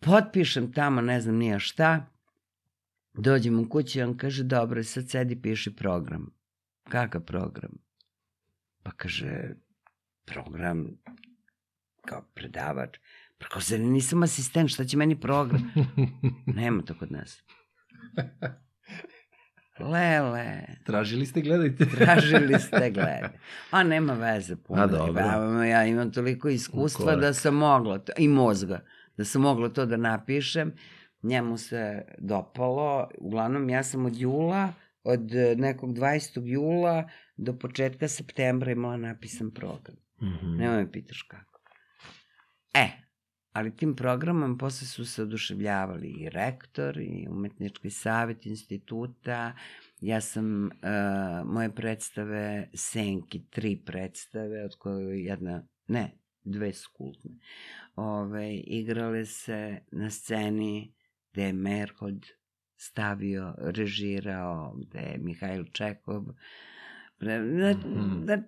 Potpišem 0.01 0.73
tamo, 0.73 1.01
ne 1.01 1.21
znam 1.21 1.37
nija 1.37 1.59
šta. 1.59 2.11
Dođem 3.15 3.59
u 3.59 3.69
kući 3.69 3.99
i 3.99 4.03
on 4.03 4.17
kaže, 4.17 4.45
dobro, 4.45 4.85
sad 4.85 5.11
sedi, 5.11 5.43
piši 5.43 5.77
program. 5.77 6.31
Kakav 6.85 7.21
program? 7.21 7.73
Pa 8.83 8.91
kaže, 8.91 9.55
program 10.25 10.87
kao 12.07 12.23
predavač. 12.35 12.99
Pa 13.39 13.49
kao, 13.49 13.61
zar 13.61 13.81
nisam 13.81 14.23
asistent, 14.23 14.71
šta 14.71 14.85
će 14.85 14.97
meni 14.97 15.21
program? 15.21 15.73
Nema 16.61 16.83
to 16.83 16.99
kod 16.99 17.13
nas. 17.13 17.43
Lele, 19.81 20.63
Tražili 20.87 21.27
ste, 21.27 21.41
gledajte. 21.41 21.87
tražili 21.99 22.61
ste 22.61 22.91
glede. 22.91 23.31
A 23.71 23.83
nema 23.83 24.13
veze 24.13 24.57
puno. 24.57 24.83
A, 24.83 24.87
dobro. 24.87 25.23
Ja, 25.23 25.65
ja 25.65 25.87
imam 25.87 26.13
toliko 26.13 26.49
iskustva 26.49 27.17
da 27.17 27.33
sam 27.35 27.55
mogla, 27.55 27.99
to, 27.99 28.13
i 28.19 28.29
mozga, 28.29 28.85
da 29.17 29.25
sam 29.25 29.43
mogla 29.43 29.69
to 29.69 29.87
da 29.87 29.97
napišem. 29.97 30.73
Njemu 31.23 31.59
se 31.59 32.05
dopalo. 32.19 33.09
Uglavnom, 33.19 33.71
ja 33.71 33.83
sam 33.83 34.07
od 34.07 34.17
jula, 34.17 34.73
od 35.05 35.31
nekog 35.57 35.91
20. 35.91 36.43
jula 36.45 37.09
do 37.43 37.59
početka 37.59 38.09
septembra 38.09 38.73
imala 38.73 38.97
napisan 38.97 39.51
program. 39.51 39.97
Mhm. 40.23 40.57
Nemoj 40.57 40.85
me 40.85 40.93
pitaš 40.93 41.23
kako. 41.23 41.61
E, 42.75 42.89
ali 43.53 43.77
tim 43.77 43.97
programom 43.97 44.59
posle 44.59 44.87
su 44.87 45.05
se 45.05 45.23
oduševljavali 45.23 46.09
i 46.09 46.29
rektor 46.29 46.99
i 46.99 47.27
umetnički 47.31 47.91
savjet 47.91 48.47
instituta. 48.47 49.53
Ja 50.01 50.21
sam, 50.21 50.65
uh, 50.65 50.71
moje 51.45 51.75
predstave, 51.75 52.69
Senki, 52.75 53.45
tri 53.51 53.83
predstave, 53.87 54.65
od 54.65 54.77
koje 54.79 55.19
je 55.19 55.25
jedna, 55.25 55.63
ne, 55.89 56.11
dve 56.45 56.73
su 56.73 56.91
kultne, 56.93 57.31
Ove, 57.97 58.57
igrale 58.57 59.27
se 59.27 59.81
na 59.93 60.11
sceni 60.11 60.95
gde 61.33 61.43
je 61.43 61.53
Merhold 61.53 62.27
stavio, 62.77 63.55
režirao, 63.59 64.75
gde 64.77 64.99
je 64.99 65.19
Mihajl 65.19 65.65
Čekov, 65.73 66.23
Pre- 66.23 66.35
Da, 67.23 67.39
Mhm. 67.39 68.25
da, 68.27 68.43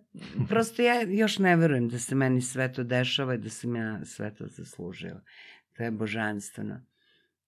prosto 0.49 0.83
ja 0.83 1.03
još 1.03 1.39
ne 1.39 1.57
verujem 1.57 1.89
da 1.89 1.99
se 1.99 2.15
meni 2.15 2.41
sve 2.43 2.73
to 2.73 2.85
dešava 2.85 3.35
i 3.35 3.39
da 3.39 3.49
sam 3.49 3.77
ja 3.77 4.05
sve 4.05 4.35
to 4.35 4.47
zaslužila. 4.49 5.21
To 5.77 5.83
je 5.83 5.91
božanstveno. 5.91 6.81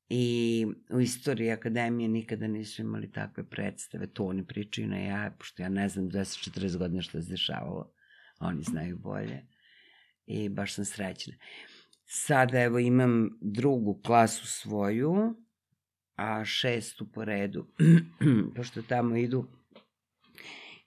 I 0.08 0.66
u 0.90 1.00
istoriji 1.00 1.50
akademije 1.50 2.08
nikada 2.08 2.46
nisu 2.48 2.82
imali 2.82 3.12
takve 3.12 3.44
predstave. 3.44 4.06
To 4.06 4.24
oni 4.24 4.46
pričaju 4.46 4.88
na 4.88 4.98
ja, 4.98 5.34
pošto 5.38 5.62
ja 5.62 5.68
ne 5.68 5.88
znam 5.88 6.10
240 6.10 6.76
godina 6.78 7.02
što 7.02 7.22
se 7.22 7.30
dešavalo. 7.30 7.92
Oni 8.40 8.62
znaju 8.62 8.98
bolje. 8.98 9.46
I 10.26 10.48
baš 10.48 10.74
sam 10.74 10.84
srećna. 10.84 11.34
Sada 12.04 12.60
evo 12.60 12.78
imam 12.78 13.30
drugu 13.40 14.00
klasu 14.04 14.46
svoju, 14.46 15.34
a 16.16 16.44
šestu 16.44 17.12
po 17.12 17.24
redu. 17.24 17.66
pošto 18.56 18.82
tamo 18.82 19.16
idu 19.16 19.48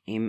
i 0.06 0.20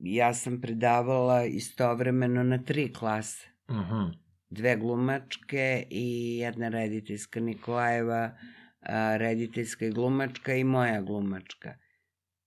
ja 0.00 0.34
sam 0.34 0.60
predavala 0.60 1.44
istovremeno 1.44 2.42
na 2.42 2.58
tri 2.58 2.92
klase. 2.92 3.48
Mhm. 3.70 4.10
Dve 4.50 4.76
glumačke 4.76 5.86
i 5.90 6.36
jedna 6.38 6.68
rediteljska 6.68 7.40
Nikolajeva, 7.40 8.36
a, 8.80 9.16
rediteljska 9.16 9.86
i 9.86 9.90
glumačka 9.90 10.54
i 10.54 10.64
moja 10.64 11.02
glumačka. 11.02 11.74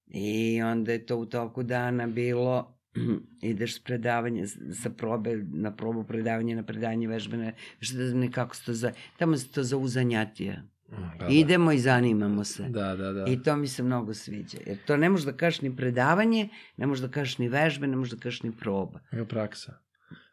I 0.07 0.61
onda 0.61 0.91
je 0.91 1.05
to 1.05 1.17
u 1.17 1.25
toku 1.25 1.63
dana 1.63 2.07
bilo 2.07 2.77
ideš 3.41 3.75
s 3.75 3.83
predavanja, 3.83 4.47
sa 4.83 4.89
probe, 4.89 5.35
na 5.51 5.75
probu 5.75 6.03
predavanja, 6.03 6.55
na 6.55 6.63
predavanje 6.63 7.07
vežbene, 7.07 7.53
što 7.79 7.97
da 7.97 8.07
znam 8.07 8.31
kako 8.31 8.55
se 8.55 8.65
to 8.65 8.73
zove. 8.73 8.93
Tamo 9.17 9.37
se 9.37 9.51
to 9.51 9.63
zovu 9.63 9.87
zanjatija. 9.87 10.63
Da, 10.87 11.13
da. 11.19 11.27
Idemo 11.29 11.71
i 11.71 11.79
zanimamo 11.79 12.43
se. 12.43 12.63
Da, 12.69 12.95
da, 12.95 13.13
da. 13.13 13.25
I 13.27 13.41
to 13.43 13.55
mi 13.55 13.67
se 13.67 13.83
mnogo 13.83 14.13
sviđa. 14.13 14.57
Jer 14.65 14.77
to 14.85 14.97
ne 14.97 15.09
možeš 15.09 15.25
da 15.25 15.33
kažeš 15.33 15.61
ni 15.61 15.75
predavanje, 15.75 16.49
ne 16.77 16.87
možeš 16.87 17.01
da 17.01 17.11
kažeš 17.11 17.37
ni 17.37 17.49
vežbe, 17.49 17.87
ne 17.87 17.95
možeš 17.95 18.13
da 18.13 18.19
kažeš 18.19 18.43
ni 18.43 18.51
proba. 18.51 18.99
Evo 19.11 19.25
praksa. 19.25 19.73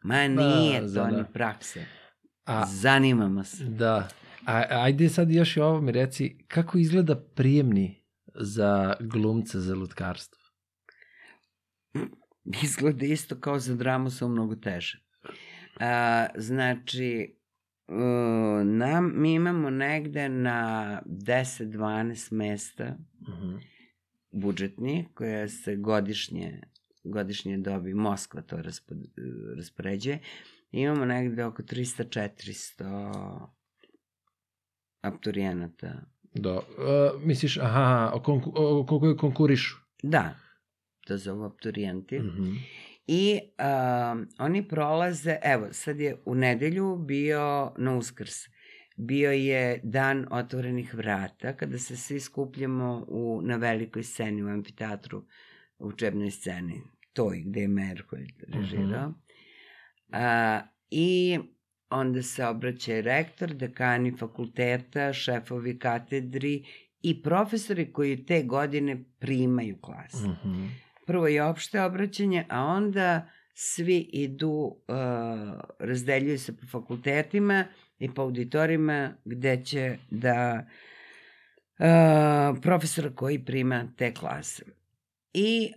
Ma 0.02 0.28
nije 0.28 0.80
Da, 0.80 0.86
to 0.86 0.92
da, 0.94 1.11
da. 1.11 1.16
ni 1.16 1.24
prakse. 1.32 1.84
A, 2.44 2.66
Zanimamo 2.66 3.44
se. 3.44 3.64
da. 3.64 4.09
A, 4.46 4.62
ajde 4.70 5.09
sad 5.09 5.30
još 5.30 5.57
i 5.57 5.61
ovo 5.61 5.80
mi 5.80 5.92
reci, 5.92 6.44
kako 6.48 6.78
izgleda 6.78 7.16
prijemni 7.34 8.05
za 8.34 8.94
glumca 9.00 9.61
za 9.61 9.74
lutkarstvo? 9.74 10.38
Izgleda 12.64 13.07
isto 13.07 13.40
kao 13.40 13.59
za 13.59 13.74
dramu, 13.74 14.11
samo 14.11 14.32
mnogo 14.32 14.55
teže. 14.57 14.98
A, 15.80 16.26
znači, 16.36 17.34
uh, 17.89 17.97
nam, 18.66 19.12
mi 19.14 19.35
imamo 19.35 19.70
negde 19.70 20.28
na 20.28 21.01
10-12 21.07 22.32
mesta 22.32 22.97
Mhm. 23.28 23.57
budžetni, 24.30 25.09
koje 25.14 25.49
se 25.49 25.76
godišnje, 25.76 26.61
godišnje 27.05 27.59
dobi, 27.59 27.95
Moskva 27.95 28.43
to 28.43 28.57
raspod, 28.62 28.99
raspoređuje. 29.57 30.18
Imamo 30.72 31.05
negde 31.05 31.45
oko 31.45 31.62
300-400 31.62 33.47
apturijenata. 35.01 35.93
Da. 36.35 36.53
Uh, 36.55 36.62
misliš, 37.24 37.59
aha, 37.59 38.11
o, 38.14 38.20
konku, 38.22 38.53
o 38.55 38.87
koliko 38.87 39.16
konkurišu? 39.20 39.76
Da, 40.03 40.35
to 41.07 41.16
zovu 41.18 41.45
apturijenti. 41.45 42.18
Mm. 42.18 42.26
Mhm. 42.26 42.55
I 43.07 43.40
um, 44.12 44.28
oni 44.38 44.68
prolaze, 44.68 45.38
evo, 45.42 45.68
sad 45.72 46.00
je 46.00 46.16
u 46.24 46.34
nedelju 46.34 46.96
bio 46.96 47.72
na 47.78 47.96
uskrs. 47.96 48.34
Bio 48.96 49.32
je 49.32 49.80
dan 49.82 50.26
otvorenih 50.30 50.94
vrata, 50.94 51.52
kada 51.52 51.78
se 51.78 51.96
svi 51.96 52.20
skupljamo 52.20 53.05
u, 53.09 53.40
na 53.42 53.57
velikoj 53.57 54.02
sceni 54.02 54.42
u 54.42 54.48
amfiteatru, 54.48 55.24
u 55.78 55.88
učebnoj 55.88 56.30
sceni, 56.30 56.82
toj 57.12 57.42
gde 57.46 57.61
je 57.61 57.68
Merholj 57.68 58.26
režirao. 58.48 59.12
A, 60.12 60.61
I 60.90 61.38
onda 61.90 62.22
se 62.22 62.46
obraća 62.46 62.96
i 62.96 63.02
rektor, 63.02 63.55
dekani 63.55 64.16
fakulteta, 64.16 65.12
šefovi 65.12 65.78
katedri 65.78 66.64
i 67.02 67.22
profesori 67.22 67.92
koji 67.92 68.26
te 68.26 68.42
godine 68.42 69.05
primaju 69.18 69.78
klase. 69.80 70.28
Mhm. 70.28 70.66
Prvo 71.07 71.26
je 71.26 71.42
opšte 71.42 71.82
obraćanje, 71.82 72.44
a 72.48 72.64
onda 72.64 73.28
svi 73.55 73.98
idu, 73.98 74.48
uh, 74.48 74.96
razdeljuju 75.78 76.38
se 76.38 76.57
po 76.57 76.66
fakultetima 76.66 77.64
i 77.98 78.11
po 78.14 78.22
auditorijima 78.22 79.12
gde 79.24 79.64
će 79.64 79.98
da 80.11 80.66
uh, 81.78 82.59
profesora 82.62 83.11
koji 83.14 83.44
prima 83.44 83.88
te 83.96 84.14
klase. 84.14 84.62
I 85.32 85.72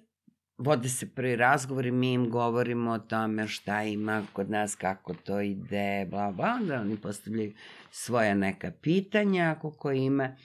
vode 0.57 0.89
se 0.89 1.09
prvi 1.15 1.35
razgovori, 1.35 1.91
mi 1.91 2.13
im 2.13 2.29
govorimo 2.29 2.91
o 2.91 2.99
tome 2.99 3.47
šta 3.47 3.83
ima 3.83 4.23
kod 4.33 4.49
nas, 4.49 4.75
kako 4.75 5.13
to 5.13 5.41
ide, 5.41 6.07
bla, 6.09 6.31
bla, 6.31 6.57
onda 6.61 6.81
oni 6.81 6.97
postavljaju 6.97 7.53
svoja 7.91 8.35
neka 8.35 8.71
pitanja, 8.81 9.53
ako 9.57 9.71
ko 9.71 9.91
ima. 9.91 10.35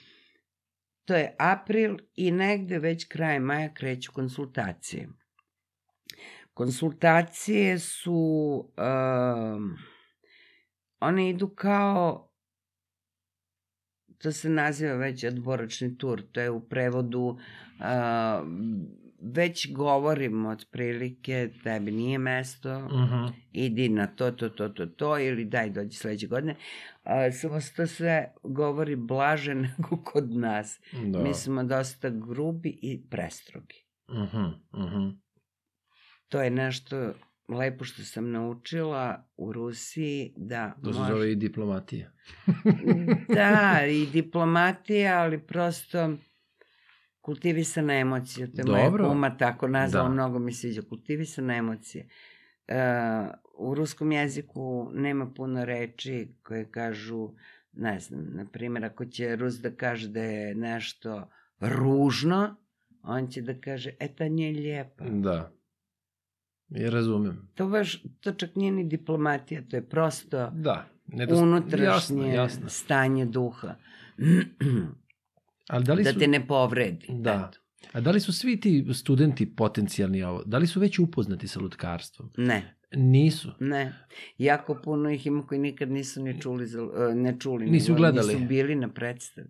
To 1.05 1.15
je 1.15 1.35
april 1.39 1.97
i 2.15 2.31
negde 2.31 2.79
već 2.79 3.07
kraje 3.07 3.39
maja 3.39 3.73
kreću 3.73 4.11
konsultacije. 4.11 5.09
Konsultacije 6.53 7.79
su, 7.79 8.13
um, 8.77 9.77
one 10.99 11.29
idu 11.29 11.49
kao, 11.49 12.29
to 14.17 14.31
se 14.31 14.49
naziva 14.49 14.93
već 14.93 15.23
odboračni 15.23 15.97
tur, 15.97 16.21
to 16.31 16.41
je 16.41 16.51
u 16.51 16.67
prevodu, 16.69 17.19
uh, 17.19 17.37
već 19.25 19.71
govorimo 19.71 20.49
otprilike, 20.49 21.33
tebi 21.63 21.91
nije 21.91 22.17
mesto, 22.19 22.79
Mhm. 22.79 23.25
idi 23.51 23.89
na 23.89 24.07
to, 24.07 24.31
to, 24.31 24.49
to, 24.49 24.69
to, 24.69 24.85
to, 24.87 25.19
ili 25.19 25.45
daj 25.45 25.69
dođi 25.69 25.91
sledeće 25.91 26.27
godine. 26.27 26.55
A, 27.03 27.31
samo 27.31 27.61
se 27.61 27.73
to 27.73 27.87
sve 27.87 28.33
govori 28.43 28.95
blaže 28.97 29.55
nego 29.77 29.97
kod 30.03 30.31
nas. 30.31 30.79
Da. 31.03 31.19
Mi 31.19 31.33
smo 31.33 31.63
dosta 31.63 32.09
grubi 32.11 32.79
i 32.81 33.01
prestrogi. 33.09 33.85
Mhm, 34.11 34.45
mhm. 34.77 35.09
To 36.27 36.41
je 36.41 36.49
nešto 36.49 37.13
lepo 37.49 37.85
što 37.85 38.03
sam 38.03 38.31
naučila 38.31 39.27
u 39.37 39.53
Rusiji 39.53 40.33
da 40.37 40.75
To 40.75 40.93
se 40.93 40.99
može- 40.99 41.11
zove 41.11 41.31
i 41.31 41.35
diplomatija. 41.37 42.11
da, 43.29 43.85
i 43.87 44.05
diplomatija, 44.05 45.19
ali 45.19 45.39
prosto 45.39 46.17
kultivisana 47.23 47.93
emocija. 47.93 48.47
To 48.47 48.61
je 48.61 48.65
moja 48.65 48.83
Dobro. 48.83 49.07
kuma 49.07 49.37
tako 49.37 49.67
nazvala, 49.67 50.07
Da. 50.07 50.13
mnogo 50.13 50.39
mi 50.39 50.51
se 50.51 50.59
sviđa. 50.59 50.81
Kultivisana 50.81 51.55
emocija. 51.55 52.05
E, 52.67 52.75
u 53.57 53.75
ruskom 53.75 54.11
jeziku 54.11 54.63
nema 54.93 55.27
puno 55.27 55.65
reči 55.65 56.35
koje 56.43 56.71
kažu, 56.71 57.29
ne 57.73 57.99
znam, 57.99 58.25
na 58.29 58.45
primjer, 58.45 58.85
ako 58.85 59.05
će 59.05 59.35
Rus 59.35 59.53
da 59.55 59.71
kaže 59.71 60.07
da 60.09 60.21
je 60.21 60.55
nešto 60.55 61.29
ružno, 61.59 62.55
on 63.03 63.27
će 63.27 63.41
da 63.41 63.53
kaže, 63.55 63.91
e, 63.99 64.07
ta 64.07 64.29
nije 64.29 64.51
lijepa. 64.51 65.05
Da. 65.05 65.51
Ja 66.69 66.89
razumem. 66.89 67.49
To 67.55 67.67
baš, 67.67 68.03
to 68.19 68.31
čak 68.31 68.55
nije 68.55 68.71
ni 68.71 68.83
diplomatija, 68.83 69.61
to 69.69 69.75
je 69.75 69.89
prosto 69.89 70.49
Da. 70.49 70.85
Nedost... 71.07 71.41
unutrašnje 71.41 71.83
Jasno, 72.23 72.25
jasno. 72.33 72.69
stanje 72.69 73.25
duha. 73.25 73.75
Ali 75.69 75.83
da 75.83 75.93
li 75.93 76.03
da 76.03 76.13
su... 76.13 76.19
te 76.19 76.27
ne 76.27 76.47
povredi. 76.47 77.07
Da. 77.09 77.49
Eto. 77.49 77.59
A 77.93 78.01
da 78.01 78.11
li 78.11 78.19
su 78.19 78.33
svi 78.33 78.59
ti 78.59 78.85
studenti 78.93 79.55
potencijalni 79.55 80.23
ovo, 80.23 80.43
da 80.45 80.57
li 80.57 80.67
su 80.67 80.79
već 80.79 80.99
upoznati 80.99 81.47
sa 81.47 81.59
lutkarstvom? 81.59 82.29
Ne, 82.37 82.75
Nisu. 82.95 83.51
ne. 83.59 83.93
Jako 84.37 84.81
puno 84.83 85.09
ih 85.09 85.25
ima 85.27 85.47
koji 85.47 85.59
nikad 85.61 85.91
nisu 85.91 86.23
ni 86.23 86.41
čuli, 86.41 86.67
za, 86.67 86.79
e, 87.11 87.15
ne 87.15 87.39
čuli. 87.39 87.65
Nisu 87.65 87.91
nego 87.91 87.97
gledali. 87.99 88.33
Nisu 88.35 88.47
bili 88.47 88.75
na 88.75 88.89
predstavi. 88.89 89.47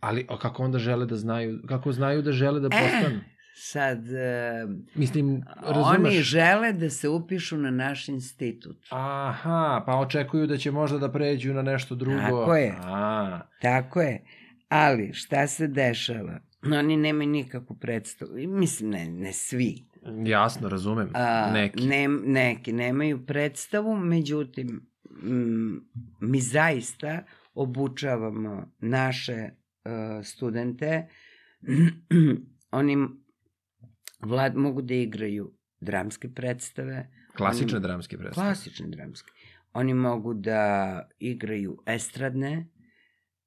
Ali 0.00 0.26
a 0.28 0.38
kako 0.38 0.62
onda 0.62 0.78
žele 0.78 1.06
da 1.06 1.16
znaju, 1.16 1.60
kako 1.68 1.92
znaju 1.92 2.22
da 2.22 2.32
žele 2.32 2.60
da 2.60 2.66
E, 2.66 2.70
postanu? 2.70 3.20
Sad, 3.54 4.12
e, 4.12 4.66
Mislim, 4.94 5.42
razumeš? 5.62 5.98
oni 5.98 6.22
žele 6.22 6.72
da 6.72 6.90
se 6.90 7.08
upišu 7.08 7.56
na 7.56 7.70
naš 7.70 8.08
institut. 8.08 8.76
Aha, 8.90 9.82
pa 9.86 9.96
očekuju 9.98 10.46
da 10.46 10.56
će 10.56 10.70
možda 10.70 10.98
da 10.98 11.12
pređu 11.12 11.54
na 11.54 11.62
nešto 11.62 11.94
drugo. 11.94 12.18
Tako 12.20 12.56
je. 12.56 12.74
A, 12.82 13.40
Tako 13.62 14.00
je. 14.00 14.24
Ali, 14.70 15.12
šta 15.12 15.46
se 15.46 15.66
dešava? 15.68 16.40
Oni 16.64 16.96
nemaju 16.98 17.28
nikakvu 17.28 17.76
predstavu. 17.76 18.30
Mislim, 18.38 18.90
ne, 18.90 19.04
ne 19.06 19.32
svi. 19.32 19.84
jasno, 20.24 20.68
razumem. 20.68 21.10
A, 21.14 21.50
Neki. 21.52 21.82
Ne, 21.82 22.08
neki 22.08 22.72
nemaju 22.72 23.26
predstavu, 23.26 23.96
međutim, 23.96 24.86
m, 25.22 25.80
mi 26.20 26.40
zaista 26.40 27.24
obučavamo 27.54 28.52
naše 28.80 29.48
uh, 29.84 29.90
studente. 30.24 31.06
Oni 32.72 33.08
vlad, 34.20 34.56
mogu 34.56 34.82
da 34.82 34.94
igraju 34.94 35.52
dramske 35.80 36.28
predstave, 36.30 37.08
Klasične 37.36 37.76
oni- 37.76 37.82
dramske 37.82 38.18
predstave. 38.18 38.46
klasične 38.46 38.86
dramske. 38.88 39.30
Oni 39.72 39.94
mogu 39.94 40.34
da 40.34 40.62
igraju 41.20 41.82
estradne, 41.86 42.66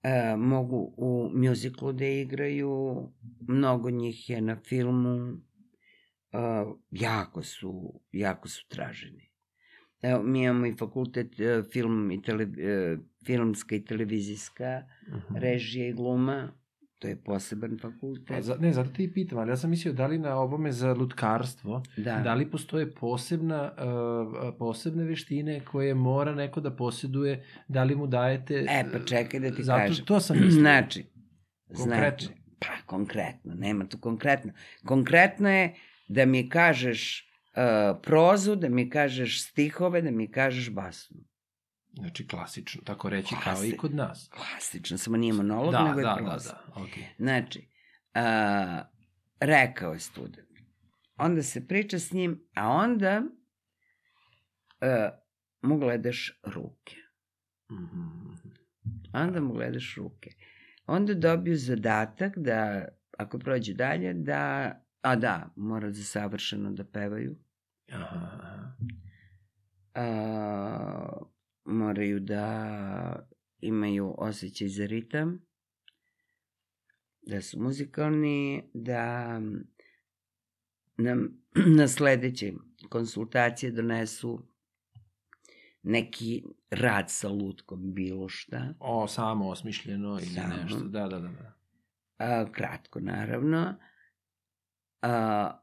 e, 0.03 0.35
mogu 0.37 0.93
u 0.97 1.29
mjuziklu 1.33 1.93
da 1.93 2.05
igraju, 2.05 3.01
mnogo 3.47 3.89
njih 3.89 4.29
je 4.29 4.41
na 4.41 4.55
filmu, 4.55 5.33
e, 6.31 6.37
jako 6.91 7.43
su, 7.43 8.01
jako 8.11 8.49
su 8.49 8.67
traženi. 8.67 9.29
Evo, 10.01 10.23
mi 10.23 10.43
imamo 10.43 10.65
i 10.65 10.73
fakultet 10.73 11.39
e, 11.39 11.63
film 11.73 12.11
i 12.11 12.21
tele, 12.21 12.43
e, 12.43 12.97
filmska 13.25 13.75
i 13.75 13.85
televizijska, 13.85 14.83
Mhm. 15.07 15.37
režija 15.37 15.87
i 15.87 15.93
gluma, 15.93 16.51
to 17.03 17.09
je 17.09 17.15
poseban 17.15 17.77
fakultet. 17.81 18.43
za, 18.43 18.55
ne, 18.59 18.71
zato 18.73 18.89
te 18.89 19.03
i 19.03 19.11
pitam, 19.13 19.37
ali 19.37 19.51
ja 19.51 19.57
sam 19.57 19.69
mislio 19.69 19.93
da 19.93 20.07
li 20.07 20.17
na 20.17 20.35
ovome 20.35 20.71
za 20.71 20.93
lutkarstvo, 20.93 21.83
Da. 21.97 22.19
da 22.19 22.33
li 22.33 22.45
postoje 22.51 22.91
posebna, 22.91 23.71
uh, 23.71 24.53
posebne 24.59 25.03
veštine 25.03 25.59
koje 25.59 25.93
mora 25.93 26.35
neko 26.35 26.61
da 26.61 26.71
posjeduje, 26.71 27.43
da 27.67 27.83
li 27.83 27.95
mu 27.95 28.07
dajete... 28.07 28.65
E, 28.69 28.85
pa 28.93 28.99
čekaj 28.99 29.39
da 29.39 29.51
ti 29.51 29.63
zato, 29.63 29.79
kažem. 29.87 30.05
To 30.05 30.19
sam 30.19 30.37
mislio. 30.37 30.61
Znači, 30.61 31.05
Konkretno. 31.67 32.25
znači, 32.25 32.27
pa 32.59 32.85
konkretno, 32.85 33.53
nema 33.55 33.85
tu 33.85 33.97
konkretno. 33.97 34.51
Konkretno 34.85 35.49
je 35.49 35.73
da 36.07 36.25
mi 36.25 36.49
kažeš 36.49 37.29
uh, 37.55 37.99
prozu, 38.03 38.55
da 38.55 38.69
mi 38.69 38.89
kažeš 38.89 39.43
stihove, 39.43 40.01
da 40.01 40.11
mi 40.11 40.27
kažeš 40.27 40.69
basnu. 40.69 41.17
Znači, 41.93 42.27
klasično, 42.27 42.81
tako 42.85 43.09
reći, 43.09 43.35
kao 43.43 43.53
i 43.53 43.57
Klasi- 43.57 43.77
kod 43.77 43.95
nas. 43.95 44.29
Klasično, 44.29 44.97
samo 44.97 45.17
nije 45.17 45.33
monolog, 45.33 45.71
Da, 45.71 45.83
nego 45.83 45.99
je 45.99 46.03
da, 46.03 46.09
da, 46.11 46.15
proza. 46.21 46.49
da, 46.49 46.81
okej. 46.81 47.03
Znači, 47.17 47.67
uh, 48.15 48.85
rekao 49.39 49.93
je 49.93 49.99
student. 49.99 50.47
Onda 51.17 51.43
se 51.43 51.67
priča 51.67 51.99
s 51.99 52.11
njim, 52.11 52.43
a 52.55 52.69
onda 52.69 53.21
uh, 53.21 55.19
mu 55.61 55.77
gledaš 55.77 56.39
ruke. 56.43 56.95
Mhm. 57.71 58.33
Onda 59.13 59.41
mu 59.41 59.53
gledaš 59.53 59.95
ruke. 59.95 60.29
Onda 60.85 61.13
dobiju 61.13 61.57
zadatak 61.57 62.37
da, 62.37 62.87
ako 63.17 63.39
prođu 63.39 63.73
dalje, 63.73 64.13
da, 64.13 64.71
a 65.01 65.15
da, 65.15 65.53
mora 65.55 65.91
za 65.91 66.03
savršeno 66.03 66.71
da 66.71 66.83
pevaju. 66.85 67.35
Aha, 67.91 68.05
aha. 68.33 68.73
A, 69.95 71.17
moraju 71.65 72.19
da 72.19 73.27
imaju 73.59 74.15
osjećaj 74.17 74.67
za 74.67 74.85
ritam, 74.85 75.45
da 77.21 77.41
su 77.41 77.59
muzikalni, 77.59 78.63
da 78.73 79.39
nam 80.97 81.43
na 81.77 81.87
sledeće 81.87 82.53
konsultacije 82.89 83.71
donesu 83.71 84.47
neki 85.83 86.43
rad 86.69 87.05
sa 87.07 87.29
lutkom, 87.29 87.93
bilo 87.93 88.29
šta. 88.29 88.73
O, 88.79 89.07
samo 89.07 89.49
osmišljeno 89.49 90.09
ili 90.09 90.25
Samo. 90.25 90.55
nešto. 90.63 90.79
Da, 90.79 91.07
da, 91.07 91.19
da. 91.19 91.27
da. 91.27 91.53
A, 92.17 92.51
kratko, 92.51 92.99
naravno. 92.99 93.75
A, 95.01 95.59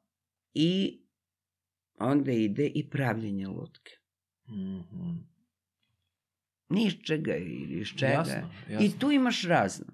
I 0.55 1.03
onda 1.98 2.32
ide 2.32 2.66
i 2.66 2.90
pravljenje 2.90 3.48
lutke. 3.48 3.92
Mhm. 4.48 5.29
Ni 6.70 6.86
iz 6.86 6.94
čega 7.04 7.36
ili 7.36 7.80
iz 7.80 7.88
čega. 7.88 8.12
Jasno, 8.12 8.50
jasno. 8.70 8.86
I 8.86 8.98
tu 8.98 9.10
imaš 9.10 9.42
razno. 9.42 9.86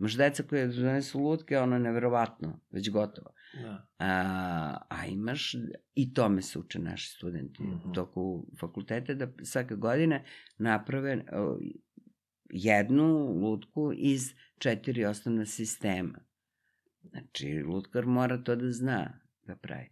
Imaš 0.00 0.16
deca 0.16 0.42
koje 0.42 0.66
donesu 0.66 1.18
lutke, 1.20 1.58
ono 1.58 1.76
je 1.76 1.80
neverovatno, 1.80 2.60
već 2.70 2.90
gotovo. 2.90 3.30
Da. 3.62 3.86
A, 3.98 4.78
a 4.88 5.06
imaš, 5.06 5.54
i 5.94 6.14
tome 6.14 6.42
se 6.42 6.58
uče 6.58 6.78
naši 6.78 7.08
studenti 7.08 7.62
mm 7.62 7.66
Mhm. 7.66 7.74
-hmm. 7.76 7.94
toku 7.94 8.46
fakulteta, 8.60 9.14
da 9.14 9.28
svake 9.44 9.74
godine 9.74 10.24
naprave 10.58 11.24
jednu 12.50 13.38
lutku 13.40 13.92
iz 13.96 14.34
četiri 14.58 15.04
osnovna 15.04 15.46
sistema. 15.46 16.18
Znači, 17.02 17.62
lutkar 17.66 18.06
mora 18.06 18.38
to 18.42 18.56
da 18.56 18.72
zna 18.72 19.20
da 19.42 19.56
pravi. 19.56 19.88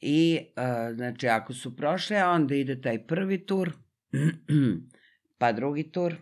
I, 0.00 0.40
a, 0.56 0.92
znači, 0.94 1.28
ako 1.28 1.52
su 1.54 1.76
prošle, 1.76 2.24
onda 2.24 2.54
ide 2.54 2.80
taj 2.80 3.06
prvi 3.06 3.46
tur, 3.46 3.72
pa 5.38 5.52
drugi 5.52 5.82
tur, 5.84 6.14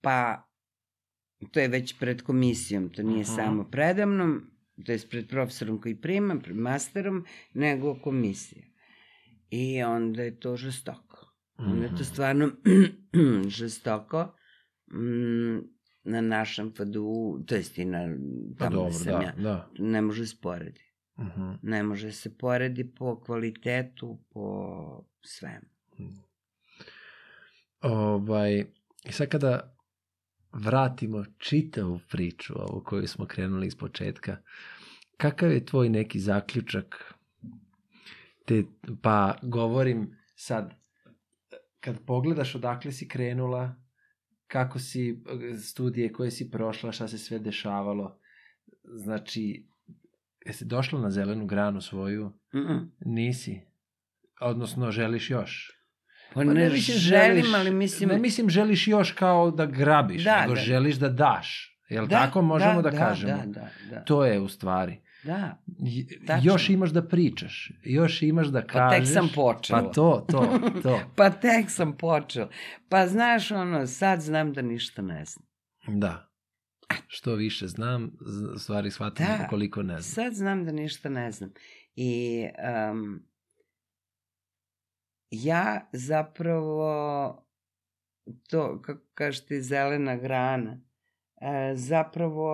pa 0.00 0.46
to 1.50 1.60
je 1.60 1.68
već 1.68 1.98
pred 1.98 2.22
komisijom, 2.22 2.88
to 2.88 3.02
nije 3.02 3.22
Mhm. 3.22 3.30
samo 3.30 3.64
predamnom, 3.64 4.50
to 4.86 4.92
je 4.92 4.98
pred 5.00 5.28
profesorom 5.28 5.80
koji 5.80 5.94
prima, 5.96 6.36
pred 6.36 6.56
masterom, 6.56 7.24
nego 7.54 7.94
komisija. 7.94 8.62
I 9.50 9.82
onda 9.82 10.22
je 10.22 10.40
to 10.40 10.56
žestoko. 10.56 11.26
Onda 11.58 11.82
je 11.82 11.88
to 11.88 11.94
Mhm. 11.94 12.04
stvarno 12.04 12.50
žestoko. 13.50 14.34
Mm, 14.88 15.58
na 16.04 16.20
našem 16.22 16.70
FDU, 16.70 17.04
to 17.40 17.54
jest 17.54 17.78
i 17.78 17.84
na 17.84 17.98
Pa 18.58 18.64
tamo 18.64 18.76
dobro, 18.76 18.88
gde 18.90 18.92
sam 18.94 19.12
da, 19.12 19.20
ja, 19.20 19.32
da. 19.34 19.70
ne 19.78 20.02
može 20.02 20.26
se 20.26 20.36
poredi. 20.38 20.80
Mhm. 21.18 21.50
Ne 21.62 21.82
može 21.82 22.12
se 22.12 22.38
poredi 22.38 22.84
po 22.86 23.20
kvalitetu, 23.20 24.18
po 24.30 24.76
svemu. 25.22 25.66
Ovaj, 27.80 28.64
I 29.04 29.12
sad 29.12 29.28
kada 29.28 29.76
vratimo 30.52 31.24
čitavu 31.38 32.00
priču, 32.10 32.54
ovu 32.56 32.82
koju 32.84 33.08
smo 33.08 33.26
krenuli 33.26 33.66
iz 33.66 33.76
početka, 33.76 34.36
kakav 35.16 35.52
je 35.52 35.66
tvoj 35.66 35.88
neki 35.88 36.20
zaključak? 36.20 37.14
Te, 38.46 38.64
pa 39.02 39.38
govorim 39.42 40.16
sad, 40.34 40.74
kad 41.80 42.04
pogledaš 42.06 42.54
odakle 42.54 42.92
si 42.92 43.08
krenula, 43.08 43.74
kako 44.46 44.78
si 44.78 45.22
studije 45.62 46.12
koje 46.12 46.30
si 46.30 46.50
prošla, 46.50 46.92
šta 46.92 47.08
se 47.08 47.18
sve 47.18 47.38
dešavalo, 47.38 48.18
znači, 48.84 49.66
jesi 50.46 50.64
došla 50.64 51.00
na 51.00 51.10
zelenu 51.10 51.46
granu 51.46 51.80
svoju? 51.80 52.26
Mm 52.54 52.58
-mm. 52.58 52.88
Nisi. 53.00 53.60
Odnosno, 54.40 54.90
želiš 54.90 55.30
još? 55.30 55.79
Pa 56.34 56.44
ne, 56.44 56.70
mislim 56.70 56.98
želim, 56.98 57.54
ali 57.54 57.70
mislim... 57.70 58.08
Ne 58.08 58.18
mislim 58.18 58.50
želiš 58.50 58.88
još 58.88 59.12
kao 59.12 59.50
da 59.50 59.66
grabiš, 59.66 60.24
Da, 60.24 60.40
nego 60.40 60.54
da. 60.54 60.60
želiš 60.60 60.96
da 60.96 61.08
daš. 61.08 61.76
Jel 61.88 62.08
tako 62.08 62.42
možemo 62.42 62.82
da, 62.82 62.90
kažemo? 62.90 63.36
Da, 63.36 63.46
da, 63.46 63.68
da. 63.90 64.04
To 64.04 64.24
je 64.24 64.40
u 64.40 64.48
stvari. 64.48 65.00
da. 65.24 65.62
Tačno. 66.26 66.52
Još 66.52 66.70
imaš 66.70 66.90
da 66.90 67.08
pričaš, 67.08 67.72
još 67.84 68.22
imaš 68.22 68.46
da 68.46 68.60
Pa 68.60 68.66
kažeš. 68.66 68.98
tek 68.98 69.14
sam 69.14 69.28
počela. 69.34 69.82
Pa 69.82 69.92
to, 69.92 70.26
to, 70.30 70.58
to. 70.82 71.00
Pa 71.16 71.30
tek 71.30 71.70
sam 71.70 71.96
počela. 71.96 72.48
Pa 72.88 73.06
znaš, 73.06 73.50
ono, 73.50 73.86
sad 73.86 74.20
znam 74.20 74.52
da 74.52 74.62
ništa 74.62 75.02
ne 75.02 75.24
znam. 75.24 75.46
Da. 76.00 76.26
Što 77.06 77.34
više 77.34 77.66
znam, 77.66 78.10
stvari 78.58 78.90
shvatim 78.90 79.26
Da. 79.26 79.46
koliko 79.48 79.82
ne 79.82 80.00
znam. 80.00 80.24
Sad 80.24 80.34
znam 80.34 80.64
da 80.64 80.72
ništa 80.72 81.08
ne 81.08 81.32
znam. 81.32 81.50
I 81.96 82.42
um, 82.92 83.22
ja 85.30 85.88
zapravo 85.92 87.46
to, 88.50 88.82
kako 88.82 89.02
kažeš 89.14 89.46
ti, 89.46 89.62
zelena 89.62 90.16
grana, 90.16 90.80
e, 91.40 91.72
zapravo 91.76 92.50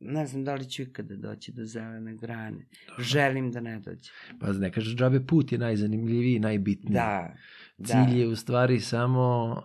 ne 0.00 0.26
znam 0.26 0.44
da 0.44 0.54
li 0.54 0.70
ću 0.70 0.82
ikada 0.82 1.16
doći 1.16 1.52
do 1.52 1.64
zelene 1.64 2.16
grane. 2.16 2.66
Želim 2.98 3.52
da 3.52 3.60
ne 3.60 3.78
dođe. 3.78 4.10
Pa 4.40 4.52
ne 4.52 4.72
kažeš 4.72 4.96
džabe 4.96 5.26
put 5.26 5.52
je 5.52 5.58
najzanimljiviji, 5.58 6.38
najbitniji. 6.38 6.94
Da. 6.94 7.34
da. 7.78 7.86
Cilj 7.86 8.20
je 8.20 8.28
u 8.28 8.36
stvari 8.36 8.80
samo... 8.80 9.62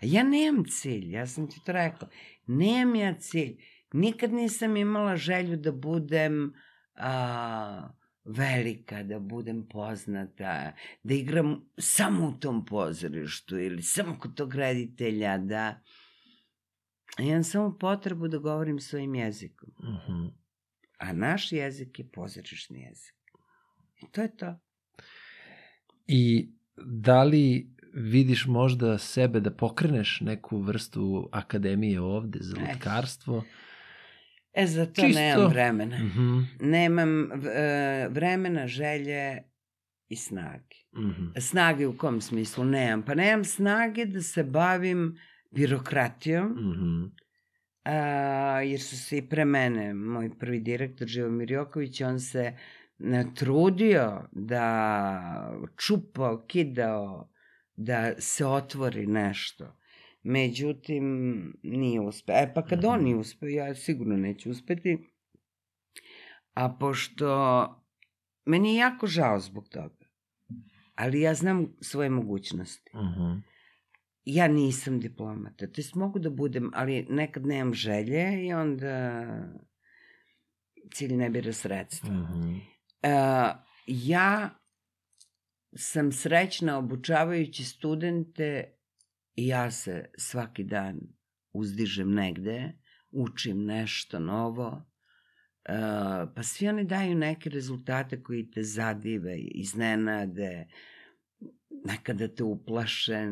Ja 0.00 0.22
nemam 0.22 0.64
cilj, 0.64 1.12
ja 1.12 1.26
sam 1.26 1.50
ti 1.50 1.60
to 1.66 1.72
rekla. 1.72 2.08
Nemam 2.46 2.94
ja 2.94 3.14
cilj. 3.14 3.56
Nikad 3.92 4.32
nisam 4.32 4.76
imala 4.76 5.16
želju 5.16 5.56
da 5.56 5.72
budem 5.72 6.54
a, 6.94 7.88
velika, 8.30 9.02
da 9.02 9.18
budem 9.18 9.68
poznata, 9.68 10.72
da 11.02 11.14
igram 11.14 11.60
samo 11.78 12.28
u 12.28 12.32
tom 12.40 12.64
pozorištu 12.64 13.58
ili 13.58 13.82
samo 13.82 14.18
kod 14.18 14.34
tog 14.34 14.54
reditelja, 14.54 15.38
da... 15.38 15.80
Imam 17.18 17.44
samo 17.44 17.78
potrebu 17.78 18.28
da 18.28 18.38
govorim 18.38 18.78
svojim 18.80 19.14
jezikom. 19.14 19.68
Mhm. 19.82 20.26
A 20.98 21.12
naš 21.12 21.52
jezik 21.52 21.98
je 21.98 22.08
pozorišni 22.08 22.80
jezik. 22.80 23.14
I 24.02 24.12
to 24.12 24.22
je 24.22 24.36
to. 24.36 24.60
I 26.06 26.50
da 26.76 27.22
li 27.24 27.70
vidiš 27.94 28.46
možda 28.46 28.98
sebe 28.98 29.40
da 29.40 29.50
pokreneš 29.50 30.20
neku 30.20 30.58
vrstu 30.58 31.28
akademije 31.32 32.00
ovde 32.00 32.38
za 32.42 32.56
lutkarstvo? 32.60 33.38
E, 33.38 33.69
za 34.56 34.86
to 34.86 34.92
Čisto. 34.96 35.20
nemam 35.20 35.46
vremena. 35.46 35.96
Mhm. 35.98 36.40
Nemam 36.60 37.08
v- 37.26 37.48
e, 37.48 38.08
vremena, 38.08 38.66
želje 38.66 39.42
i 40.08 40.16
snage. 40.16 40.76
Mhm. 40.94 41.24
Snage 41.38 41.86
u 41.86 41.96
kom 41.96 42.20
smislu? 42.20 42.64
Nemam. 42.64 43.02
Pa 43.02 43.14
nemam 43.14 43.44
snage 43.44 44.04
da 44.06 44.20
se 44.22 44.44
bavim 44.44 45.18
birokratijom, 45.50 46.48
Mhm. 46.50 47.04
a, 47.84 47.92
jer 48.60 48.80
su 48.80 48.96
se 48.98 49.18
i 49.18 49.22
pre 49.22 49.44
mene, 49.44 49.94
moj 49.94 50.30
prvi 50.38 50.60
direktor 50.60 51.08
Živomir 51.08 51.52
Joković, 51.52 52.00
on 52.00 52.20
se 52.20 52.56
e, 53.00 53.24
trudio 53.34 54.22
da 54.32 55.52
čupao, 55.78 56.38
kidao, 56.38 57.30
da 57.74 58.12
se 58.18 58.46
otvori 58.46 59.06
nešto. 59.06 59.76
Međutim, 60.22 61.04
nije 61.62 62.00
uspeo. 62.00 62.36
E 62.36 62.52
pa 62.54 62.64
kad 62.64 62.84
on 62.84 62.94
Mhm. 62.94 63.04
nije 63.04 63.16
uspeo, 63.16 63.48
ja 63.48 63.74
sigurno 63.74 64.16
neću 64.16 64.50
uspeti. 64.50 64.98
A 66.54 66.76
pošto 66.80 67.26
meni 68.44 68.68
je 68.68 68.76
jako 68.76 69.06
žao 69.06 69.40
zbog 69.40 69.68
toga, 69.68 70.06
ali 70.94 71.20
ja 71.20 71.34
znam 71.34 71.76
svoje 71.80 72.10
mogućnosti. 72.10 72.90
Mhm. 72.96 73.38
Ja 74.24 74.48
nisam 74.48 75.00
diplomata, 75.00 75.66
to 75.66 75.72
jest 75.76 75.94
mogu 75.94 76.18
da 76.18 76.30
budem, 76.30 76.70
ali 76.74 77.06
nekad 77.10 77.46
nemam 77.46 77.74
želje 77.74 78.46
i 78.46 78.52
onda 78.52 79.24
cilj 80.94 81.16
ne 81.16 81.30
bira 81.30 81.52
sredstva. 81.52 82.10
Mhm. 82.14 82.54
E, 83.02 83.10
ja 83.86 84.50
sam 85.76 86.12
srećna 86.12 86.78
obučavajući 86.78 87.64
studente 87.64 88.74
i 89.36 89.46
ja 89.46 89.70
se 89.70 90.10
svaki 90.18 90.64
dan 90.64 91.00
uzdižem 91.52 92.14
negde, 92.14 92.72
učim 93.10 93.64
nešto 93.64 94.18
novo, 94.18 94.86
e, 95.64 95.72
pa 96.34 96.42
svi 96.42 96.68
oni 96.68 96.84
daju 96.84 97.14
neke 97.14 97.50
rezultate 97.50 98.22
koji 98.22 98.50
te 98.50 98.62
zadive, 98.62 99.38
iznenade, 99.38 100.66
nekada 101.84 102.28
te 102.28 102.44
uplaše, 102.44 103.28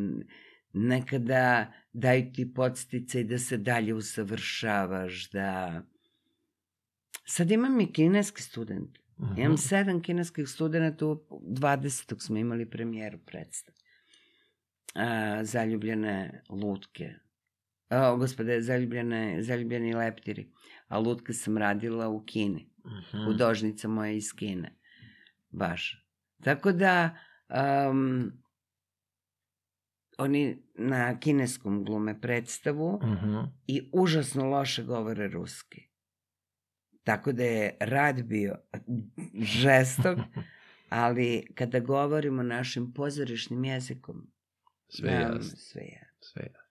nekada 0.72 1.72
daju 1.92 2.32
ti 2.32 2.55
podsticaj 2.55 3.24
da 3.24 3.38
se 3.38 3.57
dalje 3.57 3.94
usavršavaš, 3.94 5.30
da... 5.30 5.82
Sad 7.24 7.51
imam 7.51 7.80
i 7.80 7.92
kineske 7.92 8.42
studente. 8.42 9.01
Mhm. 9.20 9.40
Imam 9.40 9.57
sedam 9.57 10.03
kineskih 10.03 10.49
studenta, 10.49 11.07
u 11.07 11.26
20. 11.30 12.20
smo 12.20 12.36
imali 12.36 12.70
premijeru 12.70 13.18
predstave. 13.26 13.78
A, 14.95 15.45
zaljubljene 15.45 16.43
lutke. 16.49 17.14
A, 17.89 18.16
gospode, 18.16 18.61
zaljubljene, 18.61 19.43
zaljubljeni 19.43 19.95
leptiri. 19.95 20.51
A 20.89 20.99
lutke 20.99 21.32
sam 21.32 21.59
radila 21.59 22.09
u 22.09 22.24
Kini. 22.24 22.70
Mhm. 22.86 23.24
Hudožnica 23.24 23.89
moja 23.89 24.11
iz 24.12 24.32
Kine. 24.32 24.76
Baš. 25.51 26.05
Tako 26.43 26.72
da, 26.72 27.16
um, 27.91 28.32
oni 30.18 30.62
na 30.74 31.20
kineskom 31.20 31.84
glume 31.84 32.20
predstavu 32.20 33.01
Mhm. 33.03 33.36
i 33.66 33.91
užasno 33.93 34.45
loše 34.51 34.82
govore 34.82 35.28
ruski. 35.28 35.89
Tako 37.05 37.32
da 37.32 37.45
je 37.45 37.76
rad 37.80 38.22
bio 38.22 38.57
žestok, 39.43 40.18
ali 40.89 41.47
kada 41.55 41.80
govorimo 41.80 42.43
našim 42.43 42.93
pozorišnim 42.93 43.64
jezikom, 43.64 44.30
Sve 44.89 45.12
jasno. 45.12 45.57
Sve 45.57 45.82
je. 45.82 46.11
Sve 46.20 46.43
jasno. 46.43 46.68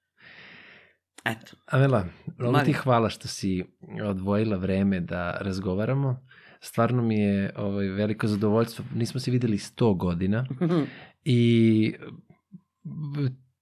Eto, 1.26 1.56
Amela, 1.66 2.06
mnogo 2.38 2.60
ti 2.60 2.74
hvala 2.74 3.10
što 3.10 3.28
si 3.28 3.64
odvojila 4.04 4.58
vreme 4.58 5.00
da 5.00 5.38
razgovaramo. 5.42 6.28
Stvarno 6.60 7.02
mi 7.02 7.20
je 7.20 7.52
ovaj, 7.56 7.88
veliko 7.88 8.28
zadovoljstvo. 8.28 8.86
Nismo 8.96 9.20
se 9.20 9.32
videli 9.32 9.58
100 9.58 9.98
godina 9.98 10.46
i 11.24 11.94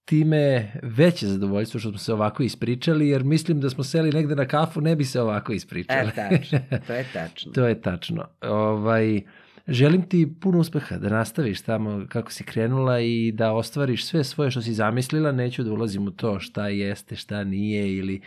time 0.05 0.71
veće 0.83 1.27
zadovoljstvo 1.27 1.79
što 1.79 1.89
smo 1.89 1.97
se 1.97 2.13
ovako 2.13 2.43
ispričali, 2.43 3.09
jer 3.09 3.23
mislim 3.23 3.61
da 3.61 3.69
smo 3.69 3.83
seli 3.83 4.11
negde 4.11 4.35
na 4.35 4.45
kafu, 4.47 4.81
ne 4.81 4.95
bi 4.95 5.05
se 5.05 5.21
ovako 5.21 5.53
ispričali. 5.53 6.09
e, 6.09 6.11
tačno, 6.15 6.59
to 6.87 6.93
je 6.93 7.05
tačno. 7.13 7.51
to 7.51 7.67
je 7.67 7.81
tačno. 7.81 8.27
Ovaj, 8.41 9.21
želim 9.67 10.09
ti 10.09 10.33
puno 10.41 10.59
uspeha, 10.59 10.97
da 10.97 11.09
nastaviš 11.09 11.61
tamo 11.61 12.05
kako 12.09 12.31
si 12.31 12.43
krenula 12.43 12.99
i 12.99 13.31
da 13.31 13.53
ostvariš 13.53 14.05
sve 14.05 14.23
svoje 14.23 14.51
što 14.51 14.61
si 14.61 14.73
zamislila. 14.73 15.31
Neću 15.31 15.63
da 15.63 15.71
ulazim 15.71 16.07
u 16.07 16.11
to 16.11 16.39
šta 16.39 16.67
jeste, 16.67 17.15
šta 17.15 17.43
nije 17.43 17.97
ili 17.97 18.21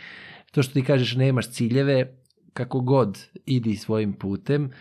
to 0.51 0.63
što 0.63 0.73
ti 0.73 0.83
kažeš 0.83 1.15
nemaš 1.15 1.49
ciljeve, 1.49 2.15
kako 2.53 2.79
god 2.79 3.27
idi 3.45 3.75
svojim 3.75 4.13
putem, 4.13 4.71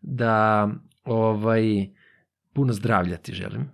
da 0.00 0.68
ovaj, 1.04 1.88
puno 2.52 2.72
zdravlja 2.72 3.16
ti 3.16 3.32
želim. 3.32 3.70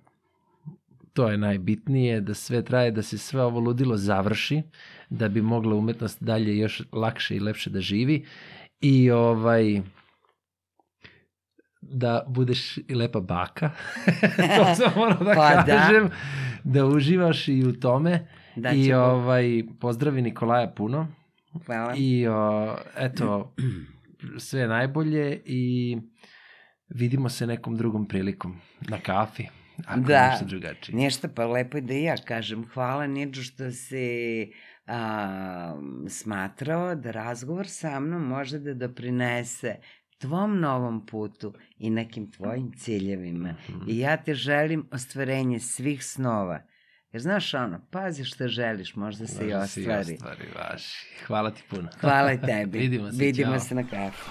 to 1.12 1.28
je 1.28 1.36
najbitnije, 1.36 2.20
da 2.20 2.34
sve 2.34 2.62
traje, 2.64 2.90
da 2.90 3.02
se 3.02 3.18
sve 3.18 3.42
ovo 3.42 3.60
ludilo 3.60 3.96
završi, 3.96 4.62
da 5.10 5.28
bi 5.28 5.42
mogla 5.42 5.74
umetnost 5.76 6.22
dalje 6.22 6.58
još 6.58 6.82
lakše 6.92 7.36
i 7.36 7.40
lepše 7.40 7.70
da 7.70 7.80
živi 7.80 8.24
i 8.80 9.10
ovaj 9.10 9.82
da 11.82 12.24
budeš 12.28 12.78
i 12.78 12.94
lepa 12.94 13.20
baka. 13.20 13.70
to 14.56 14.74
sam 14.74 14.92
morao 14.96 15.24
da 15.24 15.34
Pa 15.34 15.54
da. 15.54 15.62
kažem. 15.64 16.10
Da. 16.64 16.86
uživaš 16.86 17.48
i 17.48 17.64
u 17.64 17.80
tome. 17.80 18.26
Da 18.56 18.70
I 18.70 18.92
ovaj, 18.92 19.44
pozdravi 19.80 20.22
Nikolaja 20.22 20.68
puno. 20.68 21.08
Hvala. 21.66 21.94
I 21.96 22.26
o, 22.28 22.76
eto, 22.96 23.54
sve 24.38 24.66
najbolje 24.66 25.42
i 25.44 25.96
vidimo 26.88 27.28
se 27.28 27.46
nekom 27.46 27.76
drugom 27.76 28.08
prilikom 28.08 28.56
na 28.80 28.98
kafi. 28.98 29.46
Ako 29.86 30.00
Da. 30.00 30.30
ništa 30.30 30.44
drugačije. 30.44 30.96
Ništa, 30.96 31.28
pa 31.28 31.46
lepo 31.46 31.76
je 31.76 31.80
da 31.80 31.94
i 31.94 32.02
ja 32.02 32.16
kažem 32.16 32.68
hvala 32.74 33.06
Nidžu 33.06 33.42
što 33.42 33.70
si 33.70 34.06
a, 34.86 35.74
smatrao 36.08 36.94
da 36.94 37.10
razgovor 37.10 37.66
sa 37.68 38.00
mnom 38.00 38.22
može 38.22 38.58
da 38.58 38.74
doprinese 38.74 39.76
tvom 40.22 40.60
novom 40.60 41.06
putu 41.06 41.52
i 41.78 41.90
nekim 41.90 42.30
tvojim 42.30 42.72
ciljevima. 42.76 43.54
Mhm. 43.68 43.84
I 43.88 43.98
ja 43.98 44.16
te 44.16 44.34
želim 44.34 44.88
ostvarenje 44.90 45.60
svih 45.60 46.04
snova. 46.04 46.62
Jer 47.12 47.22
znaš 47.22 47.54
ono, 47.54 47.80
pazi 47.90 48.24
što 48.24 48.48
želiš, 48.48 48.96
možda 48.96 49.26
se 49.26 49.48
i 49.48 49.54
Može 49.54 49.66
se 49.68 49.80
ostvari. 49.80 50.14
ostvari, 50.14 50.48
vaši. 50.56 51.06
Hvala 51.26 51.50
ti 51.50 51.62
puno. 51.70 51.88
Hvala 52.00 52.32
i 52.32 52.40
tebi. 52.40 52.78
Vidimo 52.84 53.12
se, 53.12 53.18
Vidimo 53.18 53.50
ćao. 53.50 53.60
se 53.60 53.74
na 53.74 53.82
kafu. 53.82 54.30